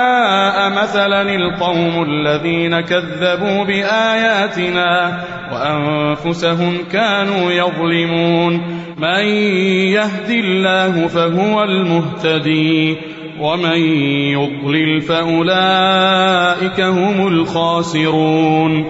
مثلا 0.81 1.21
القوم 1.21 2.03
الذين 2.03 2.81
كذبوا 2.81 3.65
بآياتنا 3.65 4.89
وأنفسهم 5.51 6.77
كانوا 6.91 7.51
يظلمون. 7.51 8.81
من 8.97 9.25
يهد 9.91 10.29
الله 10.29 11.07
فهو 11.07 11.63
المهتدي 11.63 12.93
ومن 13.39 13.77
يضلل 14.31 14.99
فأولئك 14.99 16.79
هم 16.81 17.25
الخاسرون. 17.27 18.83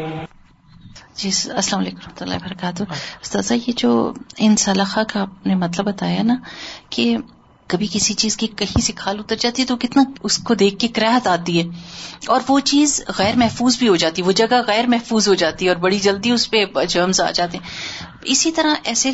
جی 1.15 1.29
السلام 1.55 1.81
علیکم 1.81 1.97
رحمۃ 1.97 2.21
اللہ 2.21 2.35
وبرکاتہ۔ 2.35 2.83
استاذہ، 3.21 3.53
یہ 3.53 3.73
جو 3.77 4.13
ان 4.37 4.55
سلخہ 4.55 4.99
کا 5.13 5.21
آپ 5.21 5.47
نے 5.47 5.55
مطلب 5.55 5.85
بتایا 5.85 6.23
نا 6.23 6.35
کہ 6.89 7.17
کبھی 7.71 7.87
کسی 7.93 8.13
چیز 8.13 8.37
کی 8.37 8.47
کہیں 8.47 8.81
سے 8.81 8.93
کھال 8.95 9.19
اتر 9.19 9.35
جاتی 9.35 9.61
ہے 9.61 9.67
تو 9.67 9.77
کتنا 9.77 10.03
اس 10.23 10.37
کو 10.37 10.53
دیکھ 10.53 10.79
کے 10.79 10.87
کراہت 10.87 11.27
آتی 11.27 11.61
ہے 11.61 11.67
اور 12.27 12.41
وہ 12.47 12.59
چیز 12.59 13.01
غیر 13.17 13.35
محفوظ 13.35 13.77
بھی 13.77 13.87
ہو 13.87 13.95
جاتی 13.95 14.21
ہے، 14.21 14.27
وہ 14.27 14.31
جگہ 14.31 14.61
غیر 14.67 14.87
محفوظ 14.87 15.27
ہو 15.27 15.33
جاتی 15.33 15.65
ہے 15.65 15.69
اور 15.69 15.77
بڑی 15.77 15.99
جلدی 15.99 16.31
اس 16.31 16.51
پہ 16.51 16.65
جرمز 16.89 17.21
آ 17.21 17.31
جاتے 17.31 17.57
ہیں۔ 17.57 17.65
اسی 18.23 18.51
طرح 18.51 18.73
ایسے 18.83 19.11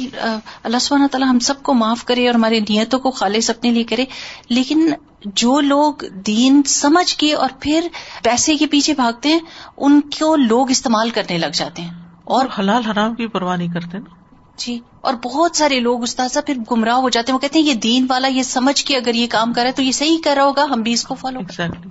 اللہ 0.63 0.77
سبحانہ 0.81 1.07
تعالیٰ 1.07 1.29
ہم 1.29 1.39
سب 1.39 1.63
کو 1.63 1.73
معاف 1.73 2.05
کرے 2.05 2.27
اور 2.27 2.35
ہماری 2.35 2.59
نیتوں 2.59 2.99
کو 2.99 3.11
خالص 3.11 3.49
اپنے 3.49 3.71
لیے 3.71 3.83
کرے، 3.83 4.05
لیکن 4.49 4.93
جو 5.25 5.59
لوگ 5.61 5.93
دین 6.09 6.63
سمجھ 6.63 7.15
کے 7.15 7.33
اور 7.33 7.49
پھر 7.59 7.87
پیسے 8.23 8.55
کے 8.55 8.67
پیچھے 8.67 8.93
بھاگتے 8.93 9.29
ہیں، 9.29 9.39
ان 9.77 10.01
کو 10.01 10.35
لوگ 10.35 10.71
استعمال 10.71 11.09
کرنے 11.09 11.37
لگ 11.37 11.53
جاتے 11.53 11.81
ہیں۔ 11.81 11.91
اور 12.23 12.45
حلال 12.59 12.85
حرام 12.85 13.15
کی 13.15 13.27
پرواہ 13.27 13.57
نہیں 13.57 13.67
کرتے 13.67 13.97
نا۔ 13.97 14.16
جی 14.57 14.79
اور 15.01 15.13
بہت 15.23 15.55
سارے 15.55 15.79
لوگ 15.79 16.03
استاذہ 16.03 16.39
پھر 16.45 16.53
گمراہ 16.71 16.95
ہو 16.95 17.09
جاتے 17.09 17.31
ہیں 17.31 17.35
وہ 17.35 17.39
کہتے 17.39 17.59
ہیں 17.59 17.65
یہ 17.65 17.73
دین 17.73 18.05
والا 18.09 18.27
یہ 18.27 18.43
سمجھ 18.43 18.85
کے 18.85 18.97
اگر 18.97 19.13
یہ 19.13 19.27
کام 19.29 19.53
کرے 19.53 19.71
تو 19.71 19.81
یہ 19.81 19.91
صحیح 19.91 20.17
کر 20.23 20.33
رہا 20.35 20.43
ہوگا 20.43 20.63
ہم 20.63 20.81
بھی 20.81 20.93
اس 20.93 21.03
کو 21.03 21.15
فالو 21.15 21.39
exactly. 21.39 21.89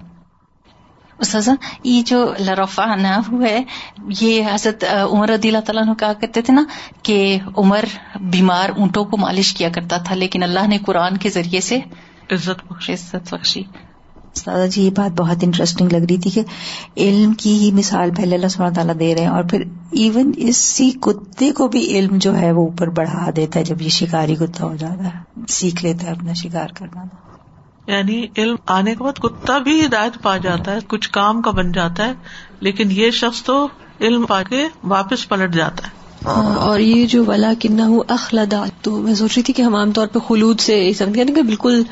استاذہ 1.18 1.50
یہ 1.84 2.02
جو 2.02 2.34
لرفا 2.38 2.94
نا 2.94 3.20
ہے 3.42 3.62
یہ 4.20 4.42
حضرت 4.52 4.84
عمر 5.10 5.28
رضی 5.28 5.48
اللہ 5.48 5.60
تعالیٰ 5.60 5.96
کہا 5.98 6.12
کرتے 6.12 6.42
تھے 6.42 6.54
نا 6.54 6.64
کہ 7.02 7.38
عمر 7.56 7.84
بیمار 8.20 8.70
اونٹوں 8.76 9.04
کو 9.04 9.16
مالش 9.16 9.54
کیا 9.54 9.68
کرتا 9.68 9.96
تھا 9.96 10.14
لیکن 10.14 10.42
اللہ 10.42 10.66
نے 10.66 10.78
قرآن 10.78 11.16
کے 11.16 11.28
ذریعے 11.28 11.60
سے 11.60 11.78
عزت 12.32 12.72
بخشی۔ 12.72 12.92
عزت 12.92 13.34
بخشی۔ 13.34 13.62
دادا 14.44 14.66
جی 14.66 14.82
یہ 14.82 14.90
بات 14.90 15.20
بہت 15.20 15.36
انٹرسٹنگ 15.42 15.88
لگ 15.92 15.96
رہی 15.96 16.18
تھی 16.18 16.30
کہ 16.30 16.42
علم 16.96 17.32
کی 17.32 17.52
ہی 17.52 17.72
مثال 17.72 18.10
پہلے 18.16 18.36
اللہ 18.36 18.48
سبحانہ 18.48 18.74
تعالیٰ 18.74 18.94
دے 19.00 19.14
رہے 19.14 19.22
ہیں 19.22 19.30
اور 19.30 19.44
پھر 19.44 19.60
ایون 19.92 20.32
اسی 20.36 20.90
کتے 20.90 21.52
کو 21.52 21.68
بھی 21.68 21.98
علم 21.98 22.16
جو 22.16 22.36
ہے 22.38 22.52
وہ 22.52 22.66
اوپر 22.66 22.88
بڑھا 22.90 23.30
دیتا 23.36 23.58
ہے 23.58 23.64
جب 23.64 23.82
یہ 23.82 23.88
شکاری 23.88 24.36
کتا 24.36 24.64
ہو 24.64 24.76
جاتا 24.76 25.04
ہے 25.04 25.18
سیکھ 25.48 25.84
لیتا 25.84 26.06
ہے 26.06 26.10
اپنا 26.10 26.32
شکار 26.32 26.68
کرنا۔ 26.74 27.04
یعنی 27.86 28.26
علم 28.38 28.56
آنے 28.66 28.94
کے 28.94 29.04
بعد 29.04 29.12
کتا 29.12 29.58
بھی 29.58 29.84
ہدایت 29.86 30.22
پا 30.22 30.36
جاتا 30.36 30.72
ہے 30.72 30.78
کچھ 30.88 31.10
کام 31.10 31.42
کا 31.42 31.50
بن 31.50 31.72
جاتا 31.72 32.06
ہے 32.06 32.12
لیکن 32.60 32.88
یہ 32.90 33.10
شخص 33.10 33.42
تو 33.42 33.68
علم 34.00 34.22
پا 34.22 34.42
کے 34.42 34.68
واپس 34.84 35.28
پلٹ 35.28 35.54
جاتا 35.54 35.86
ہے۔ 35.88 36.06
اور 36.54 36.80
یہ 36.80 37.06
جو 37.06 37.24
ولا 37.24 37.52
کنہ 37.60 37.82
اخلدا 38.08 38.64
تو 38.82 38.96
میں 38.96 39.14
سوچ 39.14 39.34
رہی 39.36 39.42
تھی 39.42 39.52
کہ 39.52 39.62
ہم 39.62 39.74
عام 39.74 39.92
طور 39.92 40.06
پہ 40.06 40.18
خلود 40.18 40.60
سے 40.60 40.92
سمجھے 40.98 41.24
نا 41.24 41.32
کہ 41.34 41.42
بالکل 41.42 41.82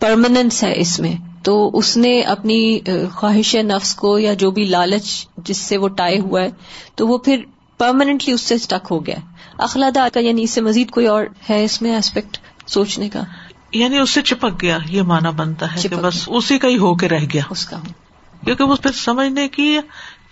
پرماننس 0.00 0.62
ہے 0.62 0.80
اس 0.80 1.00
میں۔ 1.00 1.14
تو 1.46 1.70
اس 1.78 1.96
نے 1.96 2.20
اپنی 2.20 2.78
خواہش 3.12 3.54
نفس 3.54 3.94
کو 3.94 4.18
یا 4.18 4.34
جو 4.34 4.50
بھی 4.50 4.64
لالچ 4.64 5.26
جس 5.36 5.56
سے 5.56 5.76
وہ 5.76 5.88
ٹائے 5.88 6.20
ہوا 6.20 6.40
ہے 6.40 6.48
تو 6.94 7.08
وہ 7.08 7.18
پھر 7.18 7.40
پرماننٹلی 7.78 8.34
اس 8.34 8.40
سے 8.40 8.54
اسٹک 8.54 8.86
ہو 8.90 9.06
گیا۔ 9.06 9.16
اخلادا 9.58 10.08
کا 10.14 10.20
یعنی 10.20 10.42
اس 10.42 10.50
سے 10.50 10.60
مزید 10.60 10.90
کوئی 10.90 11.06
اور 11.06 11.24
ہے 11.50 11.64
اس 11.64 11.82
میں 11.82 11.96
اسپیکٹ 11.96 12.38
سوچنے 12.66 13.08
کا؟ 13.08 13.20
یعنی 13.72 13.98
اس 13.98 14.10
سے 14.10 14.22
چپک 14.22 14.62
گیا 14.62 14.78
یہ 14.90 15.02
مانا 15.02 15.30
بنتا 15.30 15.74
ہے 15.74 15.88
کہ 15.88 15.96
بس 15.96 16.24
اسی 16.26 16.58
کا 16.58 16.68
ہی 16.68 16.78
ہو 16.78 16.94
کے 16.94 17.08
رہ 17.08 17.24
گیا۔ 17.34 17.42
اس 17.50 17.66
کا 17.66 17.76
کیونکہ 18.44 18.64
وہ 18.64 18.76
پھر 18.82 18.92
سمجھنے 18.92 19.48
کی 19.48 19.78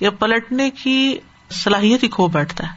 یا 0.00 0.10
پلٹنے 0.10 0.70
کی 0.70 1.18
صلاحیت 1.50 2.02
ہی 2.02 2.08
کھو 2.08 2.26
بیٹھتا 2.26 2.64
ہے۔ 2.64 2.72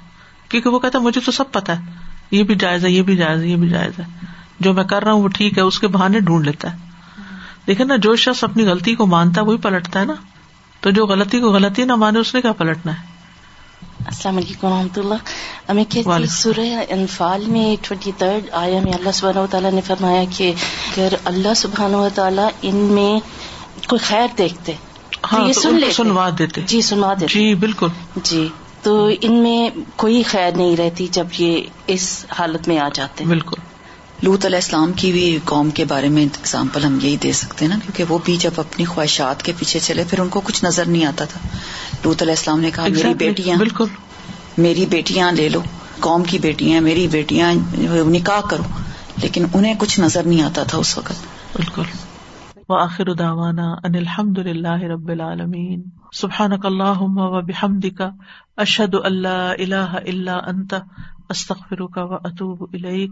کیونکہ 0.50 0.70
وہ 0.70 0.80
کہتا 0.80 1.00
ہے 1.00 1.04
مجھے 1.04 1.22
تو 1.22 1.32
سب 1.32 1.52
پتا 1.52 1.80
ہے۔ 1.80 1.86
یہ 2.32 2.44
بھی 2.44 2.56
جائز 2.56 2.86
ہے 2.86 2.92
یہ 2.92 3.02
بھی 3.02 3.16
جائز 3.16 3.42
ہے 3.42 3.48
یہ 3.48 3.56
بھی 3.56 3.70
جائز 3.70 4.00
ہے۔ 4.00 4.04
جو 4.60 4.74
میں 4.74 4.84
کر 4.84 5.04
رہا 5.04 5.12
ہوں 5.12 5.24
وہ 5.24 5.28
ٹھیک 5.28 5.58
ہے 5.58 5.64
اس 5.64 5.80
کے 5.80 5.88
بہانے 5.88 6.20
ڈھونڈ 6.20 6.46
لیتا 6.46 6.74
ہے۔ 6.74 6.87
لیکن 7.68 7.88
نا 7.88 7.96
جو 7.96 8.16
شخص 8.16 8.44
اپنی 8.44 8.64
غلطی 8.64 8.96
کو 8.96 9.06
مانتا 9.06 9.42
ہے 9.42 9.46
وہی 9.46 9.58
پلٹتا 9.58 10.00
ہے 10.00 10.06
نا۔ 10.06 10.14
تو 10.82 10.90
جو 10.90 11.06
غلطی 11.06 11.40
کو 11.40 11.52
غلطی 11.52 11.84
نہ 11.84 11.96
مانے 11.96 12.20
اس 12.20 12.36
نے 12.36 12.42
کیا 12.42 12.52
پلٹنا 12.52 12.92
ہے؟ 12.92 13.18
السلام 14.06 14.38
علیکم 14.38 14.68
و 14.68 14.70
رحمۃ 14.70 14.98
اللہ۔ 14.98 15.14
ہمیں 15.70 15.84
کہتے 15.90 16.26
سورہ 16.26 16.84
انفال 16.90 17.46
میں 17.46 17.76
ٹوینٹی 17.82 18.12
تھرڈ 18.18 18.50
آیا 18.52 18.80
میں 18.84 18.94
اللہ 18.94 19.12
سبحانہ 19.12 19.40
و 19.40 19.48
تعالیٰ 19.52 19.72
نے 19.72 19.82
فرمایا 19.82 20.24
کہ 20.38 20.54
اگر 20.98 21.14
اللہ 21.26 21.54
سبحانہ 21.54 21.96
و 21.96 22.08
تعالیٰ 22.16 22.50
ان 22.62 22.76
میں 22.76 23.20
کوئی 23.88 24.00
خیر 24.00 24.28
دیکھتے 24.38 24.74
ہاں 25.32 25.48
یہ 25.48 25.54
سن 25.54 25.76
لیتے۔ 25.76 25.92
سنوا 25.92 26.30
دیتے۔ 26.38 26.62
جی 26.62 26.82
سنوا 26.82 27.14
دیتے۔ 27.14 27.40
جی 27.40 27.56
بالکل۔ 27.56 27.88
جی 28.24 28.48
تو 28.82 29.10
ان 29.22 29.34
میں 29.34 29.70
کوئی 29.96 30.24
خیر 30.24 30.52
نہیں 30.56 30.78
رہتی 30.78 31.08
جب 31.08 31.28
یہ 31.40 31.62
اس 31.88 32.26
حالت 32.40 32.68
میں 32.68 32.80
آ 32.80 32.90
جاتے۔ 32.94 33.26
بالکل۔ 33.26 33.62
لوت 34.24 34.46
علیہ 34.46 34.58
السلام 34.58 34.92
کی 34.94 35.12
بھی 35.12 35.40
قوم 35.46 35.70
کے 35.70 35.86
بارے 35.86 36.10
میں 36.10 36.26
اگزامپل 36.26 36.84
ہم 36.84 37.00
یہی 37.02 37.18
دے 37.18 37.32
سکتے 37.32 37.66
ہیں 37.66 37.74
نا 37.74 37.80
کیونکہ 37.80 38.14
وہ 38.14 38.20
بھی 38.26 38.38
جب 38.38 38.52
اپنی 38.58 38.86
خواہشات 38.86 39.44
کے 39.44 39.52
پیچھے 39.60 39.80
چلے 39.80 40.04
پھر 40.10 40.20
ان 40.20 40.30
کو 40.30 40.42
کچھ 40.44 40.66
نظر 40.66 40.86
نہیں 40.86 41.06
آتا 41.06 41.26
تھا۔ 41.26 41.40
لوت 42.04 42.22
علیہ 42.22 42.34
السلام 42.34 42.60
نے 42.60 42.72
کہا 42.72 42.84
میری 42.84 42.96
Exactly. 42.96 43.18
بیٹیاں 43.18 43.58
بالکل۔ 43.58 43.86
میری 44.58 44.86
بیٹیاں 44.86 45.32
لے 45.32 45.50
لو 45.50 45.62
قوم 46.00 46.24
کی 46.24 46.40
بیٹیاں 46.40 46.82
میری 46.82 47.08
بیٹیاں 47.08 47.54
نکاح 48.08 48.42
کرو۔ 48.42 48.64
لیکن 49.22 49.46
انہیں 49.54 49.74
کچھ 49.78 50.00
نظر 50.00 50.24
نہیں 50.24 50.42
آتا 50.42 50.64
تھا 50.64 50.78
اس 50.78 50.98
وقت۔ 50.98 51.14
بالکل۔ 51.54 51.82
وآخر 52.70 53.14
دعوانا 53.14 53.72
ان 53.72 53.96
الحمد 53.96 54.38
للہ 54.38 54.84
رب 54.84 55.08
العالمین۔ 55.08 55.84
سبحانک 56.14 56.66
اللہم 56.66 57.18
و 57.18 57.42
بحمدک 57.42 58.02
اشہد 58.58 58.96
ان 59.06 59.14
لا 59.14 59.52
الہ 59.52 59.76
الا 59.76 60.38
انت 60.48 60.74
استغفرک 61.30 61.98
و 61.98 62.16
اتوب 62.16 62.64
الیک۔ 62.74 63.12